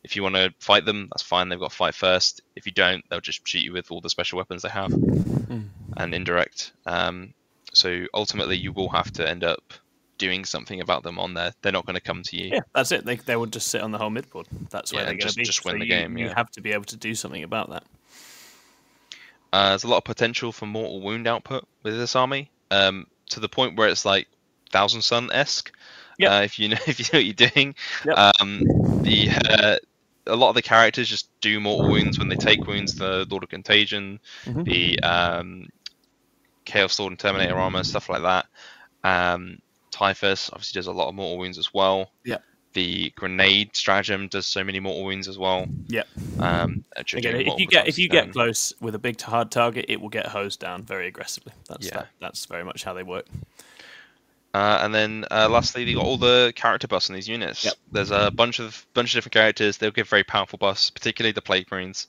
If 0.04 0.18
you 0.18 0.24
want 0.24 0.36
to 0.36 0.54
fight 0.60 0.84
them, 0.84 1.08
that's 1.12 1.24
fine. 1.24 1.48
They've 1.48 1.60
got 1.60 1.72
to 1.72 1.76
fight 1.76 1.96
first. 1.96 2.42
If 2.58 2.66
you 2.66 2.74
don't, 2.74 3.06
they'll 3.10 3.22
just 3.22 3.48
shoot 3.48 3.64
you 3.64 3.72
with 3.72 3.90
all 3.90 4.02
the 4.02 4.10
special 4.10 4.38
weapons 4.38 4.62
they 4.62 4.70
have 4.70 4.92
and 4.92 6.14
indirect. 6.14 6.74
Um, 6.86 7.34
so 7.74 8.06
ultimately, 8.14 8.58
you 8.58 8.74
will 8.74 8.90
have 8.90 9.12
to 9.14 9.28
end 9.28 9.44
up 9.44 9.74
doing 10.18 10.46
something 10.46 10.80
about 10.82 11.04
them 11.04 11.18
on 11.20 11.34
there. 11.34 11.54
They're 11.62 11.72
not 11.72 11.86
going 11.86 11.96
to 11.96 12.02
come 12.02 12.22
to 12.24 12.38
you. 12.38 12.52
Yeah, 12.54 12.60
that's 12.74 12.92
it. 12.92 13.06
They 13.06 13.16
they 13.16 13.36
would 13.36 13.52
just 13.54 13.68
sit 13.68 13.82
on 13.82 13.92
the 13.92 13.98
whole 13.98 14.10
midboard. 14.10 14.48
That's 14.70 14.92
where 14.94 15.02
Yeah, 15.02 15.06
they're 15.10 15.18
going 15.18 15.30
to 15.30 15.36
be. 15.36 15.44
just 15.44 15.66
win 15.66 15.74
So 15.76 15.80
the 15.80 15.86
you- 15.86 15.90
game, 15.90 16.18
You 16.18 16.30
have 16.30 16.50
to 16.52 16.62
be 16.62 16.72
able 16.72 16.86
to 16.86 16.98
do 16.98 17.16
something 17.16 17.44
about 17.44 17.70
that. 17.72 17.84
Uh, 19.52 19.70
there's 19.70 19.84
a 19.84 19.88
lot 19.88 19.98
of 19.98 20.04
potential 20.04 20.52
for 20.52 20.66
mortal 20.66 21.02
wound 21.02 21.28
output 21.28 21.68
with 21.84 21.96
this 21.98 22.16
army, 22.16 22.50
um, 22.72 23.06
to 23.30 23.40
the 23.40 23.50
point 23.50 23.78
where 23.78 23.88
it's 23.88 24.06
like 24.06 24.28
Thousand 24.72 25.02
Son 25.04 25.30
esque. 25.32 25.72
Yep. 26.18 26.32
Uh, 26.32 26.44
if 26.44 26.60
you 26.60 26.70
know 26.70 26.78
if 26.88 27.00
you 27.00 27.06
know 27.14 27.20
what 27.20 27.26
you're 27.26 27.50
doing, 27.50 27.76
Yep. 28.06 28.18
um, 28.42 28.62
the 29.04 29.30
uh, 29.50 29.78
a 30.26 30.36
lot 30.36 30.50
of 30.50 30.56
the 30.56 30.62
characters 30.62 31.10
just 31.10 31.30
do 31.42 31.60
mortal 31.60 31.92
wounds 31.92 32.18
when 32.18 32.30
they 32.30 32.36
take 32.36 32.66
wounds. 32.66 32.96
The 32.96 33.28
Lord 33.30 33.44
of 33.44 33.50
Contagion, 33.50 34.20
Mhm. 34.46 34.64
the 34.66 35.00
um, 35.02 35.68
Chaos 36.66 36.94
Sword 36.96 37.12
and 37.12 37.20
Terminator 37.20 37.56
armor, 37.60 37.84
stuff 37.84 38.10
like 38.10 38.22
that. 38.24 38.46
Um, 39.04 39.60
Typhus 39.94 40.50
obviously 40.52 40.78
does 40.80 40.88
a 40.88 40.92
lot 40.92 41.08
of 41.08 41.16
mortal 41.16 41.38
wounds 41.38 41.58
as 41.58 41.74
well. 41.74 42.12
Yep. 42.26 42.44
The 42.74 43.12
grenade 43.16 43.76
stratagem 43.76 44.28
does 44.28 44.48
so 44.48 44.64
many 44.64 44.80
mortal 44.80 45.04
wounds 45.06 45.28
as 45.28 45.38
well. 45.38 45.68
Yep. 45.90 46.08
Um, 46.40 46.84
Again, 46.98 47.36
if 47.36 47.60
you 47.60 47.68
get 47.68 47.88
if 47.88 48.00
you 48.00 48.06
a 48.06 48.10
get 48.10 48.32
close 48.32 48.74
with 48.82 48.96
a 48.96 49.00
big 49.00 49.22
hard 49.22 49.52
target, 49.52 49.86
it 49.90 50.02
will 50.02 50.10
get 50.10 50.26
hosed 50.26 50.60
down 50.60 50.82
very 50.84 51.08
aggressively. 51.08 51.54
That's 51.70 51.86
Yeah. 51.86 51.94
that, 51.98 52.08
that's 52.20 52.46
very 52.48 52.64
much 52.64 52.84
how 52.84 52.94
they 52.94 53.04
work. 53.04 53.28
Uh, 54.56 54.80
and 54.82 54.94
then 54.94 55.26
uh, 55.32 55.48
lastly, 55.50 55.84
they 55.86 55.94
got 55.94 56.04
all 56.06 56.18
the 56.18 56.52
character 56.56 56.88
buffs 56.88 57.10
in 57.10 57.16
these 57.16 57.28
units. 57.28 57.64
Yep. 57.66 57.74
There's 57.92 58.12
a 58.12 58.32
bunch 58.32 58.60
of 58.60 58.86
bunch 58.94 59.12
of 59.14 59.18
different 59.18 59.34
characters. 59.34 59.78
They'll 59.78 59.92
give 59.92 60.10
very 60.10 60.24
powerful 60.24 60.58
buffs, 60.58 60.90
particularly 60.90 61.32
the 61.32 61.42
Plague 61.42 61.72
Marines. 61.72 62.08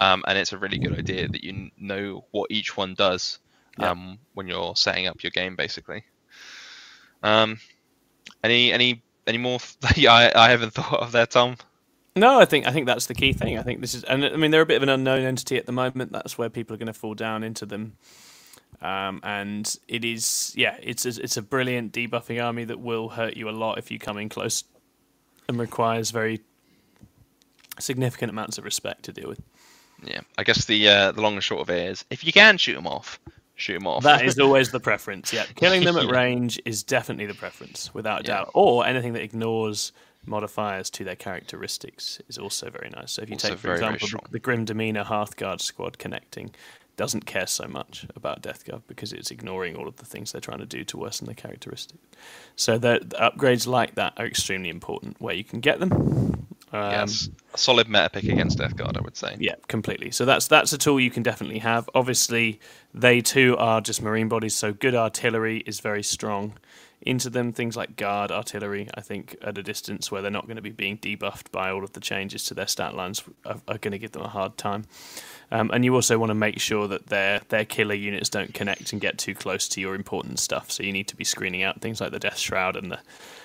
Um, 0.00 0.24
and 0.26 0.36
it's 0.36 0.52
a 0.52 0.58
really 0.58 0.78
good 0.78 0.98
idea 0.98 1.28
that 1.28 1.44
you 1.44 1.70
know 1.78 2.24
what 2.32 2.50
each 2.50 2.76
one 2.76 2.94
does 2.94 3.38
Yep. 3.78 3.88
um, 3.88 4.18
when 4.34 4.48
you're 4.48 4.74
setting 4.76 5.06
up 5.06 5.22
your 5.22 5.30
game, 5.30 5.56
basically. 5.56 6.04
Um, 7.22 7.58
any 8.42 8.72
any 8.72 9.02
any 9.26 9.38
more? 9.38 9.58
yeah, 9.96 10.12
I, 10.12 10.46
I 10.46 10.50
haven't 10.50 10.72
thought 10.72 11.00
of 11.00 11.12
that, 11.12 11.30
Tom. 11.30 11.56
No, 12.14 12.38
I 12.38 12.44
think 12.44 12.66
I 12.66 12.72
think 12.72 12.86
that's 12.86 13.06
the 13.06 13.14
key 13.14 13.32
thing. 13.32 13.58
I 13.58 13.62
think 13.62 13.80
this 13.80 13.94
is, 13.94 14.04
and 14.04 14.24
I 14.24 14.36
mean 14.36 14.50
they're 14.50 14.62
a 14.62 14.66
bit 14.66 14.76
of 14.76 14.82
an 14.82 14.88
unknown 14.88 15.22
entity 15.24 15.56
at 15.56 15.66
the 15.66 15.72
moment. 15.72 16.12
That's 16.12 16.36
where 16.36 16.50
people 16.50 16.74
are 16.74 16.78
going 16.78 16.86
to 16.88 16.92
fall 16.92 17.14
down 17.14 17.42
into 17.42 17.64
them. 17.64 17.96
Um, 18.80 19.20
and 19.22 19.76
it 19.86 20.04
is, 20.04 20.52
yeah, 20.56 20.76
it's 20.82 21.06
a, 21.06 21.22
it's 21.22 21.36
a 21.36 21.42
brilliant 21.42 21.92
debuffing 21.92 22.42
army 22.44 22.64
that 22.64 22.80
will 22.80 23.10
hurt 23.10 23.36
you 23.36 23.48
a 23.48 23.52
lot 23.52 23.78
if 23.78 23.92
you 23.92 23.98
come 23.98 24.18
in 24.18 24.28
close, 24.28 24.64
and 25.48 25.58
requires 25.58 26.10
very 26.10 26.40
significant 27.78 28.30
amounts 28.30 28.58
of 28.58 28.64
respect 28.64 29.04
to 29.04 29.12
deal 29.12 29.28
with. 29.28 29.40
Yeah, 30.02 30.20
I 30.36 30.42
guess 30.42 30.64
the 30.64 30.88
uh, 30.88 31.12
the 31.12 31.20
long 31.22 31.34
and 31.34 31.44
short 31.44 31.62
of 31.62 31.70
it 31.70 31.90
is, 31.90 32.04
if 32.10 32.24
you 32.26 32.32
can 32.32 32.58
shoot 32.58 32.74
them 32.74 32.88
off, 32.88 33.20
shoot 33.62 33.74
them 33.74 33.86
off. 33.86 34.02
That 34.02 34.24
is 34.26 34.38
always 34.38 34.70
the 34.70 34.80
preference. 34.80 35.32
Yeah, 35.32 35.44
killing 35.56 35.84
them 35.84 35.96
at 35.96 36.06
range 36.10 36.60
is 36.64 36.82
definitely 36.82 37.26
the 37.26 37.34
preference, 37.34 37.92
without 37.94 38.20
a 38.20 38.24
Yeah. 38.24 38.36
doubt. 38.38 38.50
Or 38.54 38.84
anything 38.86 39.12
that 39.14 39.22
ignores 39.22 39.92
modifiers 40.26 40.88
to 40.90 41.04
their 41.04 41.16
characteristics 41.16 42.20
is 42.28 42.38
also 42.38 42.70
very 42.70 42.90
nice. 42.90 43.12
So 43.12 43.22
if 43.22 43.28
you 43.28 43.34
Also 43.34 43.48
take, 43.50 43.58
for 43.58 43.66
very, 43.68 43.78
very 43.78 43.88
example, 43.94 44.08
strong. 44.08 44.22
the, 44.30 44.38
Grim 44.38 44.64
Demeanor 44.64 45.04
Hearthguard 45.04 45.60
squad 45.60 45.98
connecting 45.98 46.54
doesn't 46.96 47.24
care 47.26 47.46
so 47.46 47.66
much 47.66 48.06
about 48.14 48.42
Death 48.42 48.64
Guard 48.64 48.82
because 48.86 49.12
it's 49.12 49.30
ignoring 49.30 49.74
all 49.74 49.88
of 49.88 49.96
the 49.96 50.04
things 50.04 50.30
they're 50.30 50.40
trying 50.42 50.58
to 50.58 50.66
do 50.66 50.84
to 50.84 50.96
worsen 50.98 51.26
the 51.26 51.34
characteristic. 51.34 51.98
So 52.54 52.78
the 52.78 53.00
upgrades 53.18 53.66
like 53.66 53.94
that 53.96 54.12
are 54.18 54.26
extremely 54.26 54.68
important 54.68 55.20
where 55.20 55.34
you 55.34 55.42
can 55.42 55.60
get 55.60 55.80
them. 55.80 56.41
Um, 56.72 56.90
yes, 56.90 57.28
a 57.52 57.58
solid 57.58 57.88
meta 57.88 58.08
pick 58.10 58.24
against 58.24 58.58
Death 58.58 58.76
Guard, 58.76 58.96
I 58.96 59.02
would 59.02 59.16
say. 59.16 59.36
yeah, 59.38 59.56
completely. 59.68 60.10
So 60.10 60.24
that's 60.24 60.48
that's 60.48 60.72
a 60.72 60.78
tool 60.78 60.98
you 60.98 61.10
can 61.10 61.22
definitely 61.22 61.58
have. 61.58 61.88
Obviously, 61.94 62.60
they 62.94 63.20
too 63.20 63.56
are 63.58 63.80
just 63.80 64.02
marine 64.02 64.28
bodies, 64.28 64.54
so 64.54 64.72
good 64.72 64.94
artillery 64.94 65.58
is 65.66 65.80
very 65.80 66.02
strong 66.02 66.54
into 67.02 67.28
them. 67.28 67.52
Things 67.52 67.76
like 67.76 67.96
guard 67.96 68.30
artillery, 68.30 68.88
I 68.94 69.00
think, 69.00 69.36
at 69.42 69.58
a 69.58 69.62
distance 69.62 70.10
where 70.10 70.22
they're 70.22 70.30
not 70.30 70.46
going 70.46 70.56
to 70.56 70.62
be 70.62 70.70
being 70.70 70.96
debuffed 70.98 71.50
by 71.50 71.70
all 71.70 71.84
of 71.84 71.92
the 71.92 72.00
changes 72.00 72.44
to 72.44 72.54
their 72.54 72.66
stat 72.66 72.94
lines, 72.94 73.22
are, 73.44 73.60
are 73.68 73.78
going 73.78 73.92
to 73.92 73.98
give 73.98 74.12
them 74.12 74.22
a 74.22 74.28
hard 74.28 74.56
time. 74.56 74.84
Um, 75.50 75.70
and 75.74 75.84
you 75.84 75.94
also 75.94 76.18
want 76.18 76.30
to 76.30 76.34
make 76.34 76.58
sure 76.58 76.88
that 76.88 77.08
their 77.08 77.42
their 77.50 77.66
killer 77.66 77.94
units 77.94 78.30
don't 78.30 78.54
connect 78.54 78.92
and 78.92 79.00
get 79.00 79.18
too 79.18 79.34
close 79.34 79.68
to 79.68 79.80
your 79.80 79.94
important 79.94 80.38
stuff. 80.38 80.70
So 80.70 80.82
you 80.82 80.92
need 80.92 81.08
to 81.08 81.16
be 81.16 81.24
screening 81.24 81.62
out 81.62 81.82
things 81.82 82.00
like 82.00 82.12
the 82.12 82.20
Deathshroud 82.20 82.76
and 82.76 82.90
the 82.90 83.00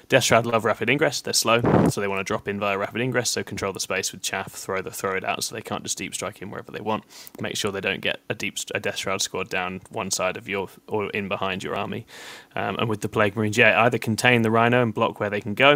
Death 0.10 0.32
love 0.32 0.64
rapid 0.64 0.89
ingress. 0.89 1.22
They're 1.22 1.34
slow, 1.34 1.62
so 1.89 1.99
they 1.99 2.08
want 2.08 2.20
to 2.22 2.24
drop 2.24 2.47
in 2.47 2.60
via 2.60 2.78
rapid 2.78 3.01
ingress. 3.01 3.30
So 3.30 3.43
control 3.43 3.74
the 3.74 3.80
space 3.80 4.12
with 4.12 4.22
chaff, 4.22 4.53
throw 4.53 4.82
the 4.82 4.91
throw 4.91 5.16
it 5.16 5.26
out, 5.26 5.43
so 5.43 5.53
they 5.53 5.62
can't 5.62 5.84
just 5.84 5.97
deep 5.97 6.14
strike 6.14 6.41
in 6.41 6.49
wherever 6.49 6.72
they 6.72 6.80
want. 6.80 7.03
Make 7.41 7.58
sure 7.58 7.72
they 7.72 7.82
don't 7.82 8.01
get 8.01 8.22
a 8.30 8.34
deep 8.34 8.58
a 8.74 8.80
Death 8.80 9.22
squad 9.22 9.49
down 9.49 9.82
one 9.89 10.12
side 10.12 10.38
of 10.38 10.47
your 10.47 10.70
or 10.88 11.10
in 11.10 11.28
behind 11.28 11.64
your 11.64 11.76
army. 11.76 12.05
Um, 12.55 12.78
and 12.78 12.89
with 12.89 13.01
the 13.01 13.10
Plague 13.10 13.36
Marines, 13.36 13.58
yeah, 13.58 13.84
either 13.84 13.97
contain 13.97 14.43
the 14.43 14.51
Rhino 14.51 14.82
and 14.82 14.93
block 14.93 15.20
where 15.20 15.30
they 15.30 15.41
can 15.41 15.53
go, 15.53 15.76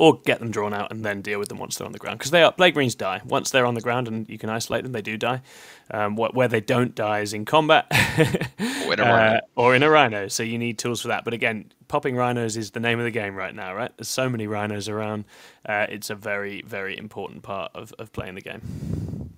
or 0.00 0.18
get 0.22 0.38
them 0.38 0.50
drawn 0.50 0.72
out 0.72 0.90
and 0.90 1.04
then 1.04 1.20
deal 1.20 1.38
with 1.38 1.50
them 1.50 1.58
once 1.58 1.76
they're 1.76 1.86
on 1.86 1.92
the 1.92 1.98
ground. 1.98 2.18
Because 2.18 2.30
they 2.30 2.42
are 2.42 2.50
Plague 2.50 2.72
greens 2.72 2.94
die 2.94 3.20
once 3.22 3.50
they're 3.50 3.66
on 3.66 3.74
the 3.74 3.82
ground 3.82 4.08
and 4.08 4.26
you 4.30 4.38
can 4.38 4.48
isolate 4.48 4.82
them. 4.82 4.92
They 4.92 5.02
do 5.02 5.18
die. 5.18 5.42
Um, 5.90 6.16
what, 6.16 6.34
where 6.34 6.48
they 6.48 6.62
don't 6.62 6.94
die 6.94 7.20
is 7.20 7.34
in 7.34 7.44
combat 7.44 7.86
Or 8.86 8.94
in 8.94 9.00
a 9.00 9.04
uh, 9.04 9.06
rhino. 9.06 9.40
or 9.56 9.74
in 9.76 9.82
a 9.82 9.90
rhino. 9.90 10.28
So 10.28 10.42
you 10.42 10.56
need 10.56 10.78
tools 10.78 11.02
for 11.02 11.08
that. 11.08 11.22
But 11.22 11.34
again, 11.34 11.70
popping 11.88 12.16
rhinos 12.16 12.56
is 12.56 12.70
the 12.70 12.80
name 12.80 12.98
of 12.98 13.04
the 13.04 13.10
game 13.10 13.34
right 13.36 13.54
now, 13.54 13.74
right? 13.74 13.90
There's 13.98 14.08
so 14.08 14.30
many 14.30 14.46
rhinos 14.46 14.88
around. 14.88 15.26
Uh, 15.66 15.84
it's 15.90 16.08
a 16.08 16.14
very 16.14 16.62
very 16.62 16.96
important 16.96 17.42
part 17.42 17.70
of, 17.74 17.92
of 17.98 18.10
playing 18.14 18.36
the 18.36 18.40
game. 18.40 19.30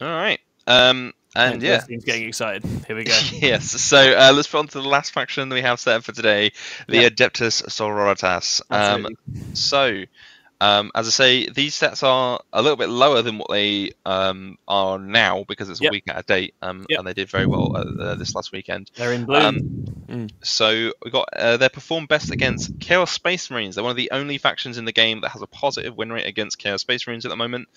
All 0.00 0.08
right. 0.08 0.40
Um, 0.66 1.12
and 1.34 1.62
yeah. 1.62 1.76
Justin's 1.76 2.04
getting 2.04 2.28
excited. 2.28 2.64
Here 2.86 2.96
we 2.96 3.04
go. 3.04 3.18
yes. 3.32 3.70
So 3.80 3.98
uh, 3.98 4.32
let's 4.34 4.48
put 4.48 4.58
on 4.58 4.68
to 4.68 4.80
the 4.82 4.88
last 4.88 5.12
faction 5.12 5.48
that 5.48 5.54
we 5.54 5.62
have 5.62 5.80
set 5.80 5.96
up 5.96 6.04
for 6.04 6.12
today, 6.12 6.52
the 6.88 7.02
Yeah. 7.02 7.08
Adeptus 7.08 7.62
Sororitas. 7.68 8.60
Um, 8.70 9.08
so, 9.54 10.04
um, 10.62 10.92
as 10.94 11.08
I 11.08 11.10
say, 11.10 11.50
these 11.50 11.78
stats 11.78 12.04
are 12.04 12.40
a 12.52 12.62
little 12.62 12.76
bit 12.78 12.90
lower 12.90 13.22
than 13.22 13.38
what 13.38 13.50
they 13.50 13.92
um, 14.06 14.56
are 14.68 14.98
now 14.98 15.44
because 15.48 15.70
it's 15.70 15.80
a 15.80 15.84
Yep. 15.84 15.92
week 15.92 16.04
out 16.08 16.18
of 16.18 16.26
date, 16.26 16.54
um, 16.62 16.86
Yep. 16.88 17.00
and 17.00 17.06
they 17.06 17.14
did 17.14 17.30
very 17.30 17.46
well 17.46 17.72
uh, 17.74 18.02
uh, 18.02 18.16
this 18.16 18.36
last 18.36 18.52
weekend. 18.52 18.90
They're 18.96 19.12
in 19.12 19.26
bloom. 19.26 19.60
Um, 20.08 20.30
So 20.42 20.92
we 21.04 21.10
got 21.10 21.28
uh, 21.36 21.58
they 21.58 21.68
perform 21.68 22.06
best 22.06 22.32
against 22.32 22.78
Chaos 22.80 23.12
Space 23.12 23.50
Marines. 23.50 23.76
They're 23.76 23.84
one 23.84 23.92
of 23.92 23.96
the 23.98 24.12
only 24.12 24.38
factions 24.38 24.78
in 24.78 24.86
the 24.86 24.92
game 24.92 25.20
that 25.22 25.30
has 25.32 25.42
a 25.42 25.48
positive 25.48 25.96
win 25.96 26.12
rate 26.12 26.26
against 26.26 26.58
Chaos 26.58 26.82
Space 26.82 27.06
Marines 27.06 27.26
at 27.26 27.30
the 27.30 27.36
moment. 27.36 27.68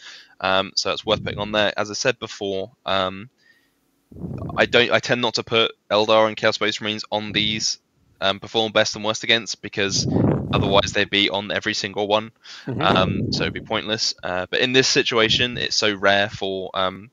Um, 0.42 0.72
so 0.76 0.92
it's 0.94 1.06
worth 1.06 1.24
putting 1.24 1.40
on 1.40 1.52
there. 1.52 1.74
As 1.78 1.92
I 1.92 1.96
said 1.96 2.20
before, 2.20 2.72
um, 2.86 3.30
I 4.58 4.66
don't. 4.68 4.92
I 4.92 5.00
tend 5.00 5.22
not 5.22 5.36
to 5.36 5.44
put 5.44 5.74
Eldar 5.92 6.28
and 6.28 6.38
Chaos 6.38 6.56
Space 6.56 6.82
Marines 6.82 7.06
on 7.12 7.34
these 7.34 7.80
um, 8.22 8.40
perform 8.40 8.72
best 8.72 8.96
and 8.96 9.06
worst 9.06 9.24
against 9.24 9.62
because 9.62 10.08
otherwise 10.54 10.92
they'd 10.94 11.10
be 11.10 11.30
on 11.30 11.52
every 11.52 11.74
single 11.74 12.08
one. 12.08 12.32
Mhm. 12.66 12.82
Um, 12.82 13.32
so 13.34 13.44
it'd 13.44 13.54
be 13.54 13.62
pointless. 13.62 14.14
Uh, 14.24 14.46
but 14.50 14.60
in 14.62 14.74
this 14.74 14.88
situation, 14.88 15.58
it's 15.58 15.76
so 15.76 15.94
rare 15.94 16.30
for 16.30 16.70
um, 16.74 17.10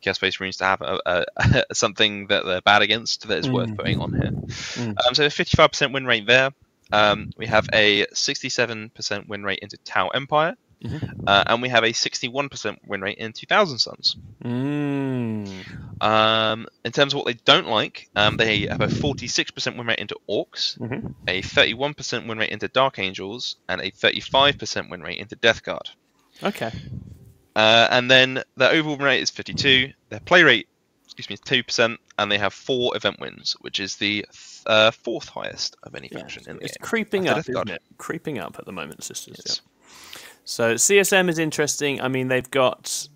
Chaos 0.00 0.16
Space 0.16 0.40
Marines 0.40 0.56
to 0.58 0.64
have 0.64 0.80
a, 0.80 1.24
a, 1.36 1.64
something 1.74 2.26
that 2.28 2.44
they're 2.44 2.62
bad 2.62 2.82
against 2.82 3.28
that 3.28 3.38
is 3.38 3.50
worth 3.50 3.70
Mm. 3.70 3.76
putting 3.76 3.98
on 3.98 4.12
here. 4.12 4.30
Mm. 4.30 4.88
Um, 5.06 5.14
so 5.14 5.24
a 5.24 5.28
55% 5.28 5.92
win 5.92 6.06
rate 6.06 6.26
there. 6.26 6.50
Um, 6.92 7.30
we 7.36 7.46
have 7.46 7.68
a 7.72 8.06
67% 8.06 9.28
win 9.28 9.44
rate 9.44 9.60
into 9.60 9.76
Tau 9.84 10.08
Empire, 10.08 10.56
Mhm. 10.84 11.24
uh, 11.26 11.44
and 11.46 11.60
we 11.62 11.68
have 11.68 11.84
a 11.84 11.92
61% 11.92 12.78
win 12.86 13.00
rate 13.02 13.18
into 13.18 13.44
Thousand 13.46 13.78
Sons. 13.78 14.16
Mm. 14.42 16.02
Um, 16.02 16.66
in 16.84 16.92
terms 16.92 17.12
of 17.12 17.18
what 17.18 17.26
they 17.26 17.34
don't 17.44 17.66
like, 17.68 18.08
um, 18.16 18.36
they 18.36 18.62
have 18.66 18.80
a 18.80 18.88
46% 18.88 19.76
win 19.76 19.86
rate 19.86 19.98
into 19.98 20.16
Orks, 20.28 20.78
Mhm. 20.78 21.14
a 21.28 21.42
31% 21.42 22.26
win 22.26 22.38
rate 22.38 22.50
into 22.50 22.68
Dark 22.68 22.98
Angels, 22.98 23.56
and 23.68 23.80
a 23.80 23.90
35% 23.90 24.90
win 24.90 25.02
rate 25.02 25.18
into 25.18 25.36
Death 25.36 25.62
Guard. 25.62 25.90
Okay. 26.42 26.72
Uh, 27.54 27.88
and 27.90 28.10
then 28.10 28.42
their 28.56 28.70
overall 28.72 28.96
win 28.96 29.04
rate 29.06 29.22
is 29.22 29.30
52. 29.30 29.92
Their 30.08 30.20
play 30.20 30.42
rate, 30.44 30.68
excuse 31.04 31.28
me, 31.28 31.34
is 31.34 31.40
2%, 31.40 31.98
and 32.18 32.30
they 32.32 32.38
have 32.38 32.54
four 32.54 32.96
event 32.96 33.20
wins, 33.20 33.54
which 33.60 33.80
is 33.80 33.96
the 33.96 34.24
uh, 34.66 34.90
fourth 34.90 35.28
highest 35.28 35.76
of 35.82 35.94
any 35.94 36.08
Yeah, 36.12 36.18
faction 36.20 36.42
in 36.46 36.54
the 36.56 36.60
game. 36.60 36.66
it's 36.66 36.76
game. 36.78 36.86
creeping 36.86 37.22
After 37.28 37.30
up, 37.30 37.36
Death 37.38 37.44
isn't 37.50 37.54
Guard. 37.54 37.70
it? 37.70 37.82
Creeping 37.98 38.38
up 38.38 38.58
at 38.58 38.64
the 38.66 38.72
moment, 38.72 39.02
sisters. 39.04 39.36
Yes. 39.44 39.60
Yeah. 39.64 40.19
So 40.50 40.74
CSM 40.74 41.28
is 41.28 41.38
interesting. 41.38 42.00
I 42.00 42.08
mean, 42.08 42.26
they've 42.26 42.50
got 42.50 43.06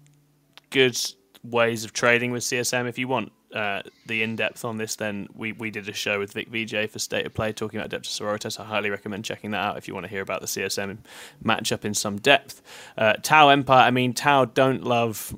good 0.70 0.96
ways 1.42 1.84
of 1.84 1.92
trading 1.92 2.30
with 2.30 2.44
CSM. 2.44 2.88
If 2.88 2.96
you 2.96 3.08
want 3.08 3.32
uh, 3.52 3.82
the 4.06 4.22
in 4.22 4.36
depth 4.36 4.64
on 4.64 4.76
this, 4.76 4.94
then 4.94 5.26
we, 5.34 5.50
we 5.50 5.72
did 5.72 5.88
a 5.88 5.92
show 5.92 6.20
with 6.20 6.32
Vic 6.32 6.46
VJ 6.46 6.88
for 6.88 7.00
State 7.00 7.26
of 7.26 7.34
Play 7.34 7.52
talking 7.52 7.80
about 7.80 7.90
Adeptus 7.90 8.20
Sororitas. 8.20 8.60
I 8.60 8.64
highly 8.64 8.88
recommend 8.88 9.24
checking 9.24 9.50
that 9.50 9.58
out 9.58 9.76
if 9.76 9.88
you 9.88 9.94
want 9.94 10.04
to 10.04 10.10
hear 10.10 10.22
about 10.22 10.42
the 10.42 10.46
CSM 10.46 10.98
matchup 11.44 11.84
in 11.84 11.92
some 11.92 12.18
depth. 12.18 12.62
Uh, 12.96 13.14
Tau 13.14 13.48
Empire. 13.48 13.82
I 13.82 13.90
mean, 13.90 14.14
Tau 14.14 14.44
don't 14.44 14.84
love 14.84 15.36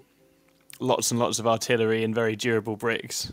lots 0.81 1.11
and 1.11 1.19
lots 1.19 1.39
of 1.39 1.47
artillery 1.47 2.05
and 2.05 2.15
very 2.15 2.37
durable 2.37 2.77
bricks. 2.77 3.33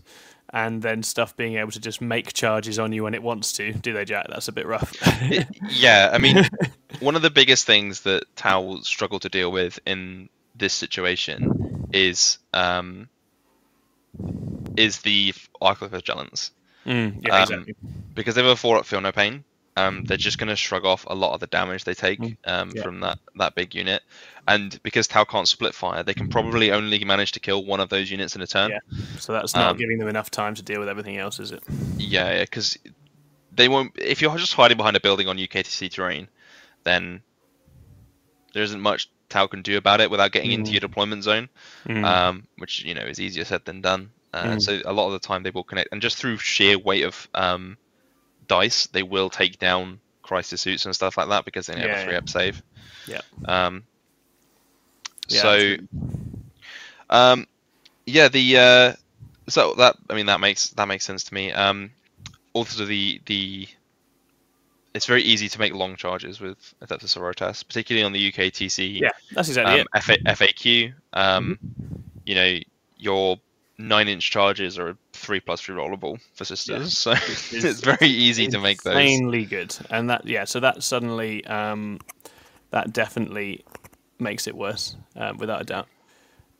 And 0.56 0.84
then 0.84 1.02
stuff 1.02 1.36
being 1.36 1.56
able 1.56 1.72
to 1.72 1.80
just 1.80 2.00
make 2.00 2.32
charges 2.34 2.78
on 2.78 2.94
you 2.94 3.04
when 3.04 3.16
it 3.16 3.24
wants 3.24 3.54
to, 3.54 3.74
do 3.74 3.92
they, 3.92 4.06
Jack? 4.06 4.28
That's 4.30 4.48
a 4.48 4.52
bit 4.52 4.68
rough. 4.68 4.94
yeah, 5.72 6.12
I 6.14 6.20
mean, 6.20 6.48
one 7.00 7.16
of 7.16 7.24
the 7.24 7.32
biggest 7.32 7.66
things 7.66 8.02
that 8.02 8.24
Tau 8.36 8.62
will 8.62 8.84
struggle 8.84 9.20
to 9.22 9.30
deal 9.30 9.52
with 9.52 9.80
in 9.88 10.30
this 10.56 10.74
situation 10.74 11.88
is 11.92 12.38
um, 12.54 13.10
is 14.78 15.00
the 15.00 15.34
Arcoflagellants. 15.60 16.52
Mm, 16.86 17.26
yeah, 17.26 17.36
Um, 17.36 17.42
exactly. 17.42 17.76
because 18.14 18.36
they 18.36 18.44
have 18.44 18.52
a 18.52 18.56
four 18.56 18.78
up 18.78 18.86
feel 18.86 19.02
no 19.02 19.12
pain. 19.12 19.44
Um, 19.76 20.04
they're 20.04 20.18
just 20.18 20.38
going 20.38 20.50
to 20.50 20.56
shrug 20.56 20.86
off 20.86 21.06
a 21.10 21.16
lot 21.16 21.34
of 21.34 21.40
the 21.40 21.48
damage 21.48 21.84
they 21.84 21.96
take 21.96 22.20
Mm, 22.20 22.38
um, 22.46 22.72
yeah. 22.76 22.84
from 22.84 23.00
that, 23.00 23.18
that 23.38 23.56
big 23.56 23.74
unit, 23.74 24.04
and 24.48 24.80
because 24.84 25.08
Tau 25.08 25.24
can't 25.24 25.48
split 25.48 25.74
fire, 25.74 26.04
they 26.04 26.14
can 26.14 26.30
probably 26.30 26.72
only 26.72 27.04
manage 27.04 27.32
to 27.32 27.40
kill 27.40 27.66
one 27.66 27.80
of 27.80 27.90
those 27.90 28.12
units 28.12 28.36
in 28.36 28.42
a 28.44 28.48
turn. 28.48 28.70
Yeah. 28.70 28.80
So 29.20 29.34
that's 29.34 29.56
not 29.56 29.72
um, 29.72 29.78
giving 29.78 29.98
them 29.98 30.08
enough 30.10 30.30
time 30.30 30.54
to 30.56 30.62
deal 30.62 30.80
with 30.80 30.90
everything 30.90 31.18
else, 31.18 31.40
is 31.40 31.52
it? 31.52 31.64
Yeah, 31.98 32.42
because 32.42 32.78
they 33.52 33.68
won't. 33.68 33.94
If 33.98 34.22
you're 34.22 34.36
just 34.38 34.54
hiding 34.54 34.78
behind 34.78 34.96
a 34.96 35.00
building 35.00 35.28
on 35.28 35.38
UKTC 35.38 35.90
terrain, 35.90 36.28
then 36.84 37.24
there 38.54 38.62
isn't 38.64 38.80
much 38.82 39.10
Tau 39.30 39.48
can 39.48 39.64
do 39.64 39.78
about 39.78 40.02
it 40.02 40.12
without 40.12 40.32
getting 40.32 40.52
into 40.52 40.70
Mm. 40.70 40.74
your 40.74 40.80
deployment 40.82 41.24
zone, 41.24 41.50
Mm. 41.88 42.06
um, 42.06 42.48
which 42.60 42.84
you 42.84 42.94
know 42.94 43.02
is 43.02 43.20
easier 43.20 43.44
said 43.46 43.66
than 43.66 43.82
done. 43.82 44.12
Uh, 44.32 44.44
Mm. 44.44 44.62
So 44.62 44.80
a 44.86 44.94
lot 44.94 45.08
of 45.08 45.14
the 45.14 45.20
time 45.28 45.42
they 45.42 45.50
will 45.50 45.64
connect, 45.64 45.90
and 45.92 46.00
just 46.02 46.18
through 46.18 46.38
sheer 46.38 46.78
weight 46.78 47.04
of 47.06 47.28
um, 47.34 47.78
dice, 48.54 48.88
they 48.88 49.04
will 49.04 49.30
take 49.30 49.58
down 49.60 50.00
crisis 50.22 50.62
suits 50.62 50.86
and 50.86 50.96
stuff 50.96 51.18
like 51.18 51.30
that 51.30 51.46
because 51.46 51.66
they 51.68 51.80
have 51.80 51.90
Yeah, 51.90 52.02
a 52.02 52.06
three 52.06 52.16
up 52.16 52.30
save. 52.30 52.62
Yeah. 53.08 53.22
Um, 53.46 53.84
Yeah, 55.30 55.42
so, 55.42 55.76
um, 57.10 57.48
yeah, 58.06 58.28
the 58.28 58.58
uh, 58.58 58.94
so 59.50 59.74
that 59.76 59.96
I 60.10 60.14
mean 60.16 60.28
that 60.28 60.40
makes 60.40 60.70
that 60.72 60.88
makes 60.88 61.06
sense 61.06 61.24
to 61.26 61.34
me. 61.34 61.52
Um, 61.52 61.92
also 62.54 62.86
the 62.86 63.20
the 63.26 63.68
it's 64.94 65.06
very 65.08 65.24
easy 65.24 65.50
to 65.50 65.60
make 65.60 65.74
long 65.74 65.96
charges 65.96 66.40
with 66.40 66.58
Adeptus 66.84 67.18
Sororitas, 67.18 67.64
particularly 67.68 68.06
on 68.06 68.12
the 68.14 68.32
UKTC 68.32 69.02
yeah, 69.02 69.10
that's 69.32 69.48
exactly 69.50 69.80
um, 69.80 69.88
it. 69.94 70.04
FA- 70.04 70.24
FAQ. 70.28 70.94
Um, 71.14 71.58
You 72.26 72.36
know, 72.36 72.60
your 72.98 73.38
nine 73.78 74.08
inch 74.08 74.30
charges 74.30 74.80
are 74.80 74.96
three 75.24 75.40
plus 75.40 75.62
three 75.62 75.76
rollable 75.76 76.20
for 76.36 76.46
sisters, 76.46 76.98
so 76.98 77.12
it's, 77.18 77.82
very 77.82 78.08
easy 78.08 78.48
to 78.48 78.60
make 78.60 78.84
those. 78.84 78.96
Insanely 78.96 79.46
good, 79.46 79.76
and 79.90 80.10
that 80.10 80.26
yeah. 80.26 80.46
So 80.46 80.60
that 80.60 80.84
suddenly, 80.84 81.46
um, 81.46 82.00
that 82.72 82.94
definitely 82.94 83.64
makes 84.20 84.48
it 84.48 84.56
worse, 84.56 84.96
um, 85.16 85.38
without 85.38 85.62
a 85.62 85.66
doubt. 85.66 85.88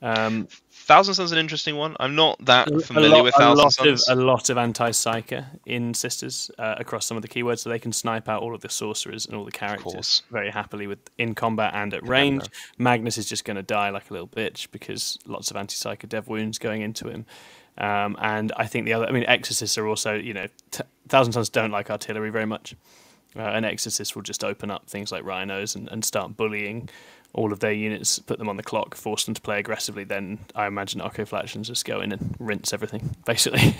Um, 0.04 0.50
Thousand 0.70 1.14
Sun's 1.14 1.32
an 1.32 1.38
interesting 1.38 1.78
one. 1.78 1.96
I'm 1.98 2.14
not 2.14 2.44
that 2.46 2.68
familiar 2.84 3.10
lot, 3.10 3.24
with 3.24 3.36
a 3.36 3.38
Thousand 3.38 3.86
lot 3.86 3.88
of 3.88 4.02
a 4.10 4.22
lot 4.22 4.50
of 4.50 4.58
anti-psyker 4.58 5.46
in 5.66 5.94
Sisters 5.94 6.52
uh, 6.60 6.76
across 6.78 7.06
some 7.06 7.16
of 7.16 7.22
the 7.22 7.30
keywords, 7.30 7.60
so 7.60 7.70
they 7.70 7.80
can 7.80 7.94
snipe 7.94 8.28
out 8.28 8.42
all 8.42 8.54
of 8.54 8.60
the 8.60 8.68
sorcerers 8.68 9.26
and 9.26 9.34
all 9.34 9.46
the 9.46 9.52
characters 9.52 10.24
very 10.30 10.52
happily 10.52 10.88
with 10.88 11.00
in 11.18 11.34
combat 11.34 11.74
and 11.74 11.94
at 11.94 12.06
range. 12.06 12.44
Magnus 12.78 13.18
is 13.18 13.30
just 13.30 13.46
going 13.46 13.56
to 13.56 13.64
die 13.64 13.92
like 13.92 14.10
a 14.10 14.14
little 14.14 14.28
bitch 14.28 14.70
because 14.72 15.18
lots 15.26 15.52
of 15.52 15.56
anti-psyker 15.56 16.10
dev 16.10 16.28
wounds 16.28 16.58
going 16.58 16.82
into 16.82 17.08
him. 17.08 17.26
Um, 17.78 18.16
and 18.22 18.52
I 18.56 18.68
think 18.68 18.86
the 18.86 18.94
other, 18.94 19.08
I 19.08 19.12
mean, 19.12 19.24
exorcists 19.26 19.78
are 19.78 19.88
also, 19.88 20.14
you 20.14 20.34
know, 20.34 20.48
t- 20.72 20.84
Thousand 21.08 21.34
Sons 21.34 21.50
don't 21.50 21.72
like 21.72 21.90
artillery 21.90 22.30
very 22.30 22.46
much. 22.46 22.76
Uh, 23.36 23.42
an 23.42 23.66
exorcist 23.66 24.16
will 24.16 24.22
just 24.22 24.44
open 24.44 24.70
up 24.70 24.86
things 24.88 25.12
like 25.12 25.24
rhinos 25.26 25.76
and, 25.76 25.88
and 25.90 26.06
start 26.06 26.38
bullying 26.38 26.88
all 27.34 27.52
of 27.52 27.60
their 27.62 27.72
units, 27.74 28.20
put 28.20 28.38
them 28.38 28.48
on 28.48 28.58
the 28.58 28.64
clock, 28.64 28.94
force 28.94 29.26
them 29.26 29.34
to 29.34 29.42
play 29.42 29.58
aggressively. 29.58 30.04
Then 30.04 30.38
I 30.54 30.68
imagine 30.68 31.02
Arcoflagellants 31.02 31.66
just 31.66 31.84
go 31.84 32.00
in 32.00 32.12
and 32.12 32.36
rinse 32.38 32.74
everything, 32.74 33.16
basically. 33.26 33.74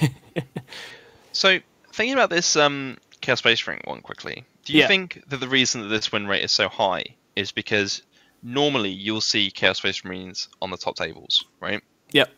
So 1.34 1.60
thinking 1.92 2.14
about 2.14 2.30
this 2.30 2.56
um, 2.56 2.98
Chaos 3.22 3.40
Space 3.40 3.66
Marine 3.68 3.82
one 3.86 4.02
quickly, 4.02 4.44
do 4.66 4.74
you 4.74 4.80
Yeah. 4.80 4.88
think 4.88 5.24
that 5.28 5.38
the 5.38 5.48
reason 5.48 5.82
that 5.82 5.88
this 5.88 6.12
win 6.12 6.28
rate 6.28 6.44
is 6.44 6.52
so 6.52 6.68
high 6.68 7.04
is 7.36 7.52
because 7.52 8.02
normally 8.42 8.90
you'll 8.90 9.22
see 9.22 9.52
Chaos 9.52 9.78
Space 9.78 10.04
Marines 10.04 10.50
on 10.62 10.70
the 10.72 10.78
top 10.78 10.96
tables, 10.96 11.46
right? 11.60 11.82
yep. 12.12 12.30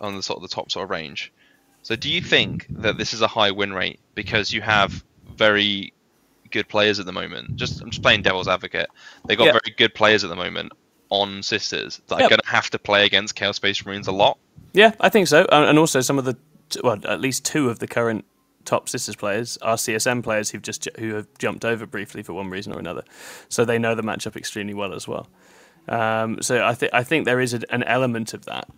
On 0.00 0.14
the 0.16 0.22
sort 0.22 0.38
of 0.42 0.42
the 0.48 0.54
top 0.54 0.70
sort 0.70 0.84
of 0.84 0.90
range. 0.90 1.32
So 1.82 1.94
do 1.96 2.08
you 2.10 2.20
think 2.20 2.66
that 2.70 2.98
this 2.98 3.14
is 3.14 3.22
a 3.22 3.26
high 3.28 3.50
win 3.50 3.72
rate 3.72 4.00
because 4.14 4.52
you 4.52 4.60
have 4.60 5.04
very 5.36 5.92
good 6.50 6.68
players 6.68 6.98
at 6.98 7.06
the 7.06 7.12
moment? 7.12 7.56
Just 7.56 7.80
I'm 7.80 7.90
just 7.90 8.02
playing 8.02 8.22
devil's 8.22 8.48
advocate. 8.48 8.88
They 9.26 9.36
got 9.36 9.46
Yeah. 9.46 9.52
very 9.52 9.74
good 9.76 9.94
players 9.94 10.24
at 10.24 10.30
the 10.30 10.36
moment 10.36 10.72
on 11.10 11.42
Sisters 11.42 12.00
that 12.08 12.16
are 12.16 12.28
going 12.28 12.40
to 12.40 12.48
have 12.48 12.68
to 12.70 12.78
play 12.78 13.04
against 13.06 13.36
Chaos 13.36 13.56
Space 13.56 13.84
Marines 13.86 14.08
a 14.08 14.12
lot. 14.12 14.38
Yeah, 14.72 14.92
I 15.00 15.08
think 15.08 15.28
so. 15.28 15.46
And 15.52 15.78
also 15.78 16.00
some 16.00 16.18
of 16.18 16.24
the, 16.24 16.36
well, 16.82 16.98
at 17.04 17.20
least 17.20 17.44
two 17.44 17.70
of 17.70 17.78
the 17.78 17.86
current 17.86 18.24
top 18.64 18.88
sisters 18.88 19.14
players 19.14 19.56
are 19.62 19.76
CSM 19.76 20.24
players 20.24 20.50
who've 20.50 20.60
just 20.60 20.88
who 20.98 21.14
have 21.14 21.28
jumped 21.38 21.64
over 21.64 21.86
briefly 21.86 22.24
for 22.24 22.32
one 22.32 22.50
reason 22.50 22.72
or 22.72 22.80
another, 22.80 23.04
so 23.48 23.64
they 23.64 23.78
know 23.78 23.94
the 23.94 24.02
matchup 24.02 24.34
extremely 24.36 24.74
well 24.74 24.92
as 24.92 25.06
well. 25.06 25.28
Um, 25.88 26.42
so 26.42 26.64
I 26.66 26.74
think 26.74 26.92
I 26.92 27.04
think 27.04 27.26
there 27.26 27.40
is 27.40 27.54
a, 27.54 27.60
an 27.72 27.84
element 27.84 28.34
of 28.34 28.44
that. 28.46 28.68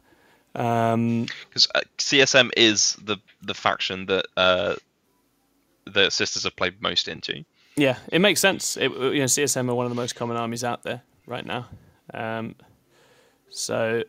Um, 0.54 1.26
because 1.48 1.68
uh, 1.74 1.82
CSM 1.98 2.50
is 2.56 2.96
the 3.02 3.18
the 3.42 3.54
faction 3.54 4.06
that 4.06 4.26
uh, 4.36 4.74
the 5.84 6.10
sisters 6.10 6.44
have 6.44 6.56
played 6.56 6.80
most 6.82 7.08
into. 7.08 7.44
yeah, 7.76 7.98
it 8.10 8.20
makes 8.20 8.40
sense. 8.40 8.76
It, 8.76 8.90
you 8.90 9.20
know, 9.20 9.24
CSM 9.24 9.68
are 9.68 9.74
one 9.74 9.86
of 9.86 9.90
the 9.90 9.96
most 9.96 10.14
common 10.16 10.36
armies 10.36 10.64
out 10.64 10.82
there 10.82 11.02
right 11.26 11.46
now. 11.46 11.66
Um, 12.12 12.56
so 13.50 14.02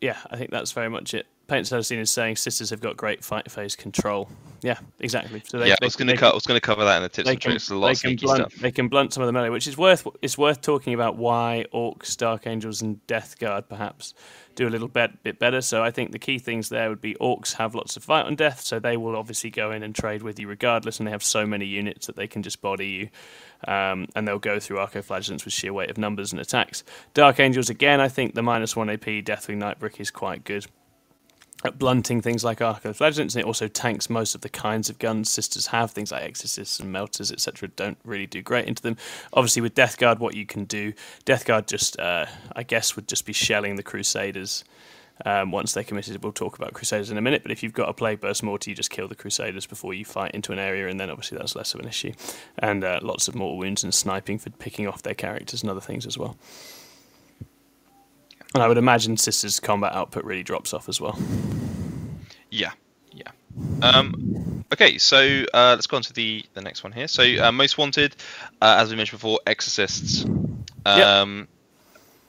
yeah, 0.00 0.18
I 0.30 0.36
think 0.36 0.50
that's 0.50 0.72
very 0.72 0.88
much 0.88 1.14
it. 1.14 1.26
Paint 1.46 1.66
Celestine 1.66 1.98
is 1.98 2.10
saying 2.10 2.36
sisters 2.36 2.70
have 2.70 2.80
got 2.80 2.96
great 2.96 3.22
fight 3.22 3.50
phase 3.50 3.76
control. 3.76 4.30
Yeah, 4.62 4.78
exactly. 5.00 5.42
So 5.46 5.58
they, 5.58 5.68
yeah, 5.68 5.76
they, 5.78 5.84
I 5.84 5.86
was 5.86 5.96
going 5.96 6.16
to 6.16 6.26
I 6.26 6.32
was 6.32 6.46
going 6.46 6.56
to 6.56 6.60
cover 6.60 6.84
that 6.86 6.96
in 6.96 7.02
the 7.02 7.08
tips 7.10 7.28
and 7.28 7.38
can, 7.38 7.50
tricks. 7.50 7.68
A 7.68 7.74
lot 7.74 7.88
they 7.88 7.92
of 7.92 8.00
can 8.00 8.16
blunt 8.16 8.50
stuff. 8.50 8.62
they 8.62 8.70
can 8.70 8.88
blunt 8.88 9.12
some 9.12 9.22
of 9.22 9.26
the 9.26 9.32
melee, 9.32 9.50
which 9.50 9.66
is 9.66 9.76
worth 9.76 10.06
it's 10.22 10.38
worth 10.38 10.62
talking 10.62 10.94
about 10.94 11.18
why 11.18 11.66
Orks, 11.74 12.16
dark 12.16 12.46
angels, 12.46 12.80
and 12.80 13.06
death 13.06 13.38
guard 13.38 13.68
perhaps 13.68 14.14
do 14.54 14.66
a 14.66 14.70
little 14.70 14.88
bit 14.88 15.22
bit 15.22 15.38
better. 15.38 15.60
So 15.60 15.82
I 15.82 15.90
think 15.90 16.12
the 16.12 16.18
key 16.18 16.38
things 16.38 16.70
there 16.70 16.88
would 16.88 17.02
be 17.02 17.14
Orks 17.16 17.52
have 17.54 17.74
lots 17.74 17.98
of 17.98 18.04
fight 18.04 18.24
on 18.24 18.36
death, 18.36 18.62
so 18.62 18.78
they 18.78 18.96
will 18.96 19.16
obviously 19.16 19.50
go 19.50 19.70
in 19.70 19.82
and 19.82 19.94
trade 19.94 20.22
with 20.22 20.38
you 20.38 20.48
regardless, 20.48 20.98
and 20.98 21.06
they 21.06 21.10
have 21.10 21.22
so 21.22 21.44
many 21.46 21.66
units 21.66 22.06
that 22.06 22.16
they 22.16 22.26
can 22.26 22.42
just 22.42 22.62
body 22.62 22.86
you. 22.86 23.08
Um, 23.66 24.08
and 24.14 24.28
they'll 24.28 24.38
go 24.38 24.60
through 24.60 24.76
Arcoflagellants 24.76 25.44
with 25.44 25.54
sheer 25.54 25.72
weight 25.72 25.90
of 25.90 25.96
numbers 25.96 26.32
and 26.32 26.40
attacks. 26.40 26.84
Dark 27.14 27.40
Angels, 27.40 27.70
again, 27.70 27.98
I 27.98 28.08
think 28.08 28.34
the 28.34 28.42
minus 28.42 28.76
1 28.76 28.90
AP 28.90 29.00
Deathwing 29.00 29.56
Knight 29.56 29.78
brick 29.78 30.00
is 30.00 30.10
quite 30.10 30.44
good 30.44 30.66
at 31.64 31.78
blunting 31.78 32.20
things 32.20 32.44
like 32.44 32.58
Arcoflagellants, 32.58 33.34
and 33.34 33.36
it 33.36 33.46
also 33.46 33.68
tanks 33.68 34.10
most 34.10 34.34
of 34.34 34.42
the 34.42 34.48
kinds 34.50 34.90
of 34.90 34.98
guns 34.98 35.30
sisters 35.30 35.68
have. 35.68 35.90
Things 35.90 36.12
like 36.12 36.22
Exorcists 36.22 36.78
and 36.78 36.92
Melters, 36.92 37.32
etc., 37.32 37.68
don't 37.68 37.98
really 38.04 38.26
do 38.26 38.42
great 38.42 38.66
into 38.66 38.82
them. 38.82 38.96
Obviously, 39.32 39.62
with 39.62 39.74
Death 39.74 39.96
Guard, 39.98 40.18
what 40.18 40.34
you 40.34 40.44
can 40.44 40.64
do, 40.64 40.92
Death 41.24 41.46
Guard 41.46 41.66
just, 41.66 41.98
uh, 41.98 42.26
I 42.54 42.62
guess, 42.62 42.96
would 42.96 43.08
just 43.08 43.24
be 43.24 43.32
shelling 43.32 43.76
the 43.76 43.82
Crusaders. 43.82 44.64
Um, 45.24 45.52
once 45.52 45.72
they're 45.72 45.84
committed, 45.84 46.22
we'll 46.22 46.32
talk 46.32 46.58
about 46.58 46.74
Crusaders 46.74 47.10
in 47.10 47.16
a 47.16 47.22
minute. 47.22 47.42
But 47.42 47.52
if 47.52 47.62
you've 47.62 47.72
got 47.72 47.88
a 47.88 47.92
Plague 47.92 48.20
Burst 48.20 48.42
Mortar, 48.42 48.70
you 48.70 48.76
just 48.76 48.90
kill 48.90 49.08
the 49.08 49.14
Crusaders 49.14 49.64
before 49.64 49.94
you 49.94 50.04
fight 50.04 50.32
into 50.32 50.52
an 50.52 50.58
area, 50.58 50.88
and 50.88 50.98
then 51.00 51.08
obviously 51.08 51.38
that's 51.38 51.56
less 51.56 51.72
of 51.72 51.80
an 51.80 51.88
issue. 51.88 52.12
And 52.58 52.84
uh, 52.84 52.98
lots 53.00 53.28
of 53.28 53.34
mortal 53.34 53.56
wounds 53.56 53.84
and 53.84 53.94
sniping 53.94 54.38
for 54.38 54.50
picking 54.50 54.86
off 54.86 55.02
their 55.02 55.14
characters 55.14 55.62
and 55.62 55.70
other 55.70 55.80
things 55.80 56.04
as 56.04 56.18
well. 56.18 56.36
And 58.54 58.62
I 58.62 58.68
would 58.68 58.78
imagine 58.78 59.16
Sisters' 59.16 59.58
combat 59.60 59.92
output 59.94 60.24
really 60.24 60.44
drops 60.44 60.72
off 60.72 60.88
as 60.88 61.00
well. 61.00 61.18
Yeah, 62.50 62.70
yeah. 63.12 63.30
Um, 63.82 64.64
okay, 64.72 64.98
so 64.98 65.44
uh, 65.52 65.72
let's 65.74 65.88
go 65.88 65.96
on 65.96 66.02
to 66.04 66.12
the 66.12 66.44
the 66.54 66.60
next 66.60 66.84
one 66.84 66.92
here. 66.92 67.08
So 67.08 67.22
uh, 67.22 67.50
most 67.50 67.78
wanted, 67.78 68.14
uh, 68.60 68.76
as 68.78 68.90
we 68.90 68.96
mentioned 68.96 69.18
before, 69.18 69.40
exorcists. 69.46 70.24
Um, 70.86 71.48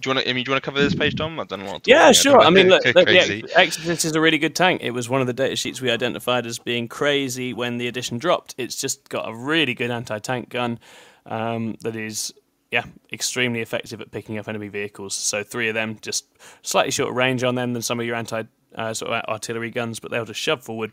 Do 0.02 0.10
you 0.10 0.16
want 0.16 0.26
to? 0.26 0.30
I 0.30 0.34
mean, 0.34 0.44
do 0.44 0.50
you 0.50 0.54
want 0.54 0.64
to 0.64 0.72
cover 0.72 0.82
this 0.82 0.96
page, 0.96 1.16
Tom? 1.16 1.40
I 1.40 1.44
don't 1.44 1.60
know 1.60 1.72
what. 1.74 1.88
Yeah, 1.88 2.12
sure. 2.12 2.40
I 2.40 2.50
mean, 2.50 2.70
look, 2.70 2.84
look, 2.96 3.06
crazy. 3.06 3.44
Exodus 3.56 4.04
is 4.04 4.16
a 4.16 4.22
really 4.22 4.38
good 4.40 4.56
tank. 4.56 4.82
It 4.84 4.92
was 4.92 5.08
one 5.08 5.22
of 5.22 5.28
the 5.28 5.34
data 5.34 5.56
sheets 5.56 5.80
we 5.80 5.92
identified 5.92 6.46
as 6.48 6.58
being 6.58 6.88
crazy 6.88 7.54
when 7.54 7.78
the 7.78 7.88
edition 7.88 8.18
dropped. 8.18 8.56
It's 8.58 8.76
just 8.76 9.10
got 9.10 9.30
a 9.30 9.36
really 9.36 9.74
good 9.76 9.92
anti-tank 9.92 10.50
gun 10.50 10.80
um, 11.28 11.76
that 11.82 11.96
is, 11.96 12.34
yeah, 12.76 12.84
extremely 13.14 13.62
effective 13.62 14.02
at 14.02 14.12
picking 14.12 14.38
up 14.38 14.50
enemy 14.50 14.68
vehicles. 14.68 15.16
So 15.16 15.44
three 15.44 15.70
of 15.70 15.76
them, 15.76 15.98
just 16.02 16.26
slightly 16.62 16.92
shorter 16.92 17.14
range 17.14 17.42
on 17.42 17.56
them 17.56 17.72
than 17.72 17.82
some 17.82 18.02
of 18.02 18.06
your 18.06 18.18
anti 18.18 18.44
uh, 18.76 18.94
sort 18.94 19.14
of 19.14 19.24
artillery 19.30 19.72
guns, 19.72 20.02
but 20.02 20.12
they'll 20.12 20.26
just 20.26 20.42
shove 20.42 20.62
forward, 20.62 20.92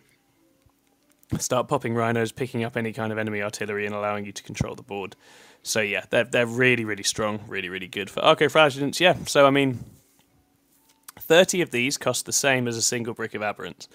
start 1.39 1.67
popping 1.67 1.97
rhinos, 1.97 2.31
picking 2.31 2.63
up 2.63 2.77
any 2.77 2.93
kind 2.93 3.11
of 3.11 3.19
enemy 3.19 3.43
artillery, 3.43 3.85
and 3.85 3.97
allowing 3.97 4.25
you 4.25 4.31
to 4.31 4.45
control 4.45 4.77
the 4.77 4.85
board. 4.85 5.17
So 5.65 5.81
yeah, 5.81 6.05
they're 6.11 6.23
they're 6.23 6.47
really 6.47 6.85
really 6.85 7.03
strong, 7.03 7.41
really 7.49 7.69
really 7.69 7.89
good 7.89 8.09
for 8.09 8.21
Arcoflagellants. 8.21 9.01
Yeah, 9.01 9.17
so 9.27 9.45
I 9.45 9.51
mean, 9.51 9.85
thirty 11.23 11.63
of 11.63 11.71
these 11.71 11.97
cost 11.97 12.27
the 12.27 12.33
same 12.33 12.69
as 12.69 12.77
a 12.77 12.83
single 12.83 13.15
brick 13.15 13.35
of 13.35 13.43
aberrant, 13.43 13.89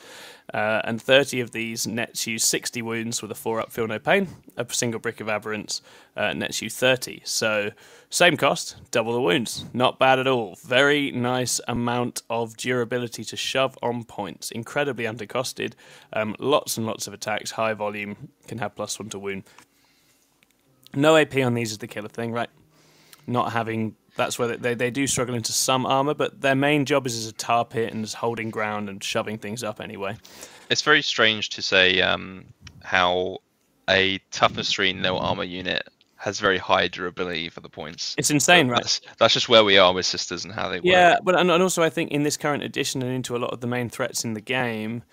uh, 0.54 0.82
and 0.84 1.02
thirty 1.02 1.40
of 1.40 1.52
these 1.52 1.86
nets 1.86 2.26
you 2.26 2.40
sixty 2.40 2.82
wounds 2.82 3.22
with 3.22 3.32
a 3.32 3.36
four 3.36 3.60
up, 3.60 3.72
feel 3.72 3.88
no 3.88 4.00
pain. 4.00 4.28
A 4.56 4.66
single 4.70 5.00
brick 5.00 5.20
of 5.20 5.28
aberrants 5.28 5.82
uh, 6.16 6.34
nets 6.34 6.62
you 6.62 6.70
thirty. 6.70 7.22
So 7.24 7.72
same 8.10 8.38
cost, 8.38 8.78
double 8.92 9.14
the 9.14 9.22
wounds. 9.22 9.66
Not 9.74 10.00
bad 10.00 10.18
at 10.18 10.28
all. 10.28 10.58
Very 10.64 11.12
nice 11.12 11.60
amount 11.68 12.22
of 12.30 12.56
durability 12.56 13.24
to 13.26 13.36
shove 13.36 13.78
on 13.84 14.06
points. 14.06 14.50
Incredibly 14.50 15.04
undercosted. 15.04 15.74
Um, 16.14 16.36
lots 16.40 16.78
and 16.78 16.86
lots 16.86 17.08
of 17.08 17.14
attacks. 17.14 17.52
High 17.52 17.74
volume. 17.74 18.30
Can 18.48 18.60
have 18.60 18.76
plus 18.76 18.98
one 18.98 19.10
to 19.10 19.20
wound. 19.20 19.44
No 20.96 21.18
AP 21.18 21.36
on 21.38 21.54
these 21.54 21.72
is 21.72 21.80
the 21.80 21.88
killer 21.88 22.08
thing, 22.08 22.32
right? 22.32 22.50
Not 23.28 23.52
having 23.52 23.98
that's 24.18 24.38
where 24.38 24.58
they, 24.58 24.74
they 24.74 24.92
do 24.92 25.08
struggle 25.08 25.36
into 25.36 25.54
some 25.54 25.86
armor, 25.86 26.14
but 26.14 26.42
their 26.42 26.56
main 26.56 26.86
job 26.86 27.08
is 27.08 27.16
as 27.16 27.28
a 27.28 27.34
tar 27.34 27.64
pit 27.64 27.94
and 27.94 28.04
as 28.04 28.16
holding 28.16 28.50
ground 28.50 28.90
and 28.90 29.04
shoving 29.04 29.38
things 29.38 29.64
up 29.64 29.80
anyway. 29.80 30.18
It's 30.70 30.82
very 30.82 31.02
strange 31.02 31.50
to 31.50 31.62
say 31.62 32.02
um, 32.02 32.46
how 32.84 33.38
a 33.90 34.20
toughness 34.32 34.72
three 34.72 34.92
no 34.92 35.18
armor 35.18 35.46
unit 35.46 35.88
has 36.18 36.40
very 36.40 36.58
high 36.58 36.88
durability 36.88 37.48
for 37.48 37.62
the 37.62 37.70
points. 37.70 38.16
It's 38.18 38.32
insane, 38.32 38.68
right? 38.68 38.82
That's, 38.82 39.02
that's 39.20 39.34
just 39.34 39.50
where 39.50 39.64
we 39.64 39.78
are 39.78 39.94
with 39.94 40.06
sisters 40.06 40.44
and 40.44 40.54
how 40.54 40.68
they 40.68 40.78
work. 40.78 40.86
Yeah, 40.86 41.18
but 41.24 41.40
and 41.40 41.50
and 41.50 41.64
also 41.64 41.84
I 41.84 41.90
think 41.90 42.12
in 42.12 42.24
this 42.24 42.38
current 42.38 42.64
edition 42.64 43.02
and 43.04 43.12
into 43.12 43.36
a 43.36 43.40
lot 43.40 43.52
of 43.52 43.62
the 43.62 43.68
main 43.68 43.90
threats 43.90 44.26
in 44.26 44.34
the 44.34 44.42
game, 44.42 45.04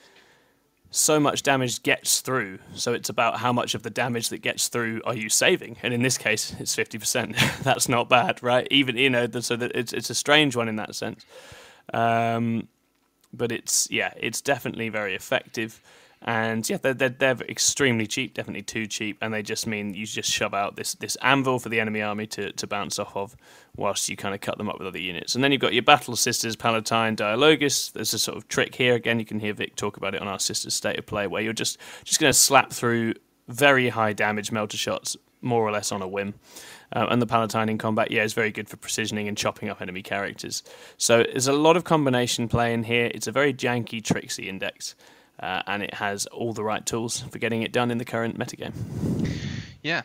so 0.94 1.18
much 1.18 1.42
damage 1.42 1.82
gets 1.82 2.20
through. 2.20 2.60
So 2.74 2.92
it's 2.92 3.08
about 3.08 3.38
how 3.38 3.52
much 3.52 3.74
of 3.74 3.82
the 3.82 3.90
damage 3.90 4.28
that 4.28 4.42
gets 4.42 4.68
through 4.68 5.02
are 5.04 5.14
you 5.14 5.28
saving, 5.28 5.76
and 5.82 5.92
in 5.92 6.02
this 6.02 6.16
case, 6.16 6.54
it's 6.60 6.74
fifty 6.74 6.98
percent. 6.98 7.36
That's 7.62 7.88
not 7.88 8.08
bad, 8.08 8.42
right? 8.42 8.66
Even 8.70 8.96
you 8.96 9.10
know, 9.10 9.28
so 9.40 9.56
that 9.56 9.72
it's 9.74 9.92
it's 9.92 10.10
a 10.10 10.14
strange 10.14 10.54
one 10.54 10.68
in 10.68 10.76
that 10.76 10.94
sense. 10.94 11.26
Um, 11.92 12.68
but 13.32 13.50
it's 13.50 13.90
yeah, 13.90 14.12
it's 14.16 14.40
definitely 14.40 14.88
very 14.88 15.14
effective. 15.14 15.80
And 16.26 16.68
yeah, 16.68 16.78
they're, 16.78 16.94
they're, 16.94 17.10
they're 17.10 17.36
extremely 17.50 18.06
cheap, 18.06 18.32
definitely 18.32 18.62
too 18.62 18.86
cheap, 18.86 19.18
and 19.20 19.32
they 19.32 19.42
just 19.42 19.66
mean 19.66 19.92
you 19.92 20.06
just 20.06 20.30
shove 20.30 20.54
out 20.54 20.74
this, 20.74 20.94
this 20.94 21.16
anvil 21.16 21.58
for 21.58 21.68
the 21.68 21.80
enemy 21.80 22.00
army 22.00 22.26
to, 22.28 22.50
to 22.52 22.66
bounce 22.66 22.98
off 22.98 23.14
of, 23.14 23.36
whilst 23.76 24.08
you 24.08 24.16
kind 24.16 24.34
of 24.34 24.40
cut 24.40 24.56
them 24.56 24.70
up 24.70 24.78
with 24.78 24.88
other 24.88 24.98
units. 24.98 25.34
And 25.34 25.44
then 25.44 25.52
you've 25.52 25.60
got 25.60 25.74
your 25.74 25.82
battle 25.82 26.16
sisters, 26.16 26.56
Palatine, 26.56 27.14
Dialogus. 27.14 27.92
There's 27.92 28.14
a 28.14 28.18
sort 28.18 28.38
of 28.38 28.48
trick 28.48 28.74
here. 28.74 28.94
Again, 28.94 29.18
you 29.18 29.26
can 29.26 29.38
hear 29.38 29.52
Vic 29.52 29.76
talk 29.76 29.98
about 29.98 30.14
it 30.14 30.22
on 30.22 30.28
our 30.28 30.38
sisters 30.38 30.72
state 30.72 30.98
of 30.98 31.04
play, 31.04 31.26
where 31.26 31.42
you're 31.42 31.52
just 31.52 31.76
just 32.04 32.20
going 32.20 32.32
to 32.32 32.38
slap 32.38 32.72
through 32.72 33.14
very 33.48 33.90
high 33.90 34.14
damage 34.14 34.50
melter 34.50 34.78
shots, 34.78 35.18
more 35.42 35.62
or 35.62 35.70
less 35.72 35.92
on 35.92 36.00
a 36.00 36.08
whim. 36.08 36.32
Uh, 36.90 37.06
and 37.10 37.20
the 37.20 37.26
Palatine 37.26 37.68
in 37.68 37.76
combat, 37.76 38.10
yeah, 38.10 38.22
is 38.22 38.32
very 38.32 38.50
good 38.50 38.68
for 38.68 38.78
precisioning 38.78 39.28
and 39.28 39.36
chopping 39.36 39.68
up 39.68 39.82
enemy 39.82 40.00
characters. 40.00 40.62
So 40.96 41.24
there's 41.24 41.48
a 41.48 41.52
lot 41.52 41.76
of 41.76 41.84
combination 41.84 42.48
play 42.48 42.72
in 42.72 42.84
here. 42.84 43.10
It's 43.12 43.26
a 43.26 43.32
very 43.32 43.52
janky, 43.52 44.02
tricksy 44.02 44.48
index. 44.48 44.94
Uh, 45.40 45.62
and 45.66 45.82
it 45.82 45.94
has 45.94 46.26
all 46.26 46.52
the 46.52 46.62
right 46.62 46.84
tools 46.84 47.20
for 47.20 47.38
getting 47.38 47.62
it 47.62 47.72
done 47.72 47.90
in 47.90 47.98
the 47.98 48.04
current 48.04 48.38
metagame. 48.38 48.72
Yeah. 49.82 50.02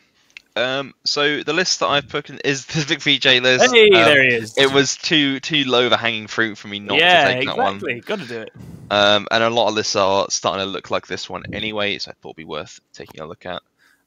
Um, 0.56 0.94
so 1.06 1.44
the 1.44 1.54
list 1.54 1.80
that 1.80 1.88
I've 1.88 2.10
put 2.10 2.30
in 2.30 2.40
is 2.44 2.66
the 2.66 2.86
Big 2.88 3.02
VJ 3.02 3.42
list. 3.42 3.74
Hey, 3.74 3.86
Um, 3.86 3.92
there 3.92 4.24
he 4.24 4.36
is. 4.36 4.58
It 4.58 4.72
was 4.74 4.98
too 4.98 5.40
too 5.40 5.64
low 5.66 5.90
the 5.90 5.98
hanging 5.98 6.28
fruit 6.28 6.58
for 6.58 6.68
me 6.68 6.80
not 6.80 6.98
yeah, 6.98 7.28
to 7.28 7.34
take 7.34 7.48
that 7.48 7.58
one. 7.58 7.80
Yeah, 7.80 7.96
exactly. 7.96 8.00
Got 8.02 8.20
to 8.20 8.26
do 8.28 8.42
it. 8.42 8.54
Um, 8.92 9.28
and 9.32 9.44
a 9.44 9.50
lot 9.50 9.70
of 9.70 9.76
lists 9.76 9.96
are 9.96 10.28
starting 10.30 10.66
to 10.66 10.70
look 10.70 10.92
like 10.92 11.08
this 11.08 11.30
one 11.30 11.44
anyway, 11.54 11.98
so 12.00 12.12
I 12.12 12.14
thought 12.16 12.30
it'd 12.30 12.38
be 12.38 12.44
worth 12.44 12.80
taking 12.94 13.22
a 13.22 13.26
look 13.26 13.46
at. 13.46 13.62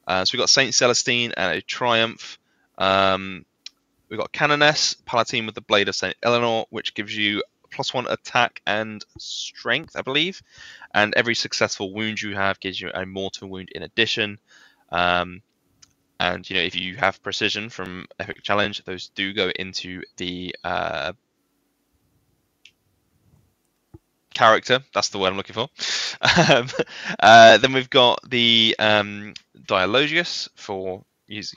Uh, 0.05 0.25
so 0.25 0.35
we've 0.35 0.41
got 0.41 0.49
Saint 0.49 0.73
Celestine 0.73 1.31
and 1.35 1.57
a 1.57 1.61
Triumph. 1.61 2.37
Um, 2.77 3.45
we've 4.09 4.19
got 4.19 4.33
Canoness, 4.33 4.97
Palatine 5.05 5.45
with 5.45 5.55
the 5.55 5.61
Blade 5.61 5.87
of 5.87 5.95
Saint 5.95 6.15
Ellynor, 6.21 6.65
which 6.69 6.93
gives 6.93 7.15
you 7.15 7.43
plus 7.73 7.93
one 7.93 8.07
attack 8.07 8.61
and 8.65 9.03
strength, 9.17 9.95
I 9.95 10.01
believe. 10.01 10.41
And 10.93 11.13
every 11.15 11.35
successful 11.35 11.93
wound 11.93 12.21
you 12.21 12.35
have 12.35 12.59
gives 12.59 12.79
you 12.79 12.89
a 12.93 13.05
mortal 13.05 13.49
wound 13.49 13.69
in 13.73 13.83
addition. 13.83 14.39
Um, 14.91 15.41
and 16.19 16.49
you 16.49 16.55
know, 16.55 16.61
if 16.61 16.75
you 16.75 16.95
have 16.97 17.21
precision 17.23 17.69
from 17.69 18.05
Epic 18.19 18.43
Challenge, 18.43 18.83
those 18.85 19.09
do 19.09 19.33
go 19.33 19.49
into 19.49 20.03
the 20.17 20.55
uh, 20.63 21.13
character. 24.33 24.79
That's 24.93 25.09
the 25.09 25.19
word 25.19 25.29
I'm 25.29 25.37
looking 25.37 25.55
for. 25.55 25.69
Um, 26.23 26.67
uh, 27.19 27.57
then 27.57 27.73
we've 27.73 27.89
got 27.89 28.19
the 28.29 28.77
um, 28.79 29.33
Dialogus 29.67 30.47
for 30.55 31.03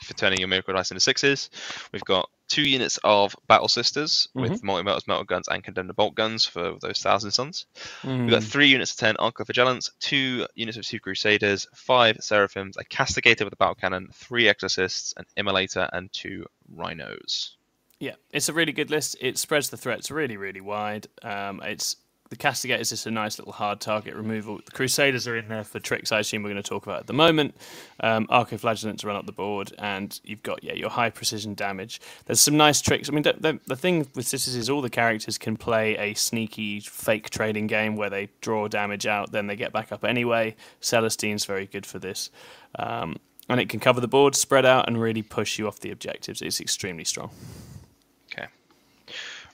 for 0.03 0.15
turning 0.15 0.39
your 0.39 0.49
miracle 0.49 0.75
dice 0.75 0.91
into 0.91 1.01
sixes. 1.01 1.51
We've 1.93 2.05
got 2.05 2.29
two 2.49 2.63
units 2.63 2.99
of 3.03 3.35
Battle 3.49 3.69
Sisters 3.69 4.29
with 4.35 4.63
multi 4.63 4.85
melters, 4.85 5.07
melter 5.07 5.25
guns, 5.25 5.49
and 5.49 5.65
condemned 5.65 5.95
bolt 5.97 6.15
guns 6.15 6.45
for 6.45 6.77
those 6.81 7.01
Thousand 7.01 7.33
Sons. 7.33 7.67
We've 8.05 8.31
got 8.31 8.43
three 8.43 8.69
units 8.69 8.93
of 8.93 8.99
ten 8.99 9.17
Arcoflagellants, 9.17 9.91
two 10.01 10.47
units 10.55 10.79
of 10.79 10.85
two 10.85 11.01
Crusaders, 11.01 11.67
five 11.75 12.17
Seraphims, 12.21 12.77
a 12.77 12.85
Castigator 12.85 13.45
with 13.45 13.53
a 13.53 13.57
battle 13.57 13.75
cannon, 13.75 14.09
three 14.13 14.49
Exorcists, 14.49 15.15
an 15.17 15.25
Immolator, 15.37 15.89
and 15.93 16.13
two 16.13 16.47
Rhinos. 16.69 17.57
Yeah, 17.99 18.15
it's 18.31 18.49
a 18.49 18.53
really 18.53 18.73
good 18.73 18.91
list. 18.91 19.17
It 19.21 19.39
spreads 19.39 19.71
the 19.71 19.77
threats 19.77 20.11
really, 20.11 20.37
really 20.37 20.61
wide. 20.61 21.07
Um, 21.23 21.63
it's 21.65 21.97
the 22.29 22.37
Castigator 22.37 22.81
is 22.81 22.91
just 22.91 23.07
a 23.07 23.11
nice 23.11 23.39
little 23.39 23.53
hard 23.53 23.81
target 23.81 24.15
removal. 24.15 24.61
The 24.65 24.73
Crusaders 24.73 25.27
are 25.27 25.37
in 25.37 25.49
there 25.49 25.65
for 25.65 25.79
tricks. 25.79 26.13
I 26.13 26.19
assume 26.19 26.43
we're 26.43 26.51
going 26.51 26.63
to 26.63 26.69
talk 26.69 26.87
about 26.87 27.01
at 27.01 27.07
the 27.07 27.13
moment. 27.13 27.55
Um, 28.01 28.27
Arcoflagellants 28.27 29.05
run 29.05 29.17
up 29.17 29.27
the 29.27 29.33
board, 29.33 29.73
and 29.79 30.19
you've 30.25 30.43
got 30.43 30.63
yeah 30.65 30.75
your 30.75 30.91
high 30.91 31.11
precision 31.11 31.55
damage. 31.55 32.01
There's 32.27 32.41
some 32.41 32.57
nice 32.57 32.81
tricks. 32.81 33.09
I 33.09 33.13
mean, 33.13 33.23
the, 33.23 33.35
the, 33.39 33.61
the 33.67 33.77
thing 33.77 34.09
with 34.15 34.27
Sisters 34.27 34.57
is 34.57 34.69
all 34.69 34.83
the 34.83 34.91
characters 34.91 35.39
can 35.39 35.57
play 35.57 35.97
a 35.97 36.15
sneaky 36.15 36.81
fake 36.81 37.31
trading 37.31 37.67
game 37.67 37.97
where 37.97 38.11
they 38.11 38.29
draw 38.41 38.69
damage 38.69 39.07
out, 39.07 39.33
then 39.33 39.47
they 39.47 39.57
get 39.57 39.73
back 39.73 39.93
up 39.93 40.05
anyway. 40.05 40.57
Celestine's 40.81 41.45
very 41.45 41.67
good 41.67 41.87
for 41.87 41.99
this. 41.99 42.31
Um, 42.79 43.17
and 43.49 43.61
it 43.61 43.69
can 43.69 43.81
cover 43.81 44.01
the 44.01 44.09
board, 44.09 44.35
spread 44.35 44.67
out, 44.67 44.89
and 44.89 45.01
really 45.01 45.23
push 45.23 45.59
you 45.59 45.69
off 45.69 45.81
the 45.81 45.91
objectives. 45.91 46.43
It's 46.43 46.61
extremely 46.61 47.05
strong. 47.05 47.31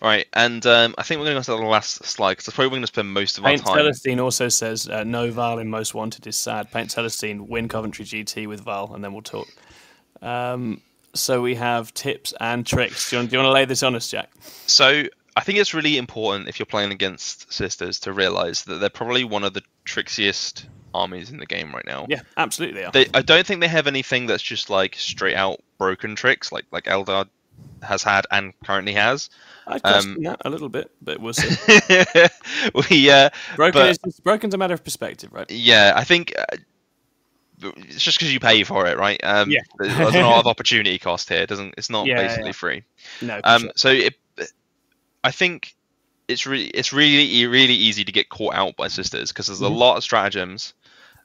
All 0.02 0.08
right, 0.08 0.26
and 0.32 0.66
um, 0.66 0.96
I 0.98 1.04
think 1.04 1.20
we're 1.20 1.26
going 1.26 1.40
to 1.40 1.48
go 1.48 1.56
to 1.56 1.62
the 1.62 1.68
last 1.68 2.04
slide 2.04 2.36
because 2.36 2.52
probably 2.52 2.70
going 2.70 2.82
to 2.82 2.88
spend 2.88 3.12
most 3.12 3.38
of 3.38 3.44
our 3.44 3.52
Paint 3.52 3.64
time. 3.64 3.76
Celestine 3.76 4.18
also 4.18 4.48
says 4.48 4.88
uh, 4.88 5.04
no 5.04 5.30
Vahl 5.30 5.60
in 5.60 5.68
Most 5.68 5.94
Wanted 5.94 6.26
is 6.26 6.34
sad. 6.34 6.72
Paint 6.72 6.90
Celestine 6.90 7.46
win 7.46 7.68
Coventry 7.68 8.04
GT 8.04 8.48
with 8.48 8.64
Vahl, 8.64 8.92
and 8.96 9.04
then 9.04 9.12
we'll 9.12 9.22
talk. 9.22 9.46
Um, 10.20 10.80
so 11.14 11.40
we 11.40 11.54
have 11.54 11.94
tips 11.94 12.34
and 12.40 12.66
tricks. 12.66 13.10
Do 13.10 13.14
you, 13.14 13.20
want, 13.20 13.30
do 13.30 13.36
you 13.36 13.42
want 13.44 13.50
to 13.50 13.52
lay 13.52 13.64
this 13.64 13.84
on 13.84 13.94
us, 13.94 14.10
Jack? 14.10 14.32
So 14.66 15.04
I 15.36 15.40
think 15.42 15.60
it's 15.60 15.72
really 15.72 15.98
important 15.98 16.48
if 16.48 16.58
you're 16.58 16.66
playing 16.66 16.90
against 16.90 17.52
sisters 17.52 18.00
to 18.00 18.12
realize 18.12 18.64
that 18.64 18.80
they're 18.80 18.90
probably 18.90 19.22
one 19.22 19.44
of 19.44 19.54
the 19.54 19.62
trickiest 19.84 20.66
armies 20.94 21.30
in 21.30 21.38
the 21.38 21.46
game 21.46 21.72
right 21.72 21.86
now. 21.86 22.06
Yeah, 22.08 22.22
absolutely. 22.36 22.80
They 22.80 22.86
are. 22.86 22.90
They, 22.90 23.06
I 23.14 23.22
don't 23.22 23.46
think 23.46 23.60
they 23.60 23.68
have 23.68 23.86
anything 23.86 24.26
that's 24.26 24.42
just 24.42 24.68
like 24.68 24.96
straight 24.96 25.36
out 25.36 25.60
broken 25.78 26.16
tricks 26.16 26.50
like 26.50 26.64
like 26.72 26.84
Eldar 26.86 27.28
has 27.82 28.02
had 28.02 28.26
and 28.30 28.52
currently 28.64 28.92
has. 28.94 29.30
I 29.66 29.78
question 29.78 30.16
um, 30.16 30.22
that 30.24 30.42
a 30.44 30.50
little 30.50 30.68
bit, 30.68 30.90
but 31.00 31.20
we'll 31.20 31.32
see. 31.34 31.48
we 32.90 33.10
uh, 33.10 33.30
Broken 33.56 33.80
But- 33.80 33.98
is 34.06 34.20
broken's 34.20 34.54
a 34.54 34.58
matter 34.58 34.74
of 34.74 34.82
perspective, 34.84 35.32
right? 35.32 35.50
yeah, 35.50 35.92
I 35.94 36.04
think 36.04 36.32
uh, 36.38 36.56
it's 37.62 38.02
just 38.02 38.18
because 38.18 38.32
you 38.32 38.40
pay 38.40 38.64
for 38.64 38.86
it, 38.86 38.98
right? 38.98 39.20
Um, 39.22 39.50
Yeah. 39.50 39.60
there's 39.78 40.14
a 40.14 40.20
lot 40.22 40.40
of 40.40 40.46
opportunity 40.46 40.98
cost 40.98 41.28
here. 41.28 41.42
It 41.42 41.48
doesn't 41.48 41.74
it's 41.78 41.90
not 41.90 42.06
Yeah, 42.06 42.16
basically 42.16 42.46
yeah. 42.48 42.52
free. 42.52 42.82
No. 43.20 43.40
Um, 43.44 43.62
sure. 43.62 43.72
so 43.76 43.88
it, 43.90 44.14
I 45.22 45.30
think 45.30 45.74
it's 46.28 46.46
really 46.46 46.66
it's 46.68 46.92
really 46.92 47.46
really 47.46 47.74
easy 47.74 48.04
to 48.04 48.12
get 48.12 48.28
caught 48.28 48.54
out 48.54 48.76
by 48.76 48.88
sisters 48.88 49.30
because 49.30 49.46
there's 49.46 49.60
a 49.60 49.64
Mhm. 49.64 49.76
lot 49.76 49.96
of 49.96 50.02
stratagems 50.04 50.74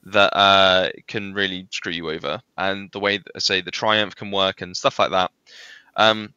that 0.03 0.32
uh, 0.38 0.89
can 1.08 1.34
really 1.34 1.68
screw 1.72 1.91
you 1.91 2.10
over, 2.12 2.41
and 2.58 2.89
the 2.91 2.99
way 2.99 3.18
that, 3.18 3.41
say 3.41 3.62
the 3.62 3.72
triumph 3.72 4.16
can 4.16 4.32
work 4.32 4.62
and 4.62 4.78
stuff 4.78 4.99
like 4.99 5.12
that. 5.12 5.32
Um, 5.95 6.34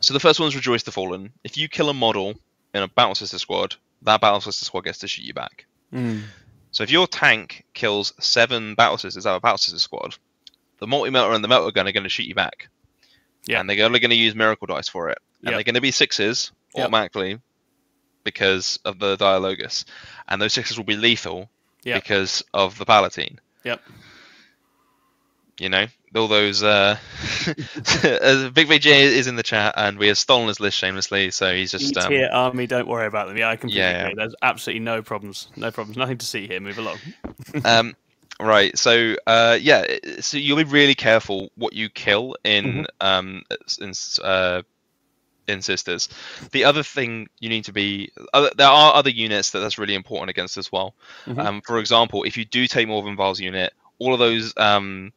so 0.00 0.14
the 0.14 0.20
first 0.20 0.40
one 0.40 0.48
is 0.48 0.56
rejoice 0.56 0.82
the 0.82 0.92
fallen. 0.92 1.32
If 1.44 1.56
you 1.56 1.68
kill 1.68 1.88
a 1.90 1.94
model 1.94 2.34
in 2.74 2.82
a 2.82 2.88
battle 2.88 3.14
sister 3.14 3.38
squad, 3.38 3.76
that 4.02 4.20
battle 4.20 4.40
sister 4.40 4.64
squad 4.64 4.84
gets 4.84 4.98
to 4.98 5.08
shoot 5.08 5.24
you 5.24 5.34
back. 5.34 5.66
Mm. 5.92 6.22
So 6.72 6.82
if 6.82 6.90
your 6.90 7.06
tank 7.06 7.64
kills 7.74 8.12
seven 8.20 8.74
battle 8.74 8.96
sisters 8.98 9.26
out 9.26 9.32
of 9.32 9.36
a 9.38 9.40
battle 9.40 9.58
sister 9.58 9.78
squad, 9.78 10.16
the 10.78 10.86
multi 10.86 11.10
melter 11.10 11.34
and 11.34 11.44
the 11.44 11.48
melter 11.48 11.72
gun 11.72 11.86
are 11.88 11.92
going 11.92 12.04
to 12.04 12.08
shoot 12.08 12.26
you 12.26 12.34
back. 12.34 12.68
Yeah. 13.46 13.60
And 13.60 13.68
they're 13.68 13.84
only 13.84 14.00
going 14.00 14.10
to 14.10 14.16
use 14.16 14.34
miracle 14.34 14.66
dice 14.66 14.88
for 14.88 15.10
it. 15.10 15.18
And 15.40 15.50
Yep. 15.50 15.54
they're 15.54 15.64
going 15.64 15.74
to 15.74 15.80
be 15.80 15.90
sixes 15.90 16.52
Yep. 16.74 16.84
automatically 16.84 17.40
because 18.24 18.78
of 18.84 18.98
the 18.98 19.16
dialogus. 19.16 19.84
And 20.28 20.40
those 20.40 20.52
sixes 20.52 20.76
will 20.76 20.84
be 20.84 20.96
lethal 20.96 21.50
Yep. 21.82 22.02
because 22.02 22.44
of 22.54 22.78
the 22.78 22.84
palatine. 22.84 23.40
Yep. 23.64 23.82
You 25.58 25.68
know, 25.68 25.86
all 26.14 26.28
those. 26.28 26.62
Uh, 26.62 26.96
uh, 28.04 28.50
Big 28.50 28.68
VJ 28.68 28.86
is 28.86 29.26
in 29.26 29.36
the 29.36 29.42
chat, 29.42 29.74
and 29.76 29.98
we 29.98 30.08
have 30.08 30.18
stolen 30.18 30.48
his 30.48 30.60
list 30.60 30.76
shamelessly. 30.76 31.30
So 31.30 31.54
he's 31.54 31.70
just. 31.70 31.96
Um, 31.96 32.10
tier 32.10 32.28
army, 32.32 32.66
don't 32.66 32.88
worry 32.88 33.06
about 33.06 33.28
them. 33.28 33.36
Yeah, 33.36 33.48
I 33.48 33.56
completely 33.56 33.80
Yeah, 33.80 33.90
yeah. 33.90 34.02
agree. 34.02 34.14
There's 34.16 34.34
absolutely 34.42 34.80
no 34.80 35.02
problems. 35.02 35.48
No 35.56 35.70
problems. 35.70 35.96
Nothing 35.96 36.18
to 36.18 36.26
see 36.26 36.46
here. 36.46 36.60
Move 36.60 36.78
along. 36.78 36.98
um, 37.64 37.94
right. 38.40 38.76
So 38.76 39.16
uh, 39.26 39.58
yeah. 39.60 39.86
So 40.20 40.36
you'll 40.38 40.56
be 40.56 40.64
really 40.64 40.94
careful 40.94 41.50
what 41.56 41.72
you 41.74 41.88
kill 41.88 42.36
in 42.44 42.86
um 43.00 43.42
in 43.80 43.92
uh 44.22 44.62
in 45.46 45.62
sisters. 45.62 46.08
The 46.52 46.64
other 46.64 46.82
thing 46.82 47.28
you 47.40 47.48
need 47.48 47.64
to 47.64 47.72
be 47.72 48.12
other, 48.32 48.50
there 48.56 48.68
are 48.68 48.94
other 48.94 49.10
units 49.10 49.50
that 49.50 49.60
that's 49.60 49.78
really 49.78 49.94
important 49.94 50.30
against 50.30 50.56
as 50.56 50.70
well. 50.70 50.94
Mhm. 51.26 51.38
Um, 51.38 51.60
for 51.62 51.78
example, 51.78 52.22
if 52.24 52.36
you 52.36 52.44
do 52.44 52.66
take 52.66 52.88
more 52.88 53.02
than 53.02 53.16
Vahl's 53.16 53.40
unit, 53.40 53.72
all 53.98 54.12
of 54.12 54.18
those 54.18 54.54
um 54.56 55.12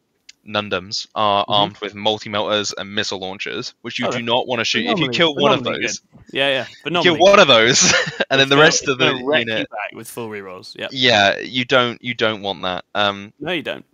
Nundums 0.48 1.08
are 1.16 1.46
Mhm. 1.46 1.50
armed 1.50 1.78
with 1.80 1.96
multi 1.96 2.30
melters 2.30 2.74
and 2.78 2.94
missile 2.94 3.20
launchers, 3.20 3.74
which 3.82 4.00
you 4.00 4.08
Oh, 4.08 4.12
do 4.12 4.22
not 4.22 4.48
want 4.48 4.60
to 4.60 4.66
shoot. 4.66 4.86
If 4.86 5.00
you 5.00 5.10
kill 5.10 5.36
one 5.36 5.54
of 5.54 5.64
those, 5.64 6.02
Yeah, 6.32 6.50
yeah. 6.50 6.66
but 6.84 7.02
kill 7.04 7.18
one 7.18 7.40
of 7.40 7.48
those, 7.48 7.94
and 8.30 8.40
then 8.40 8.50
the 8.50 8.58
rest 8.58 8.88
of 8.88 8.98
the 8.98 9.06
it's 9.12 9.14
gonna 9.14 9.26
wreck 9.26 9.46
you 9.46 9.54
unit, 9.54 9.68
with 9.94 10.10
full 10.10 10.30
rerolls. 10.30 10.76
Yeah. 10.78 10.88
yeah, 10.92 11.40
you 11.40 11.64
don't 11.66 12.02
you 12.04 12.14
don't 12.14 12.42
want 12.42 12.62
that. 12.64 12.86
Um, 12.94 13.34
No, 13.40 13.52
you 13.52 13.64
don't. 13.64 13.86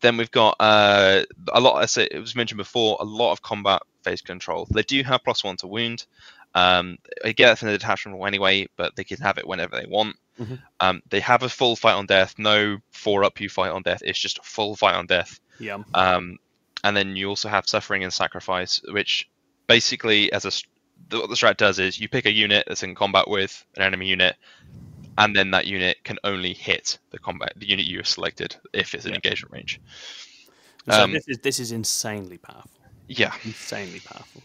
Then 0.00 0.16
we've 0.16 0.30
got 0.30 0.56
uh, 0.60 1.24
a 1.52 1.60
lot. 1.60 1.82
As 1.82 1.96
it 1.96 2.14
was 2.14 2.36
mentioned 2.36 2.58
before, 2.58 2.96
a 3.00 3.04
lot 3.04 3.32
of 3.32 3.42
combat 3.42 3.82
phase 4.04 4.20
control. 4.20 4.66
They 4.70 4.82
do 4.82 5.02
have 5.02 5.24
plus 5.24 5.42
one 5.42 5.56
to 5.56 5.66
wound. 5.66 6.06
Um, 6.54 6.98
they 7.22 7.34
get 7.34 7.52
it 7.52 7.58
from 7.58 7.68
the 7.68 7.78
detachment 7.78 8.16
rule 8.16 8.26
anyway, 8.26 8.68
but 8.76 8.96
they 8.96 9.04
can 9.04 9.18
have 9.20 9.38
it 9.38 9.46
whenever 9.46 9.76
they 9.78 9.86
want. 9.86 10.16
Mhm. 10.38 10.60
Um, 10.80 11.02
they 11.10 11.20
have 11.20 11.42
a 11.42 11.48
full 11.48 11.74
fight 11.76 11.94
on 11.94 12.06
death. 12.06 12.34
No 12.38 12.78
four 12.90 13.24
up 13.24 13.40
you 13.40 13.48
fight 13.48 13.70
on 13.70 13.82
death. 13.82 14.02
It's 14.04 14.18
just 14.18 14.38
a 14.38 14.42
full 14.42 14.76
fight 14.76 14.94
on 14.94 15.06
death. 15.06 15.40
Yeah. 15.58 15.78
Um, 15.94 16.38
and 16.84 16.96
then 16.96 17.16
you 17.16 17.28
also 17.28 17.48
have 17.48 17.68
suffering 17.68 18.04
and 18.04 18.12
sacrifice, 18.12 18.80
which 18.88 19.28
basically, 19.66 20.32
as 20.32 20.44
a 20.44 20.52
the- 21.08 21.20
what 21.20 21.28
the 21.28 21.34
strat 21.36 21.56
does 21.56 21.78
is 21.78 21.98
you 22.00 22.08
pick 22.08 22.26
a 22.26 22.32
unit 22.32 22.64
that's 22.66 22.82
in 22.82 22.94
combat 22.94 23.28
with 23.28 23.64
an 23.76 23.82
enemy 23.82 24.06
unit, 24.06 24.36
and 25.16 25.34
then 25.34 25.50
that 25.52 25.66
unit 25.66 25.96
can 26.04 26.18
only 26.24 26.52
hit 26.54 26.98
the 27.10 27.18
combat 27.18 27.52
the 27.56 27.66
unit 27.68 27.86
you 27.86 27.98
have 27.98 28.06
selected 28.08 28.56
if 28.72 28.94
it's 28.94 29.04
in 29.06 29.10
Yeah. 29.12 29.16
engagement 29.16 29.52
range. 29.52 29.80
So 30.90 31.04
Um, 31.04 31.12
this 31.12 31.26
is 31.28 31.38
this 31.38 31.58
is 31.58 31.72
insanely 31.72 32.38
powerful. 32.38 32.70
Yeah, 33.08 33.34
Insanely 33.44 34.00
powerful. 34.00 34.42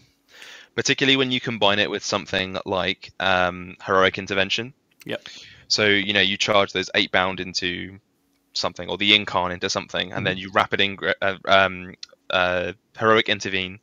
particularly 0.76 1.18
when 1.18 1.32
you 1.32 1.40
combine 1.40 1.78
it 1.80 1.90
with 1.90 2.04
something 2.04 2.58
like 2.66 3.12
um, 3.20 3.76
heroic 3.86 4.18
intervention. 4.18 4.74
Yep. 5.06 5.28
So 5.68 5.86
you 5.86 6.14
know 6.14 6.22
you 6.22 6.38
charge 6.38 6.74
those 6.74 6.90
Eightbound 6.96 7.40
into 7.40 8.00
something, 8.54 8.90
or 8.90 8.98
the 8.98 9.12
incarn 9.18 9.52
into 9.54 9.70
something, 9.70 10.12
and 10.14 10.26
Mm-hmm. 10.26 10.26
then 10.26 10.38
you 10.38 10.52
rapid 10.52 10.80
ingre- 10.80 11.14
uh, 11.22 11.38
um, 11.48 11.96
uh, 12.30 12.74
heroic 12.98 13.30
intervene 13.30 13.80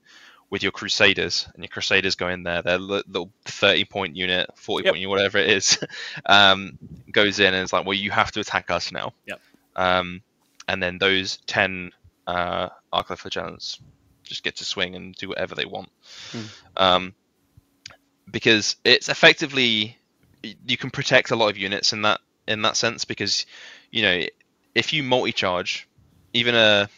with 0.51 0.63
your 0.63 0.73
crusaders, 0.73 1.49
and 1.55 1.63
your 1.63 1.69
crusaders 1.69 2.17
go 2.17 2.29
in 2.29 2.43
there. 2.43 2.63
Their 2.63 2.79
li- 2.79 3.03
little 3.07 3.33
thirty 3.45 3.85
point 3.85 4.17
unit, 4.17 4.51
forty 4.57 4.85
Yep. 4.85 4.93
point 4.93 5.01
unit, 5.01 5.11
whatever 5.11 5.39
it 5.39 5.51
is, 5.51 5.79
um, 6.27 6.79
goes 7.11 7.39
in 7.41 7.55
and 7.55 7.63
it's 7.63 7.73
like, 7.73 7.85
well, 7.87 7.95
you 7.97 8.11
have 8.11 8.33
to 8.33 8.41
attack 8.41 8.71
us 8.71 8.93
now. 8.93 9.13
Yep. 9.27 9.41
Um, 9.77 10.23
and 10.69 10.83
then 10.83 10.99
those 10.99 11.39
ten 11.47 11.93
uh, 12.27 12.69
Arcoflagellants 12.93 13.81
just 14.25 14.43
get 14.45 14.57
to 14.57 14.65
swing 14.65 14.95
and 14.95 15.15
do 15.15 15.29
whatever 15.29 15.55
they 15.55 15.65
want. 15.67 15.91
Hmm. 16.33 16.43
Um, 16.77 17.15
because 18.31 18.77
it's 18.85 19.09
effectively 19.09 19.99
you 20.43 20.77
can 20.77 20.91
protect 20.91 21.31
a 21.31 21.37
lot 21.37 21.49
of 21.51 21.59
units 21.59 21.93
in 21.93 22.03
that 22.03 22.21
in 22.47 22.63
that 22.63 22.77
sense 22.77 23.05
because 23.05 23.47
you 23.91 24.03
know 24.03 24.23
if 24.75 24.93
you 24.93 25.03
multi-charge 25.03 25.89
even 26.33 26.55
a 26.55 26.89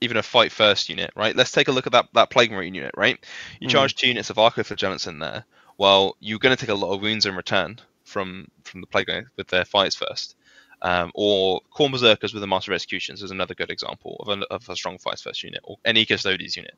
even 0.00 0.16
a 0.16 0.22
fight 0.22 0.50
first 0.50 0.88
unit, 0.88 1.10
right? 1.14 1.36
Let's 1.36 1.52
take 1.52 1.68
a 1.68 1.72
look 1.72 1.86
at 1.86 1.92
that 1.92 2.08
that 2.14 2.30
plague 2.30 2.50
marine 2.50 2.74
unit, 2.74 2.94
right? 2.96 3.18
You 3.60 3.68
Mm. 3.68 3.72
charge 3.72 3.94
two 3.94 4.08
units 4.08 4.30
of 4.30 4.36
arcoflagellants 4.36 5.06
in 5.06 5.18
there. 5.18 5.44
Well, 5.78 6.16
you're 6.20 6.38
going 6.38 6.56
to 6.56 6.60
take 6.60 6.70
a 6.70 6.74
lot 6.74 6.94
of 6.94 7.02
wounds 7.02 7.26
in 7.26 7.34
return 7.36 7.80
from 8.04 8.48
from 8.64 8.80
the 8.80 8.86
plague 8.86 9.08
with 9.36 9.48
their 9.48 9.64
fights 9.64 9.96
first. 9.96 10.36
Um, 10.82 11.10
or 11.14 11.60
Khorne 11.74 11.92
Berserkers 11.92 12.32
with 12.32 12.40
the 12.40 12.46
Master 12.46 12.72
of 12.72 12.76
Executions 12.76 13.22
is 13.22 13.30
another 13.30 13.54
good 13.54 13.70
example 13.70 14.16
of 14.20 14.40
a, 14.40 14.44
of 14.46 14.66
a 14.68 14.74
strong 14.74 14.96
fights 14.98 15.20
first 15.20 15.42
unit, 15.42 15.60
or 15.62 15.76
any 15.84 16.06
Custodes 16.06 16.56
unit. 16.56 16.74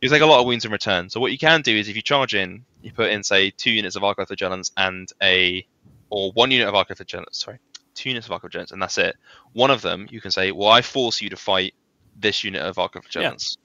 You 0.00 0.08
take 0.08 0.22
a 0.22 0.26
lot 0.26 0.40
of 0.40 0.46
wounds 0.46 0.64
in 0.64 0.72
return. 0.72 1.10
So 1.10 1.20
what 1.20 1.32
you 1.32 1.38
can 1.38 1.60
do 1.60 1.76
is 1.76 1.88
if 1.88 1.96
you 1.96 2.02
charge 2.02 2.34
in, 2.34 2.64
you 2.80 2.90
put 2.92 3.10
in 3.10 3.22
say 3.22 3.50
two 3.50 3.70
units 3.70 3.96
of 3.96 4.02
arcoflagellants 4.02 4.72
and 4.76 5.12
a, 5.22 5.66
or 6.08 6.32
one 6.32 6.50
unit 6.50 6.68
of 6.68 6.74
arcoflagellants, 6.74 7.34
sorry, 7.34 7.58
two 7.94 8.08
units 8.08 8.28
of 8.28 8.40
arcoflagellants, 8.40 8.72
and 8.72 8.80
that's 8.80 8.96
it. 8.96 9.16
One 9.52 9.70
of 9.70 9.82
them 9.82 10.06
you 10.10 10.22
can 10.22 10.30
say, 10.30 10.50
well, 10.50 10.68
I 10.68 10.80
force 10.80 11.20
you 11.20 11.28
to 11.28 11.36
fight 11.36 11.74
this 12.16 12.44
unit 12.44 12.62
of 12.62 12.76
arcoflagellants, 12.76 13.58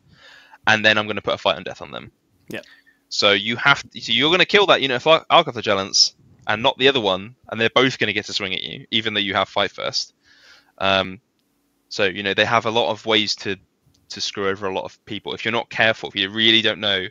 and 0.67 0.83
then 0.83 0.97
I'm 0.97 1.05
going 1.05 1.15
to 1.15 1.21
put 1.21 1.35
a 1.35 1.37
fight 1.37 1.55
on 1.55 1.63
death 1.63 1.81
on 1.81 1.91
them. 1.91 2.11
Yeah. 2.49 2.61
So 3.07 3.31
you 3.31 3.55
have, 3.57 3.81
to, 3.91 4.01
so 4.01 4.11
you're 4.11 4.29
going 4.29 4.39
to 4.39 4.45
kill 4.45 4.65
that 4.65 4.81
unit 4.81 4.97
of 4.97 5.07
ar- 5.07 5.25
arcoflagellants 5.31 6.15
and 6.47 6.61
not 6.63 6.77
the 6.77 6.87
other 6.87 6.99
one, 7.01 7.35
and 7.51 7.59
they're 7.59 7.69
both 7.73 7.97
going 7.99 8.07
to 8.07 8.13
get 8.13 8.25
to 8.25 8.33
swing 8.33 8.53
at 8.53 8.63
you, 8.63 8.85
even 8.91 9.13
though 9.13 9.19
you 9.19 9.33
have 9.33 9.49
fight 9.49 9.71
first. 9.71 10.13
Um, 10.77 11.19
so 11.89 12.05
you 12.05 12.23
know 12.23 12.33
they 12.33 12.45
have 12.45 12.65
a 12.65 12.71
lot 12.71 12.91
of 12.91 13.05
ways 13.05 13.35
to 13.37 13.57
to 14.09 14.21
screw 14.21 14.47
over 14.49 14.67
a 14.67 14.73
lot 14.73 14.85
of 14.85 15.03
people. 15.05 15.33
If 15.33 15.45
you're 15.45 15.51
not 15.51 15.69
careful, 15.69 16.09
if 16.09 16.15
you 16.15 16.29
really 16.29 16.61
don't 16.61 16.79
know 16.79 17.07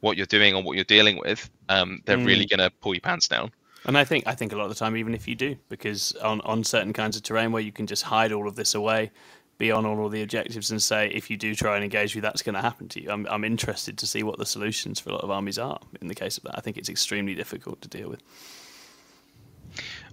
what 0.00 0.16
you're 0.16 0.26
doing 0.26 0.54
or 0.54 0.62
what 0.62 0.76
you're 0.76 0.84
dealing 0.84 1.18
with, 1.18 1.50
um, 1.68 2.00
they're 2.06 2.18
Mm. 2.18 2.26
really 2.26 2.46
going 2.46 2.60
to 2.60 2.70
pull 2.80 2.94
your 2.94 3.00
pants 3.00 3.28
down. 3.28 3.50
And 3.86 3.98
I 3.98 4.04
think 4.04 4.24
I 4.26 4.34
think 4.34 4.52
a 4.52 4.56
lot 4.56 4.64
of 4.64 4.70
the 4.70 4.74
time, 4.76 4.96
even 4.96 5.14
if 5.14 5.28
you 5.28 5.34
do, 5.34 5.56
because 5.68 6.12
on, 6.22 6.40
on 6.42 6.64
certain 6.64 6.92
kinds 6.92 7.16
of 7.16 7.22
terrain 7.22 7.52
where 7.52 7.62
you 7.62 7.72
can 7.72 7.86
just 7.86 8.02
hide 8.04 8.32
all 8.32 8.48
of 8.48 8.54
this 8.56 8.74
away, 8.74 9.10
be 9.58 9.70
on 9.70 9.84
all 9.86 10.06
of 10.06 10.12
the 10.12 10.22
objectives, 10.22 10.70
and 10.70 10.82
say 10.82 11.08
if 11.10 11.30
you 11.30 11.36
do 11.36 11.54
try 11.54 11.74
and 11.76 11.84
engage 11.84 12.14
with, 12.14 12.22
that's 12.24 12.42
going 12.42 12.54
to 12.54 12.62
happen 12.62 12.88
to 12.90 13.02
you. 13.02 13.10
I'm 13.10 13.26
I'm 13.28 13.44
interested 13.44 13.98
to 13.98 14.06
see 14.06 14.22
what 14.22 14.38
the 14.38 14.46
solutions 14.46 15.00
for 15.00 15.10
a 15.10 15.12
lot 15.14 15.22
of 15.22 15.30
armies 15.30 15.58
are 15.58 15.80
in 16.00 16.08
the 16.08 16.14
case 16.14 16.38
of 16.38 16.44
that. 16.44 16.56
I 16.56 16.60
think 16.60 16.76
it's 16.78 16.88
extremely 16.88 17.34
difficult 17.34 17.80
to 17.82 17.88
deal 17.88 18.08
with. 18.08 18.22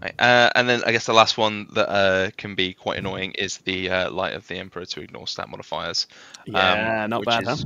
Right, 0.02 0.14
Uh, 0.18 0.50
and 0.56 0.68
then 0.68 0.84
I 0.86 0.92
guess 0.92 1.06
the 1.06 1.14
last 1.14 1.38
one 1.38 1.68
that 1.74 1.90
uh, 1.90 2.32
can 2.38 2.56
be 2.56 2.74
quite 2.74 2.98
annoying 3.00 3.34
is 3.34 3.58
the 3.60 3.90
uh, 3.90 4.12
light 4.12 4.34
of 4.34 4.48
the 4.48 4.56
emperor 4.58 4.86
to 4.86 5.02
ignore 5.02 5.28
stat 5.28 5.50
modifiers. 5.50 6.08
Yeah, 6.48 7.08
not 7.08 7.20
which 7.20 7.28
bad, 7.28 7.44
is, 7.44 7.66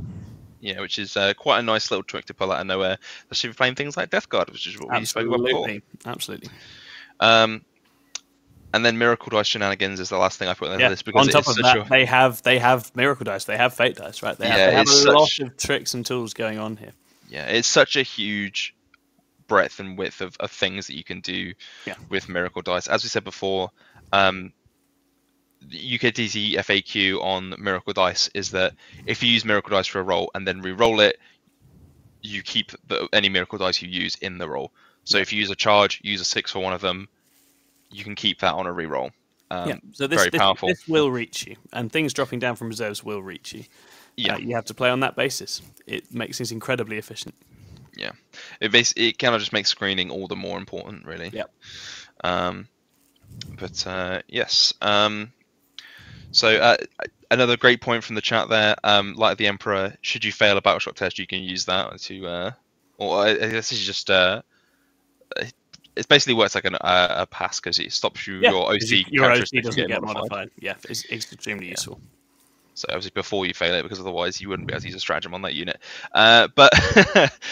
Yeah, 0.60 0.80
which 0.80 0.98
is 0.98 1.16
uh, 1.16 1.32
quite 1.34 1.60
a 1.60 1.62
nice 1.62 1.90
little 1.90 2.02
trick 2.02 2.26
to 2.26 2.34
pull 2.34 2.52
out 2.52 2.60
of 2.60 2.66
nowhere, 2.66 2.98
especially 3.30 3.48
if 3.48 3.54
you're 3.54 3.54
playing 3.54 3.74
things 3.74 3.96
like 3.96 4.10
Death 4.10 4.28
Guard, 4.28 4.50
which 4.50 4.66
is 4.66 4.78
what 4.80 4.90
we 4.90 5.04
spoke 5.04 5.26
about 5.26 5.44
before. 5.44 5.68
Absolutely, 5.68 5.82
absolutely. 6.06 6.50
Um, 7.20 7.62
and 8.74 8.84
then 8.84 8.98
Miracle 8.98 9.30
Dice 9.30 9.46
Shenanigans 9.46 10.00
is 10.00 10.10
the 10.10 10.18
last 10.18 10.38
thing 10.38 10.48
I 10.48 10.54
put 10.54 10.68
on 10.68 10.76
the 10.78 10.82
Yeah. 10.82 10.88
list 10.90 11.04
because 11.04 11.26
On 11.26 11.32
top 11.32 11.48
of 11.48 11.56
that, 11.56 11.76
a 11.78 11.88
they 11.88 12.04
have 12.04 12.42
they 12.42 12.58
have 12.58 12.94
miracle 12.94 13.24
dice, 13.24 13.44
they 13.44 13.56
have 13.56 13.72
fate 13.74 13.96
dice, 13.96 14.22
right? 14.22 14.36
They 14.36 14.46
have, 14.46 14.56
Yeah, 14.58 14.66
they 14.68 14.74
have 14.74 14.88
a 14.88 14.92
it's 14.92 15.06
lot 15.06 15.30
of 15.40 15.56
tricks 15.56 15.94
and 15.94 16.04
tools 16.04 16.34
going 16.34 16.58
on 16.58 16.76
here. 16.76 16.92
yeah, 17.30 17.46
it's 17.46 17.68
such 17.68 17.96
a 17.96 18.02
huge 18.02 18.74
breadth 19.46 19.80
and 19.80 19.96
width 19.98 20.20
of, 20.20 20.36
of 20.40 20.50
things 20.50 20.86
that 20.86 20.96
you 20.96 21.04
can 21.04 21.20
do 21.20 21.52
Yeah. 21.86 21.94
with 22.08 22.28
Miracle 22.28 22.62
Dice. 22.62 22.86
As 22.86 23.02
we 23.02 23.08
said 23.08 23.24
before, 23.24 23.70
um, 24.12 24.52
the 25.68 25.98
FAQ 25.98 27.22
on 27.22 27.54
Miracle 27.58 27.92
Dice 27.92 28.28
is 28.34 28.50
that 28.50 28.74
if 29.06 29.22
you 29.22 29.30
use 29.30 29.44
Miracle 29.44 29.70
Dice 29.70 29.86
for 29.86 30.00
a 30.00 30.02
roll 30.02 30.30
and 30.34 30.46
then 30.46 30.60
re-roll 30.60 31.00
it, 31.00 31.16
you 32.22 32.42
keep 32.42 32.72
the, 32.88 33.08
any 33.12 33.28
Miracle 33.28 33.58
Dice 33.58 33.82
you 33.82 33.88
use 33.88 34.16
in 34.16 34.38
the 34.38 34.48
roll. 34.48 34.72
So 35.04 35.18
if 35.18 35.32
you 35.32 35.38
use 35.38 35.50
a 35.50 35.56
charge, 35.56 36.00
use 36.02 36.20
a 36.20 36.24
six 36.24 36.50
for 36.50 36.60
one 36.60 36.72
of 36.72 36.80
them, 36.80 37.08
you 37.90 38.04
can 38.04 38.14
keep 38.14 38.40
that 38.40 38.54
on 38.54 38.66
a 38.66 38.72
re-roll. 38.72 39.10
Um, 39.50 39.68
yeah, 39.68 39.76
so 39.92 40.06
this 40.08 40.18
very 40.18 40.30
this, 40.30 40.40
powerful. 40.40 40.68
this 40.68 40.88
will 40.88 41.10
reach 41.10 41.46
you, 41.46 41.54
and 41.72 41.90
things 41.90 42.12
dropping 42.12 42.40
down 42.40 42.56
from 42.56 42.68
reserves 42.68 43.04
will 43.04 43.22
reach 43.22 43.52
you. 43.52 43.64
Yeah. 44.16 44.34
Uh, 44.34 44.38
you 44.38 44.54
have 44.56 44.64
to 44.66 44.74
play 44.74 44.90
on 44.90 45.00
that 45.00 45.14
basis. 45.14 45.62
It 45.86 46.12
makes 46.12 46.38
things 46.38 46.50
incredibly 46.50 46.98
efficient. 46.98 47.34
It 48.60 48.72
bas- 48.72 48.94
it 48.96 49.18
kind 49.18 49.34
of 49.34 49.40
just 49.40 49.52
makes 49.52 49.68
screening 49.70 50.10
all 50.10 50.26
the 50.28 50.36
more 50.36 50.58
important, 50.58 51.04
really. 51.06 51.30
Yep. 51.32 51.50
Um, 52.24 52.68
but 53.58 53.86
uh, 53.86 54.22
yes. 54.28 54.72
Um, 54.80 55.32
so 56.30 56.48
uh, 56.48 56.76
another 57.30 57.56
great 57.56 57.80
point 57.80 58.04
from 58.04 58.14
the 58.14 58.20
chat 58.20 58.48
there. 58.48 58.76
Um, 58.84 59.14
like 59.14 59.38
the 59.38 59.46
Emperor, 59.46 59.94
should 60.02 60.24
you 60.24 60.32
fail 60.32 60.56
a 60.56 60.62
battle 60.62 60.80
shock 60.80 60.94
test, 60.94 61.18
you 61.18 61.26
can 61.26 61.42
use 61.42 61.64
that 61.66 61.98
to, 62.02 62.26
uh, 62.26 62.50
or 62.98 63.24
I 63.24 63.34
guess 63.34 63.72
it's 63.72 63.84
just 63.84 64.10
uh, 64.10 64.42
it 65.96 66.08
basically 66.08 66.34
works 66.34 66.54
like 66.54 66.64
an, 66.66 66.74
uh, 66.74 67.14
a 67.20 67.26
pass 67.26 67.58
because 67.58 67.78
it 67.78 67.92
stops 67.92 68.26
you 68.26 68.40
Yeah, 68.40 68.50
your 68.50 68.72
OC 68.72 68.80
you- 68.90 69.04
your 69.10 69.32
OC 69.32 69.38
doesn't 69.38 69.62
from 69.62 69.70
get 69.76 69.88
getting 69.88 70.04
modified. 70.04 70.50
Yeah, 70.60 70.74
it's, 70.88 71.04
it's 71.06 71.32
extremely 71.32 71.68
useful. 71.68 72.00
So 72.76 72.86
obviously 72.90 73.12
before 73.14 73.46
you 73.46 73.54
fail 73.54 73.74
it, 73.74 73.82
because 73.82 74.00
otherwise 74.00 74.40
you 74.40 74.48
wouldn't 74.48 74.68
be 74.68 74.74
able 74.74 74.82
to 74.82 74.88
use 74.88 74.96
a 74.96 75.00
stratagem 75.00 75.34
on 75.34 75.42
that 75.42 75.54
unit. 75.54 75.78
Uh, 76.14 76.48
but 76.54 76.72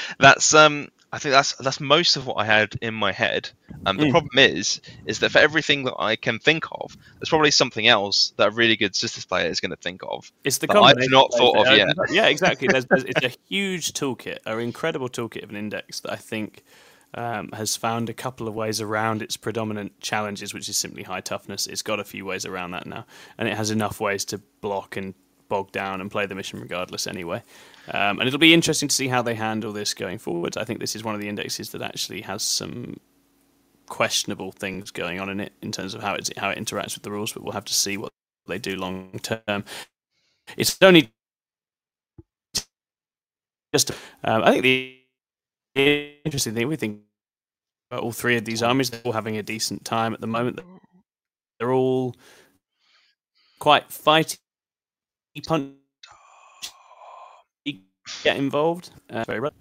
that's 0.21 0.55
um, 0.55 0.89
I 1.13 1.19
think 1.19 1.33
that's 1.33 1.55
that's 1.57 1.81
most 1.81 2.17
of 2.17 2.27
what 2.27 2.35
I 2.35 2.45
had 2.45 2.75
in 2.83 2.95
my 2.95 3.13
head. 3.13 3.51
Um, 3.87 3.99
the 3.99 4.07
Mm. 4.07 4.11
problem 4.11 4.39
is, 4.39 4.81
is 5.07 5.19
that 5.19 5.31
for 5.31 5.39
everything 5.39 5.85
that 5.85 5.97
I 5.99 6.17
can 6.17 6.39
think 6.39 6.65
of, 6.73 6.97
there's 7.21 7.29
probably 7.29 7.51
something 7.51 7.87
else 7.87 8.33
that 8.39 8.49
a 8.49 8.51
really 8.51 8.77
good 8.77 8.97
sisters 8.97 9.27
player 9.27 9.49
is 9.49 9.61
going 9.61 9.73
to 9.73 9.77
think 9.77 10.01
of. 10.09 10.31
It's 10.43 10.59
the 10.59 10.67
That 10.67 10.79
I've 10.79 10.97
not 11.11 11.31
thought 11.33 11.59
of 11.59 11.67
that 11.67 11.77
yet. 11.77 11.95
Yeah, 12.11 12.27
exactly. 12.29 12.69
There's, 12.69 12.87
there's, 12.87 13.05
it's 13.05 13.23
a 13.23 13.37
huge 13.49 13.93
toolkit, 13.93 14.39
an 14.47 14.59
incredible 14.61 15.11
toolkit 15.11 15.43
of 15.43 15.51
an 15.51 15.57
index 15.57 16.01
that 16.01 16.13
I 16.13 16.17
think 16.17 16.63
um, 17.15 17.51
has 17.53 17.77
found 17.77 18.09
a 18.09 18.15
couple 18.15 18.49
of 18.49 18.55
ways 18.55 18.81
around 18.81 19.23
its 19.23 19.37
predominant 19.37 20.01
challenges, 20.01 20.53
which 20.53 20.69
is 20.69 20.77
simply 20.77 21.03
high 21.03 21.21
toughness. 21.21 21.67
It's 21.67 21.83
got 21.83 22.01
a 22.01 22.05
few 22.05 22.25
ways 22.25 22.45
around 22.45 22.73
that 22.73 22.87
now, 22.87 23.07
and 23.39 23.49
it 23.49 23.57
has 23.57 23.71
enough 23.71 24.01
ways 24.01 24.25
to 24.27 24.39
block 24.61 24.97
and 24.97 25.15
bog 25.49 25.73
down 25.73 26.01
and 26.01 26.11
play 26.11 26.27
the 26.27 26.35
mission 26.35 26.61
regardless 26.61 27.07
anyway. 27.07 27.43
Um, 27.93 28.19
and 28.19 28.27
it'll 28.27 28.39
be 28.39 28.55
interesting 28.55 28.89
to 28.89 28.95
see 28.95 29.09
how 29.09 29.23
they 29.23 29.35
handle 29.35 29.73
this 29.73 29.95
going 29.95 30.19
forward. 30.19 30.57
I 30.57 30.65
think 30.65 30.81
this 30.81 30.97
is 30.97 31.05
one 31.05 31.15
of 31.15 31.21
the 31.21 31.29
indexes 31.29 31.71
that 31.71 31.83
actually 31.83 32.23
has 32.23 32.43
some 32.43 32.99
questionable 33.87 34.53
things 34.53 34.91
going 34.91 35.21
on 35.21 35.29
in 35.29 35.41
it 35.41 35.53
in 35.61 35.71
terms 35.71 35.95
of 35.95 36.03
how 36.03 36.15
it 36.15 36.31
how 36.37 36.51
it 36.51 36.59
interacts 36.59 36.95
with 36.95 37.03
the 37.03 37.11
rules, 37.11 37.33
but 37.33 37.43
we'll 37.43 37.53
have 37.53 37.67
to 37.67 37.75
see 37.75 37.97
what 37.97 38.13
they 38.47 38.59
do 38.59 38.77
long 38.77 39.19
term. 39.23 39.65
It's 40.57 40.77
only 40.83 41.13
just. 43.73 43.91
Um, 44.23 44.43
I 44.43 44.51
think 44.51 44.63
the 44.63 45.04
interesting 45.75 46.55
thing 46.55 46.69
we 46.69 46.77
think 46.77 47.01
about 47.91 48.03
all 48.03 48.13
three 48.13 48.37
of 48.37 48.45
these 48.45 48.63
armies, 48.63 48.91
they're 48.91 49.01
all 49.05 49.13
having 49.13 49.37
a 49.37 49.43
decent 49.43 49.85
time 49.85 50.15
at 50.15 50.21
the 50.21 50.27
moment. 50.27 50.61
They're 51.59 51.73
all 51.73 52.15
quite 53.59 53.89
fighty, 53.89 54.39
punch, 55.47 55.75
get 58.23 58.37
involved. 58.37 58.91
Uh, 59.11 59.25
very 59.25 59.41
right. 59.41 59.53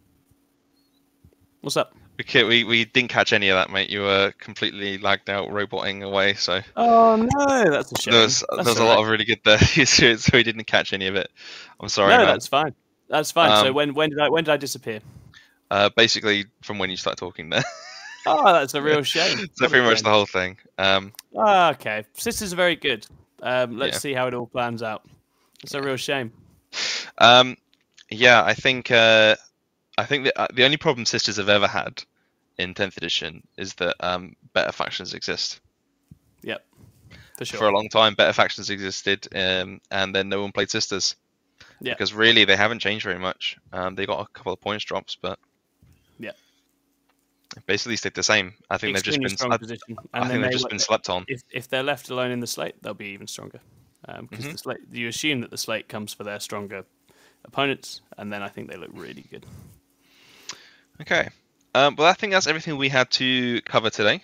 What's 1.62 1.78
up? 1.78 1.96
Okay, 2.22 2.44
we, 2.44 2.64
we 2.64 2.86
didn't 2.86 3.10
catch 3.10 3.34
any 3.34 3.50
of 3.50 3.56
that, 3.56 3.72
mate. 3.72 3.90
You 3.90 4.02
were 4.02 4.34
completely 4.38 5.00
lagged 5.00 5.30
out, 5.30 5.52
roboting 5.52 6.04
away. 6.04 6.36
So 6.36 6.62
Oh 6.76 7.16
no, 7.16 7.72
that's 7.72 7.92
a 7.92 8.02
shame. 8.02 8.14
there 8.14 8.24
was 8.24 8.44
there 8.50 8.58
was 8.66 8.78
a 8.78 8.82
all 8.82 8.88
lot 8.88 8.96
right. 8.96 9.04
of 9.04 9.08
really 9.10 9.26
good 9.26 9.40
there, 9.44 9.58
so 9.86 10.16
so 10.16 10.30
we 10.38 10.44
didn't 10.44 10.66
catch 10.66 10.94
any 10.94 11.08
of 11.08 11.16
it. 11.16 11.32
I'm 11.80 11.90
sorry, 11.90 12.12
no, 12.12 12.20
man. 12.20 12.28
that's 12.28 12.48
fine. 12.48 12.76
That's 13.10 13.32
fine. 13.32 13.64
so 13.64 13.70
Um, 13.70 13.74
when 13.74 13.94
when 13.94 14.10
did 14.12 14.20
I 14.20 14.30
when 14.30 14.44
did 14.44 14.52
I 14.52 14.58
disappear? 14.58 15.00
Uh, 15.72 15.90
basically, 15.96 16.46
from 16.62 16.78
when 16.78 16.90
you 16.90 16.98
start 16.98 17.18
talking 17.18 17.50
there, 17.50 17.64
Oh, 18.26 18.54
that's 18.54 18.74
a 18.74 18.82
real 18.82 19.04
shame. 19.04 19.38
so 19.54 19.68
pretty 19.68 19.86
much 19.86 20.02
the 20.02 20.10
whole 20.10 20.26
thing. 20.26 20.58
Um, 20.78 21.12
Ah, 21.38 21.72
okay. 21.72 22.04
Sisters 22.14 22.54
are 22.54 22.56
very 22.58 22.76
good. 22.78 23.06
Um, 23.42 23.78
let's 23.78 23.96
Yeah. 23.96 24.00
see 24.00 24.14
how 24.14 24.28
it 24.28 24.34
all 24.34 24.48
plans 24.48 24.82
out. 24.82 25.04
It's 25.62 25.74
a 25.74 25.82
real 25.82 25.98
shame. 25.98 26.32
Um, 27.18 27.58
yeah, 28.10 28.44
I 28.44 28.54
think 28.54 28.92
uh, 28.92 29.36
I 29.98 30.06
think 30.06 30.26
that 30.26 30.40
uh, 30.40 30.48
the 30.54 30.64
only 30.64 30.78
problem 30.78 31.06
sisters 31.06 31.38
have 31.38 31.50
ever 31.50 31.68
had 31.68 32.04
in 32.58 32.74
10th 32.74 32.98
edition 32.98 33.44
is 33.58 33.74
that 33.76 33.96
um, 34.00 34.36
better 34.54 34.72
factions 34.72 35.14
exist. 35.14 35.60
Yep, 36.44 36.64
for 37.38 37.46
sure. 37.46 37.60
For 37.60 37.68
a 37.68 37.74
long 37.76 37.90
time, 37.90 38.16
better 38.16 38.34
factions 38.34 38.70
existed, 38.70 39.28
um, 39.36 39.82
and 39.92 40.14
then 40.16 40.30
no 40.30 40.42
one 40.42 40.52
played 40.52 40.70
sisters. 40.70 41.16
Yeah. 41.82 41.94
Because 41.94 42.14
really, 42.14 42.46
they 42.46 42.56
haven't 42.56 42.80
changed 42.80 43.04
very 43.04 43.20
much. 43.20 43.58
Um, 43.74 43.96
they 43.96 44.06
got 44.06 44.22
a 44.22 44.32
couple 44.32 44.54
of 44.54 44.62
points 44.62 44.86
drops, 44.86 45.18
but. 45.22 45.40
Basically 47.66 47.96
stayed 47.98 48.14
the 48.16 48.24
same. 48.24 48.54
I 48.70 48.78
think 48.78 48.96
they've 48.96 49.04
just 49.04 49.20
been. 49.20 49.30
strong 49.30 49.58
position. 49.58 49.98
I 50.14 50.20
And 50.20 50.30
think 50.30 50.42
they've 50.44 50.52
just 50.52 50.70
been 50.70 50.80
slept 50.80 51.10
on. 51.10 51.26
if 51.28 51.42
if 51.52 51.70
they're 51.70 51.84
left 51.84 52.10
alone 52.10 52.32
in 52.32 52.40
the 52.40 52.48
slate, 52.48 52.76
they'll 52.82 52.94
be 52.94 53.08
even 53.08 53.28
stronger. 53.28 53.60
Because 54.06 54.46
the 54.46 54.58
slate, 54.58 54.80
you 54.92 55.08
assume 55.08 55.42
that 55.42 55.52
the 55.52 55.58
slate 55.58 55.88
comes 55.88 56.14
for 56.14 56.24
their 56.24 56.40
stronger 56.40 56.86
opponents, 57.46 58.02
and 58.18 58.32
then 58.34 58.42
I 58.42 58.50
think 58.50 58.70
they 58.70 58.78
look 58.78 58.92
really 58.94 59.26
good. 59.30 59.46
Okay. 61.02 61.30
Um, 61.76 61.96
well, 61.98 62.08
I 62.08 62.14
think 62.14 62.34
that's 62.34 62.48
everything 62.48 62.78
we 62.78 62.90
had 62.90 63.10
to 63.12 63.62
cover 63.62 63.90
today. 63.90 64.22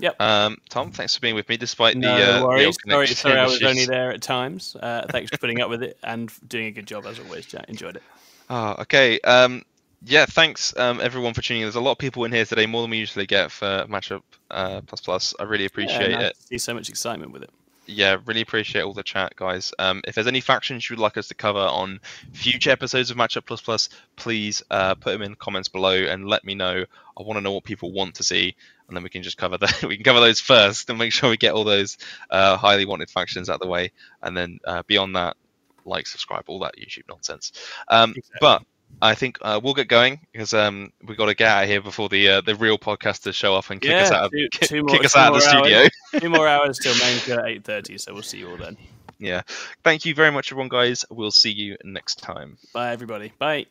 Yep. 0.00 0.20
Um, 0.20 0.56
Tom, 0.68 0.90
thanks 0.90 1.14
for 1.14 1.20
being 1.20 1.34
with 1.36 1.48
me 1.48 1.56
despite 1.56 1.96
No 1.96 2.14
the. 2.16 2.22
Uh, 2.24 2.38
the 2.40 2.46
worries. 2.46 2.66
old 2.66 2.76
Sorry, 2.90 3.06
sorry, 3.06 3.38
I 3.38 3.44
was 3.46 3.62
only 3.62 3.86
there 3.86 4.10
at 4.10 4.20
times. 4.20 4.74
Uh, 4.76 5.06
thanks 5.10 5.30
for 5.30 5.38
putting 5.38 5.60
up 5.60 5.70
with 5.70 5.82
it 5.82 5.96
and 6.02 6.30
doing 6.48 6.66
a 6.66 6.70
good 6.72 6.86
job 6.86 7.06
as 7.06 7.18
always, 7.20 7.46
Jack. 7.46 7.66
Enjoyed 7.68 7.96
it. 7.96 8.02
Oh, 8.50 8.74
okay. 8.80 9.20
Um, 9.20 9.62
yeah, 10.04 10.26
thanks 10.26 10.76
um, 10.76 11.00
everyone 11.00 11.34
for 11.34 11.42
tuning 11.42 11.62
in. 11.62 11.66
There's 11.66 11.76
a 11.76 11.80
lot 11.80 11.92
of 11.92 11.98
people 11.98 12.24
in 12.24 12.32
here 12.32 12.44
today, 12.44 12.66
more 12.66 12.82
than 12.82 12.90
we 12.90 12.98
usually 12.98 13.26
get 13.26 13.50
for 13.50 13.86
Matchup 13.88 14.22
uh, 14.50 14.80
Plus 14.82 15.00
Plus. 15.00 15.34
I 15.38 15.44
really 15.44 15.64
appreciate 15.66 16.10
yeah, 16.10 16.16
nice 16.16 16.30
it. 16.30 16.36
see 16.36 16.58
so 16.58 16.74
much 16.74 16.88
excitement 16.88 17.32
with 17.32 17.42
it. 17.44 17.50
yeah, 17.86 18.16
really 18.26 18.40
appreciate 18.40 18.82
all 18.82 18.92
the 18.94 19.02
chat, 19.02 19.34
guys. 19.36 19.72
Um, 19.78 20.02
if 20.06 20.14
there's 20.14 20.26
any 20.26 20.40
factions 20.40 20.88
you 20.88 20.94
would 20.94 21.02
like 21.02 21.16
us 21.16 21.28
to 21.28 21.34
cover 21.34 21.60
on 21.60 22.00
future 22.32 22.70
episodes 22.70 23.10
of 23.10 23.16
Matchup 23.16 23.46
Plus 23.46 23.60
Plus, 23.60 23.88
please 24.16 24.62
uh, 24.70 24.94
put 24.94 25.12
them 25.12 25.22
in 25.22 25.34
comments 25.34 25.68
below 25.68 25.94
and 25.94 26.26
let 26.28 26.44
me 26.44 26.54
know. 26.54 26.84
I 27.18 27.22
want 27.22 27.36
to 27.36 27.40
know 27.40 27.52
what 27.52 27.64
people 27.64 27.92
want 27.92 28.16
to 28.16 28.24
see, 28.24 28.56
and 28.88 28.96
then 28.96 29.02
we 29.02 29.10
can 29.10 29.22
just 29.22 29.36
cover 29.38 29.58
that. 29.58 29.82
we 29.84 29.96
can 29.96 30.04
cover 30.04 30.20
those 30.20 30.40
first 30.40 30.88
and 30.90 30.98
make 30.98 31.12
sure 31.12 31.30
we 31.30 31.36
get 31.36 31.54
all 31.54 31.64
those 31.64 31.98
uh, 32.30 32.56
highly 32.56 32.86
wanted 32.86 33.10
factions 33.10 33.48
out 33.48 33.54
of 33.54 33.60
the 33.60 33.68
way, 33.68 33.92
and 34.22 34.36
then 34.36 34.58
uh, 34.66 34.82
beyond 34.86 35.14
that, 35.16 35.36
like, 35.84 36.06
subscribe, 36.06 36.44
all 36.48 36.60
that 36.60 36.76
YouTube 36.76 37.08
nonsense. 37.08 37.52
Um, 37.88 38.14
Exactly. 38.16 38.38
But 38.40 38.62
I 39.00 39.14
think 39.14 39.38
uh, 39.42 39.60
we'll 39.62 39.74
get 39.74 39.88
going 39.88 40.20
because 40.32 40.52
um, 40.54 40.92
we've 41.04 41.16
got 41.16 41.26
to 41.26 41.34
get 41.34 41.48
out 41.48 41.62
of 41.64 41.68
here 41.68 41.80
before 41.80 42.08
the 42.08 42.28
uh, 42.28 42.40
the 42.40 42.54
real 42.54 42.78
podcasters 42.78 43.34
show 43.34 43.54
up 43.54 43.70
and 43.70 43.80
kick 43.80 43.90
us 43.92 44.10
out 44.10 44.24
of, 44.26 44.30
two- 44.30 44.48
kick, 44.52 44.68
two 44.68 44.82
more- 44.82 44.96
kick 44.96 45.04
us 45.04 45.16
out 45.16 45.34
of 45.34 45.42
the 45.42 45.52
more 45.54 45.64
studio. 45.64 45.88
Two 46.20 46.28
more 46.28 46.46
hours 46.46 46.78
till 46.78 46.94
main 46.98 47.38
at 47.38 47.46
eight 47.46 47.64
thirty, 47.64 47.96
so 47.98 48.12
we'll 48.12 48.22
see 48.22 48.38
you 48.38 48.50
all 48.50 48.56
then. 48.58 48.76
Yeah. 49.18 49.42
Thank 49.84 50.04
you 50.04 50.14
very 50.14 50.30
much, 50.30 50.50
everyone, 50.52 50.68
guys. 50.68 51.04
We'll 51.08 51.30
see 51.30 51.50
you 51.52 51.76
next 51.84 52.16
time. 52.20 52.58
Bye, 52.74 52.92
everybody. 52.92 53.32
Bye. 53.38 53.60